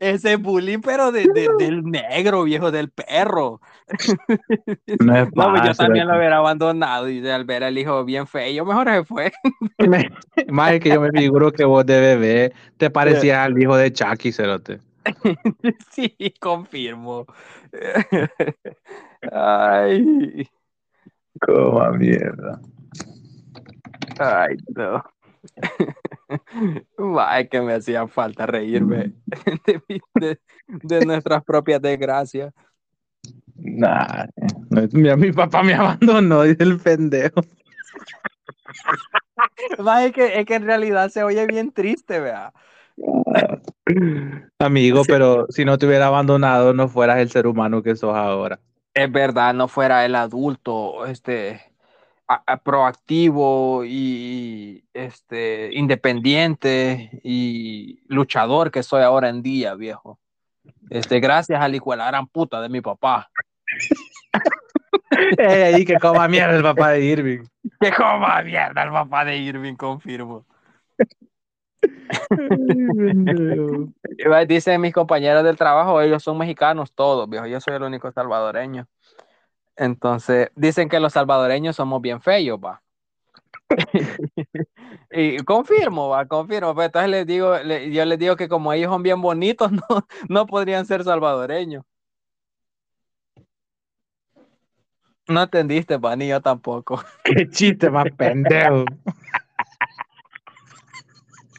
ese 0.00 0.36
bullying, 0.36 0.80
pero 0.80 1.12
de- 1.12 1.26
de- 1.26 1.48
del 1.58 1.84
negro, 1.84 2.42
viejo, 2.42 2.70
del 2.70 2.90
perro. 2.90 3.60
No 5.00 5.16
es 5.16 5.28
No, 5.34 5.50
pues 5.50 5.62
yo 5.64 5.74
también 5.74 6.08
lo 6.08 6.16
hubiera 6.16 6.38
abandonado 6.38 7.08
y 7.08 7.26
al 7.28 7.44
ver 7.44 7.62
al 7.62 7.78
hijo 7.78 8.04
bien 8.04 8.26
feo, 8.26 8.64
mejor 8.64 8.88
se 8.88 9.04
fue. 9.04 9.32
Más 10.48 10.80
que 10.80 10.90
yo 10.90 11.00
me 11.00 11.10
figuro 11.10 11.52
que 11.52 11.64
vos 11.64 11.86
de 11.86 12.00
bebé 12.00 12.52
te 12.78 12.90
parecías 12.90 13.38
al 13.46 13.60
hijo 13.60 13.76
de 13.76 13.92
Chucky, 13.92 14.32
cerote. 14.32 14.80
Sí, 15.90 16.16
confirmo. 16.40 17.26
Ay, 19.32 20.48
Coma 21.40 21.90
mierda. 21.92 22.60
ay, 24.18 24.56
no. 24.74 25.02
Ay, 27.20 27.48
que 27.48 27.60
me 27.60 27.74
hacía 27.74 28.06
falta 28.08 28.46
reírme 28.46 29.12
de, 29.66 29.82
mi- 29.88 30.00
de- 30.14 30.40
de 30.66 31.06
nuestras 31.06 31.44
propias 31.44 31.80
desgracias. 31.80 32.52
Nah, 33.56 34.26
mira, 34.92 35.16
mi 35.16 35.32
papá 35.32 35.62
me 35.62 35.74
abandonó, 35.74 36.42
dice 36.42 36.62
el 36.64 36.78
pendejo. 36.78 37.40
Es, 40.06 40.12
que, 40.12 40.40
es 40.40 40.46
que 40.46 40.54
en 40.54 40.64
realidad 40.64 41.08
se 41.10 41.22
oye 41.22 41.46
bien 41.46 41.72
triste, 41.72 42.20
vea. 42.20 42.52
Amigo, 44.58 45.02
pero 45.06 45.46
si 45.50 45.64
no 45.64 45.78
te 45.78 45.86
hubiera 45.86 46.06
abandonado, 46.06 46.74
no 46.74 46.88
fueras 46.88 47.18
el 47.18 47.30
ser 47.30 47.46
humano 47.46 47.82
que 47.82 47.96
sos 47.96 48.14
ahora. 48.14 48.58
Es 48.94 49.10
verdad, 49.10 49.54
no 49.54 49.68
fuera 49.68 50.04
el 50.04 50.14
adulto, 50.14 51.06
este, 51.06 51.60
a- 52.26 52.42
a- 52.46 52.56
proactivo 52.58 53.84
y 53.84 54.84
este, 54.92 55.70
independiente 55.72 57.10
y 57.22 58.00
luchador 58.08 58.70
que 58.70 58.82
soy 58.82 59.02
ahora 59.02 59.28
en 59.28 59.42
día, 59.42 59.74
viejo. 59.74 60.18
Este, 60.90 61.20
gracias 61.20 61.60
al 61.60 61.74
hijo 61.74 61.92
de 61.92 61.98
la 61.98 62.06
gran 62.08 62.26
puta 62.26 62.60
de 62.60 62.68
mi 62.68 62.80
papá. 62.80 63.30
Ahí 65.38 65.84
que 65.84 65.98
coma 65.98 66.28
mierda 66.28 66.56
el 66.56 66.62
papá 66.62 66.90
de 66.90 67.04
Irving. 67.04 67.44
Que 67.80 67.92
coma 67.92 68.42
mierda 68.42 68.82
el 68.82 68.90
papá 68.90 69.24
de 69.24 69.36
Irving, 69.36 69.74
confirmo. 69.74 70.44
Dicen 74.48 74.80
mis 74.80 74.92
compañeros 74.92 75.44
del 75.44 75.56
trabajo, 75.56 76.00
ellos 76.00 76.22
son 76.22 76.38
mexicanos 76.38 76.92
todos, 76.92 77.28
viejo. 77.28 77.46
Yo 77.46 77.60
soy 77.60 77.74
el 77.74 77.82
único 77.82 78.10
salvadoreño. 78.12 78.86
Entonces, 79.76 80.50
dicen 80.56 80.88
que 80.88 81.00
los 81.00 81.12
salvadoreños 81.12 81.76
somos 81.76 82.02
bien 82.02 82.20
feos, 82.20 82.58
va. 82.58 82.82
y 85.10 85.38
confirmo, 85.44 86.08
va, 86.08 86.26
confirmo. 86.26 86.74
Pero 86.74 86.86
entonces 86.86 87.10
les 87.10 87.26
digo, 87.26 87.58
le- 87.58 87.90
yo 87.92 88.04
les 88.04 88.18
digo 88.18 88.36
que 88.36 88.48
como 88.48 88.72
ellos 88.72 88.90
son 88.90 89.02
bien 89.02 89.20
bonitos, 89.20 89.70
no, 89.90 90.06
no 90.28 90.46
podrían 90.46 90.86
ser 90.86 91.04
salvadoreños. 91.04 91.84
No 95.28 95.42
entendiste, 95.42 95.98
pa, 95.98 96.16
ni 96.16 96.28
yo 96.28 96.40
tampoco. 96.40 97.02
Qué 97.22 97.48
chiste 97.50 97.90
más 97.90 98.06
pendejo. 98.16 98.86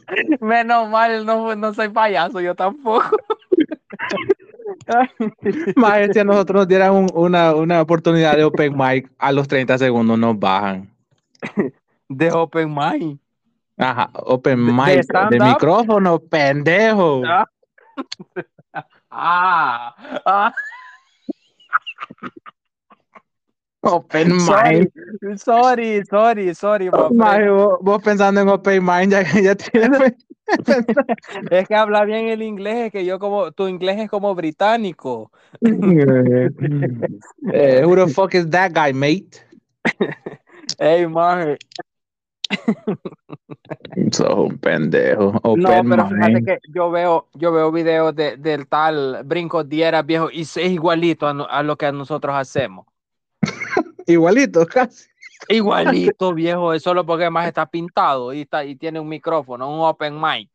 Menos 0.42 0.90
mal, 0.90 1.26
no, 1.26 1.56
no 1.56 1.74
soy 1.74 1.90
payaso, 1.90 2.40
yo 2.42 2.56
tampoco. 2.56 3.18
Más 5.76 6.10
si 6.14 6.20
a 6.20 6.24
nosotros 6.24 6.62
nos 6.62 6.68
dieran 6.68 6.94
un- 6.94 7.12
una, 7.14 7.54
una 7.56 7.82
oportunidad 7.82 8.36
de 8.36 8.44
open 8.44 8.76
mic, 8.78 9.12
a 9.18 9.32
los 9.32 9.48
30 9.48 9.78
segundos 9.78 10.18
nos 10.18 10.38
bajan. 10.40 10.90
De 12.08 12.32
Open 12.32 12.74
Mind. 12.74 13.20
Ajá, 13.78 14.10
open 14.14 14.66
¿De- 14.66 14.72
de 14.72 14.78
mic 14.78 14.86
de, 14.96 15.04
stand-up? 15.04 15.44
micrófono, 15.48 16.20
pendejo. 16.20 17.22
Ah. 19.12 19.96
Ah, 19.96 19.96
ah. 20.26 20.54
Open 23.90 24.38
mind. 24.38 24.92
sorry, 25.38 26.04
sorry, 26.10 26.54
sorry. 26.56 26.90
friend. 26.90 27.14
Maje, 27.16 27.50
vos, 27.50 27.78
vos 27.82 28.02
pensando 28.04 28.42
en 28.42 28.50
Open 28.50 28.84
mind 28.86 29.12
ya, 29.12 29.24
ya 29.42 29.56
tienes. 29.56 30.14
Es 31.52 31.68
que 31.68 31.76
habla 31.76 32.06
bien 32.06 32.28
el 32.28 32.42
inglés, 32.42 32.88
es 32.88 32.92
que 32.92 33.06
yo 33.06 33.20
como, 33.20 33.52
tu 33.52 33.68
inglés 33.68 34.00
es 34.00 34.10
como 34.10 34.34
británico. 34.36 35.32
Eh, 37.52 37.84
who 37.84 37.96
the 37.96 38.08
fuck 38.14 38.34
is 38.36 38.48
that 38.50 38.72
guy, 38.74 38.94
mate? 38.94 39.44
Ey, 40.80 41.08
maje. 41.08 41.58
Sos 44.12 44.34
un 44.38 44.58
pendejo. 44.60 45.34
No, 45.56 45.70
Open 45.80 45.90
pero 45.90 46.08
fíjate 46.08 46.32
mind. 46.32 46.46
que 46.48 46.60
yo 46.74 46.92
veo, 46.92 47.28
yo 47.34 47.52
veo 47.52 47.72
videos 47.72 48.16
de, 48.16 48.38
del 48.38 48.68
tal 48.68 49.22
Brinco 49.26 49.64
Diera, 49.64 50.02
viejo, 50.04 50.30
y 50.32 50.42
es 50.42 50.58
igualito 50.58 51.28
a, 51.28 51.34
no- 51.34 51.48
a 51.50 51.64
lo 51.64 51.78
que 51.78 51.92
nosotros 51.92 52.36
hacemos. 52.36 52.86
Igualito, 54.10 54.66
casi. 54.74 55.08
Igualito, 55.48 56.34
viejo, 56.34 56.74
es 56.74 56.84
solo 56.84 57.06
porque 57.06 57.30
más 57.30 57.48
está 57.48 57.66
pintado 57.66 58.34
y, 58.34 58.42
está, 58.42 58.66
y 58.66 58.76
tiene 58.76 59.00
un 59.00 59.08
micrófono, 59.08 59.74
un 59.74 59.86
open 59.86 60.20
mic. 60.20 60.50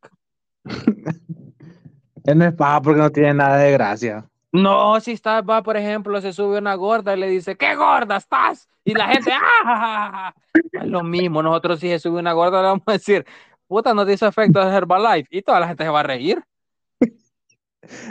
Él 2.24 2.38
no 2.38 2.44
es 2.44 2.52
paja 2.54 2.82
porque 2.82 3.00
no 3.00 3.10
tiene 3.10 3.34
nada 3.34 3.58
de 3.58 3.72
gracia. 3.72 4.28
No, 4.52 5.00
si 5.00 5.12
está, 5.12 5.40
va, 5.40 5.62
por 5.62 5.76
ejemplo, 5.76 6.20
se 6.20 6.32
sube 6.32 6.58
una 6.58 6.74
gorda 6.74 7.16
y 7.16 7.20
le 7.20 7.28
dice, 7.28 7.56
¿qué 7.56 7.74
gorda 7.74 8.16
estás? 8.16 8.68
Y 8.84 8.94
la 8.94 9.08
gente, 9.08 9.30
¡ah! 9.32 9.40
ja, 9.64 9.76
ja, 9.76 10.12
ja". 10.12 10.34
Es 10.72 10.86
lo 10.86 11.02
mismo, 11.02 11.42
nosotros 11.42 11.80
si 11.80 11.88
se 11.88 11.98
sube 11.98 12.18
una 12.18 12.32
gorda 12.32 12.60
le 12.60 12.68
vamos 12.68 12.82
a 12.86 12.92
decir, 12.92 13.24
puta, 13.66 13.94
no 13.94 14.04
te 14.04 14.12
hizo 14.12 14.26
efecto 14.26 14.64
de 14.64 14.74
Herbalife. 14.74 15.28
Y 15.30 15.42
toda 15.42 15.60
la 15.60 15.68
gente 15.68 15.84
se 15.84 15.90
va 15.90 16.00
a 16.00 16.04
reír. 16.04 16.42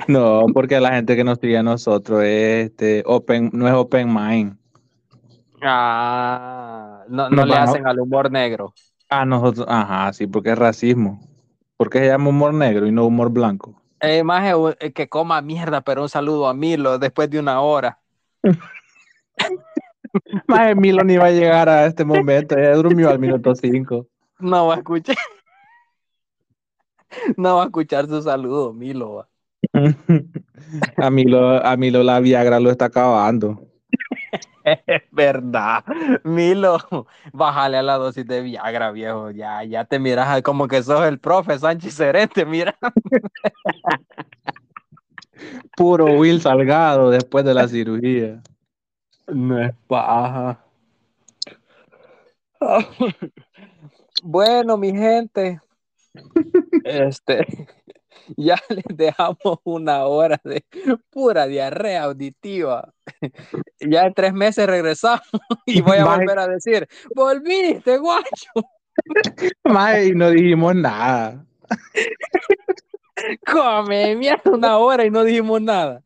No, 0.07 0.45
porque 0.53 0.79
la 0.79 0.93
gente 0.93 1.15
que 1.15 1.23
nos 1.23 1.39
sigue 1.39 1.57
a 1.57 1.63
nosotros 1.63 2.23
es 2.23 2.69
este 2.69 3.03
open, 3.05 3.49
no 3.53 3.67
es 3.67 3.73
open 3.73 4.13
mind. 4.13 4.62
Ah, 5.63 7.03
no, 7.07 7.29
no 7.29 7.45
le 7.45 7.55
hacen 7.55 7.87
al 7.87 7.99
humor 7.99 8.31
negro. 8.31 8.73
A 9.09 9.25
nosotros, 9.25 9.65
ajá, 9.69 10.11
sí, 10.13 10.27
porque 10.27 10.51
es 10.51 10.57
racismo. 10.57 11.19
Porque 11.77 11.99
se 11.99 12.07
llama 12.07 12.29
humor 12.29 12.53
negro 12.53 12.87
y 12.87 12.91
no 12.91 13.05
humor 13.05 13.29
blanco. 13.29 13.81
Eh, 13.99 14.23
más 14.23 14.43
que 14.93 15.07
coma 15.07 15.41
mierda, 15.41 15.81
pero 15.81 16.01
un 16.01 16.09
saludo 16.09 16.47
a 16.47 16.53
Milo 16.53 16.99
después 16.99 17.29
de 17.29 17.39
una 17.39 17.61
hora. 17.61 17.99
Más 20.47 20.75
Milo 20.75 21.03
ni 21.03 21.17
va 21.17 21.25
a 21.25 21.31
llegar 21.31 21.69
a 21.69 21.85
este 21.85 22.05
momento, 22.05 22.55
ya 22.55 22.75
durmió 22.75 23.09
al 23.09 23.19
minuto 23.19 23.55
5. 23.55 24.07
No 24.39 24.67
va 24.67 24.75
a 24.75 24.77
escuchar. 24.77 25.15
No 27.37 27.57
va 27.57 27.63
a 27.63 27.65
escuchar 27.65 28.07
su 28.07 28.21
saludo, 28.21 28.73
Milo. 28.73 29.27
A 30.97 31.09
Milo, 31.09 31.65
a 31.65 31.77
Milo 31.77 32.03
la 32.03 32.19
Viagra 32.19 32.59
lo 32.59 32.71
está 32.71 32.85
acabando. 32.85 33.61
Es 34.63 35.03
verdad. 35.11 35.83
Milo, 36.23 36.77
bájale 37.31 37.77
a 37.77 37.83
la 37.83 37.97
dosis 37.97 38.25
de 38.25 38.41
Viagra, 38.41 38.91
viejo. 38.91 39.31
Ya, 39.31 39.63
ya 39.63 39.85
te 39.85 39.99
miras 39.99 40.41
como 40.41 40.67
que 40.67 40.83
sos 40.83 41.05
el 41.05 41.19
profe 41.19 41.59
Sánchez 41.59 41.93
Serente, 41.93 42.45
mira. 42.45 42.75
Puro 45.75 46.05
Will 46.05 46.41
Salgado 46.41 47.09
después 47.09 47.43
de 47.45 47.53
la 47.53 47.67
cirugía. 47.67 48.41
No 49.27 49.61
es 49.61 49.73
paja. 49.87 50.59
Bueno, 54.25 54.77
mi 54.77 54.93
gente, 54.93 55.59
este, 56.85 57.45
ya 58.37 58.55
les 58.69 58.85
dejamos 58.97 59.59
una 59.63 60.05
hora 60.05 60.39
de 60.43 60.63
pura 61.09 61.47
diarrea 61.47 62.03
auditiva. 62.03 62.93
Ya 63.85 64.05
en 64.05 64.13
tres 64.13 64.31
meses 64.33 64.65
regresamos 64.65 65.27
y 65.65 65.81
voy 65.81 65.97
a 65.97 66.05
volver 66.05 66.39
a 66.39 66.47
decir, 66.47 66.87
volviste, 67.13 67.97
guacho. 67.97 68.51
Mae, 69.65 70.07
y 70.07 70.11
no 70.15 70.29
dijimos 70.29 70.73
nada. 70.73 71.45
Come, 73.45 74.15
mierda, 74.15 74.51
una 74.51 74.77
hora 74.77 75.03
y 75.03 75.11
no 75.11 75.25
dijimos 75.25 75.61
nada. 75.61 76.01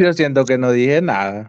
Yo 0.00 0.12
siento 0.12 0.44
que 0.44 0.58
no 0.58 0.72
dije 0.72 1.00
nada. 1.00 1.46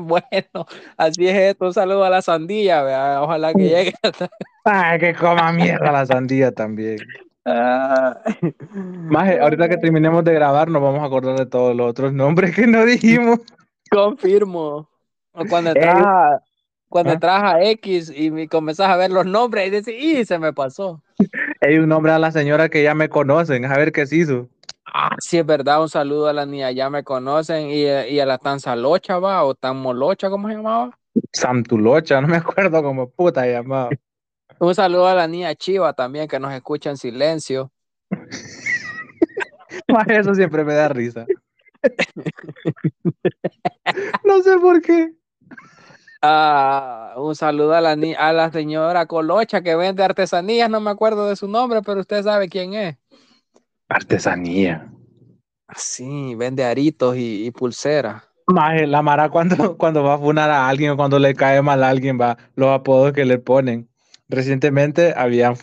Bueno, 0.00 0.66
así 0.96 1.28
es 1.28 1.36
esto. 1.36 1.66
Un 1.66 1.74
saludo 1.74 2.04
a 2.04 2.10
la 2.10 2.22
sandía, 2.22 2.82
vea, 2.82 3.22
ojalá 3.22 3.54
que 3.54 3.68
llegue 3.68 3.94
hasta... 4.02 4.28
Ay, 4.64 4.98
que 4.98 5.14
coma 5.14 5.52
mierda 5.52 5.92
la 5.92 6.06
sandía 6.06 6.50
también. 6.50 6.98
Ah. 7.52 8.20
Maje, 8.72 9.40
ahorita 9.40 9.68
que 9.68 9.76
terminemos 9.76 10.24
de 10.24 10.34
grabar 10.34 10.68
nos 10.68 10.82
vamos 10.82 11.00
a 11.00 11.06
acordar 11.06 11.36
de 11.38 11.46
todos 11.46 11.74
los 11.76 11.90
otros 11.90 12.12
nombres 12.12 12.54
que 12.54 12.66
no 12.66 12.84
dijimos. 12.84 13.40
Confirmo. 13.90 14.88
O 15.32 15.44
Cuando 15.48 15.70
entras, 15.70 15.96
a- 15.96 16.42
cuando 16.88 17.10
¿ah? 17.10 17.14
entras 17.14 17.42
a 17.42 17.62
X 17.62 18.12
y 18.14 18.30
me 18.30 18.48
comenzás 18.48 18.88
a 18.88 18.96
ver 18.96 19.10
los 19.10 19.26
nombres 19.26 19.66
y 19.68 19.70
decís, 19.70 19.94
¡y 19.98 20.24
se 20.24 20.38
me 20.38 20.52
pasó! 20.52 21.02
Hay 21.60 21.78
un 21.78 21.88
nombre 21.88 22.12
a 22.12 22.18
la 22.18 22.30
señora 22.32 22.68
que 22.68 22.82
ya 22.82 22.94
me 22.94 23.08
conocen, 23.08 23.64
a 23.64 23.76
ver 23.76 23.92
qué 23.92 24.06
se 24.06 24.16
hizo. 24.16 24.48
Ah, 24.92 25.14
sí, 25.20 25.38
es 25.38 25.46
verdad. 25.46 25.80
Un 25.82 25.88
saludo 25.88 26.26
a 26.26 26.32
la 26.32 26.46
niña, 26.46 26.70
ya 26.72 26.90
me 26.90 27.04
conocen. 27.04 27.70
Y, 27.70 27.82
y 27.84 28.18
a 28.18 28.26
la 28.26 28.38
tan 28.38 28.58
salocha, 28.58 29.18
va, 29.18 29.44
o 29.44 29.54
tan 29.54 29.76
molocha, 29.76 30.28
¿cómo 30.30 30.48
se 30.48 30.54
llamaba? 30.56 30.90
Samtulocha, 31.32 32.20
no 32.20 32.26
me 32.28 32.38
acuerdo 32.38 32.82
cómo 32.82 33.08
puta 33.10 33.46
llamaba. 33.46 33.90
Un 34.60 34.74
saludo 34.74 35.06
a 35.08 35.14
la 35.14 35.26
niña 35.26 35.54
Chiva 35.54 35.94
también, 35.94 36.28
que 36.28 36.38
nos 36.38 36.52
escucha 36.52 36.90
en 36.90 36.98
silencio. 36.98 37.72
Eso 40.06 40.34
siempre 40.34 40.64
me 40.64 40.74
da 40.74 40.88
risa. 40.88 41.26
No 44.24 44.42
sé 44.42 44.56
por 44.58 44.80
qué. 44.82 45.12
Ah, 46.22 47.14
un 47.16 47.34
saludo 47.34 47.74
a 47.74 47.80
la, 47.80 47.96
ni- 47.96 48.14
a 48.14 48.32
la 48.32 48.52
señora 48.52 49.06
Colocha 49.06 49.62
que 49.62 49.74
vende 49.74 50.04
artesanías, 50.04 50.68
no 50.70 50.80
me 50.80 50.90
acuerdo 50.90 51.26
de 51.26 51.34
su 51.34 51.48
nombre, 51.48 51.80
pero 51.82 52.00
usted 52.00 52.22
sabe 52.22 52.48
quién 52.48 52.74
es. 52.74 52.96
Artesanía. 53.88 54.92
Sí, 55.74 56.34
vende 56.36 56.64
aritos 56.64 57.16
y, 57.16 57.46
y 57.46 57.50
pulseras. 57.50 58.22
Maje, 58.46 58.86
la 58.86 59.02
Mara 59.02 59.30
cuando, 59.30 59.56
cuando 59.78 60.02
va 60.04 60.14
a 60.14 60.18
funar 60.18 60.50
a 60.50 60.68
alguien 60.68 60.92
o 60.92 60.96
cuando 60.96 61.18
le 61.18 61.34
cae 61.34 61.62
mal 61.62 61.82
a 61.82 61.88
alguien, 61.88 62.20
va, 62.20 62.36
los 62.54 62.68
apodos 62.70 63.12
que 63.12 63.24
le 63.24 63.38
ponen. 63.38 63.89
Recientemente 64.30 65.12
habían 65.16 65.54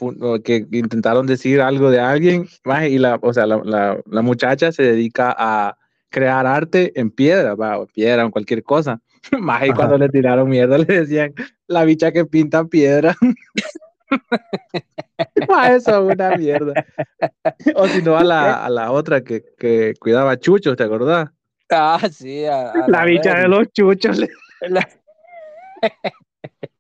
que 0.43 0.68
intentaron 0.72 1.26
decir 1.26 1.61
algo 1.61 1.89
de 1.89 2.01
alguien, 2.01 2.47
maje, 2.65 2.89
y 2.89 2.97
la, 2.97 3.18
o 3.22 3.34
sea, 3.34 3.45
la, 3.45 3.61
la- 3.63 4.01
la 4.05 4.22
muchacha 4.22 4.74
se 4.74 4.84
dedica 4.84 5.34
a 5.38 5.78
crear 6.09 6.45
arte 6.45 6.91
en 6.99 7.09
piedra, 7.09 7.55
va, 7.55 7.80
o 7.80 7.88
piedra 7.88 8.26
o 8.26 8.32
cualquier 8.32 8.63
cosa. 8.63 8.99
Maje, 9.39 9.70
y 9.70 9.74
cuando 9.74 9.97
le 9.97 10.09
tiraron 10.09 10.49
mierda 10.49 10.78
le 10.86 10.86
decían 10.86 11.34
la 11.68 11.86
bicha 11.86 12.11
que 12.11 12.26
pinta 12.26 12.65
piedra. 12.65 13.15
Maje, 15.49 15.76
eso 15.76 16.09
es 16.09 16.15
una 16.15 16.36
mierda. 16.36 16.86
O 17.76 17.88
si 17.88 18.01
no, 18.01 18.18
a 18.18 18.24
la, 18.24 18.65
a 18.65 18.70
la 18.70 18.91
otra 18.91 19.24
que, 19.24 19.43
que 19.57 19.93
cuidaba 19.99 20.38
chuchos, 20.38 20.76
¿te 20.76 20.84
acordás? 20.84 21.30
Ah, 21.70 21.99
sí, 22.11 22.45
a, 22.45 22.72
a 22.72 22.88
La 22.88 23.05
bicha 23.05 23.36
de 23.36 23.47
los 23.47 23.68
chuchos. 23.72 24.20
La- 24.61 24.88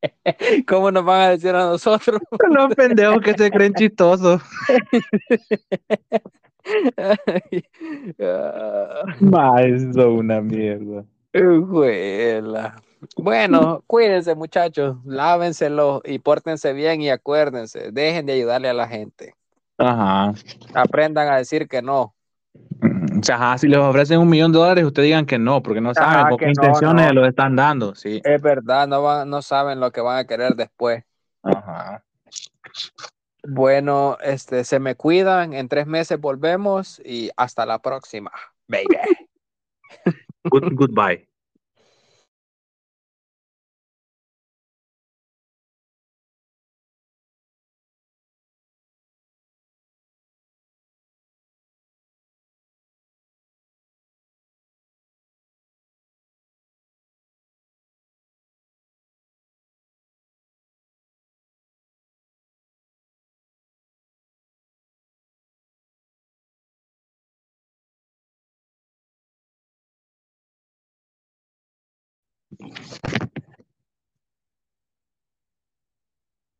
¿Cómo 0.67 0.91
nos 0.91 1.05
van 1.05 1.21
a 1.21 1.29
decir 1.29 1.55
a 1.55 1.65
nosotros? 1.65 2.19
Los 2.49 2.75
pendejos 2.75 3.21
que 3.21 3.33
se 3.33 3.49
creen 3.51 3.73
chistosos. 3.73 4.41
Ma, 9.21 9.61
eso 9.61 9.89
es 9.89 9.97
una 9.97 10.41
mierda. 10.41 11.05
juela. 11.33 12.75
Bueno, 13.15 13.83
cuídense 13.87 14.35
muchachos, 14.35 14.97
lávenselo 15.05 16.01
y 16.03 16.19
pórtense 16.19 16.73
bien 16.73 17.01
y 17.01 17.09
acuérdense, 17.09 17.91
dejen 17.91 18.25
de 18.25 18.33
ayudarle 18.33 18.69
a 18.69 18.73
la 18.73 18.87
gente. 18.87 19.33
Ajá. 19.77 20.33
Aprendan 20.73 21.29
a 21.29 21.37
decir 21.37 21.67
que 21.67 21.81
no. 21.81 22.15
O 23.19 23.23
sea, 23.23 23.57
si 23.57 23.67
les 23.67 23.79
ofrecen 23.79 24.19
un 24.19 24.29
millón 24.29 24.51
de 24.51 24.59
dólares, 24.59 24.85
ustedes 24.85 25.07
digan 25.07 25.25
que 25.25 25.39
no, 25.39 25.63
porque 25.63 25.81
no 25.81 25.93
saben 25.93 26.29
con 26.29 26.37
qué 26.37 26.45
no, 26.45 26.51
intenciones 26.51 27.07
no. 27.07 27.13
los 27.13 27.27
están 27.29 27.55
dando. 27.55 27.95
Sí. 27.95 28.21
Es 28.23 28.41
verdad, 28.41 28.87
no, 28.87 29.01
van, 29.01 29.29
no 29.29 29.41
saben 29.41 29.79
lo 29.79 29.91
que 29.91 30.01
van 30.01 30.17
a 30.17 30.25
querer 30.25 30.55
después. 30.55 31.03
Ajá. 31.43 32.03
Bueno, 33.43 34.17
este, 34.21 34.63
se 34.63 34.79
me 34.79 34.95
cuidan, 34.95 35.53
en 35.53 35.69
tres 35.69 35.87
meses 35.87 36.19
volvemos 36.19 37.01
y 37.05 37.29
hasta 37.37 37.65
la 37.65 37.79
próxima, 37.79 38.31
baby. 38.67 38.85
Good- 40.43 40.75
goodbye. 40.75 41.27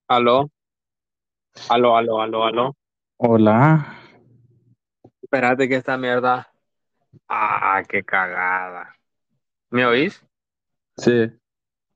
Aló, 0.07 0.49
aló, 1.69 1.97
aló, 1.97 2.21
aló, 2.21 2.45
aló. 2.45 2.75
Hola. 3.17 3.93
Espérate 5.21 5.67
que 5.67 5.75
esta 5.75 5.97
mierda. 5.97 6.47
Ah, 7.27 7.83
qué 7.87 8.03
cagada. 8.03 8.95
¿Me 9.69 9.85
oís 9.85 10.23
Sí. 10.97 11.31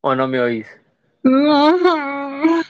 o 0.02 0.16
no 0.16 0.28
me 0.28 0.40
oís? 0.42 0.68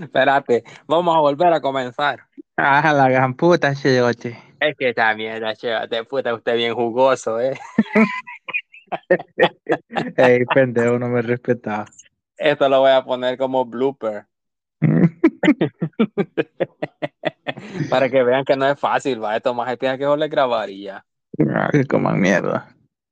Espérate, 0.00 0.64
vamos 0.86 1.16
a 1.16 1.20
volver 1.20 1.52
a 1.52 1.60
comenzar. 1.60 2.20
Ah, 2.56 2.92
la 2.92 3.08
gran 3.08 3.34
puta, 3.34 3.74
cheyote. 3.74 4.38
Es 4.60 4.76
que 4.76 4.88
esta 4.90 5.14
mierda, 5.14 5.54
chévate, 5.54 6.04
puta, 6.04 6.34
usted 6.34 6.56
bien 6.56 6.74
jugoso, 6.74 7.40
¿eh? 7.40 7.58
Ey, 10.16 10.44
pendejo, 10.46 10.98
no 10.98 11.08
me 11.08 11.22
respetaba. 11.22 11.86
Esto 12.38 12.68
lo 12.68 12.80
voy 12.80 12.92
a 12.92 13.04
poner 13.04 13.36
como 13.36 13.64
blooper. 13.64 14.26
Para 17.90 18.08
que 18.08 18.22
vean 18.22 18.44
que 18.44 18.56
no 18.56 18.68
es 18.68 18.78
fácil, 18.78 19.20
va. 19.22 19.36
Esto 19.36 19.52
más 19.54 19.76
piensa 19.76 19.98
que 19.98 20.04
yo 20.04 20.16
le 20.16 20.28
grabaría. 20.28 21.04
Ah, 21.52 21.68
que 21.72 21.84
coman 21.84 22.20
mierda. 22.20 22.68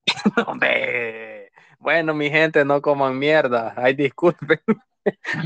Hombre. 0.47 1.51
Bueno, 1.79 2.15
mi 2.15 2.31
gente, 2.31 2.65
no 2.65 2.81
coman 2.81 3.19
mierda. 3.19 3.75
Ay, 3.77 3.95
disculpen. 3.95 4.61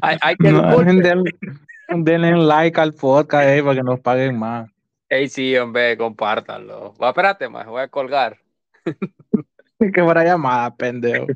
Ay, 0.01 0.17
ay, 0.23 0.37
que 0.37 0.51
No, 0.51 0.79
denle, 0.79 1.33
denle 1.89 2.35
like 2.35 2.81
al 2.81 2.95
podcast 2.95 3.47
eh, 3.47 3.63
para 3.63 3.75
que 3.75 3.83
nos 3.83 4.01
paguen 4.01 4.39
más. 4.39 4.71
Ey, 5.07 5.29
sí, 5.29 5.55
hombre, 5.59 5.99
compártanlo. 5.99 6.95
Va, 6.95 7.11
espérate 7.11 7.47
más, 7.51 7.67
voy 7.67 7.83
a 7.83 7.89
colgar. 7.89 8.39
Que 9.79 10.03
para 10.03 10.25
llamada, 10.25 10.75
pendejo. 10.75 11.27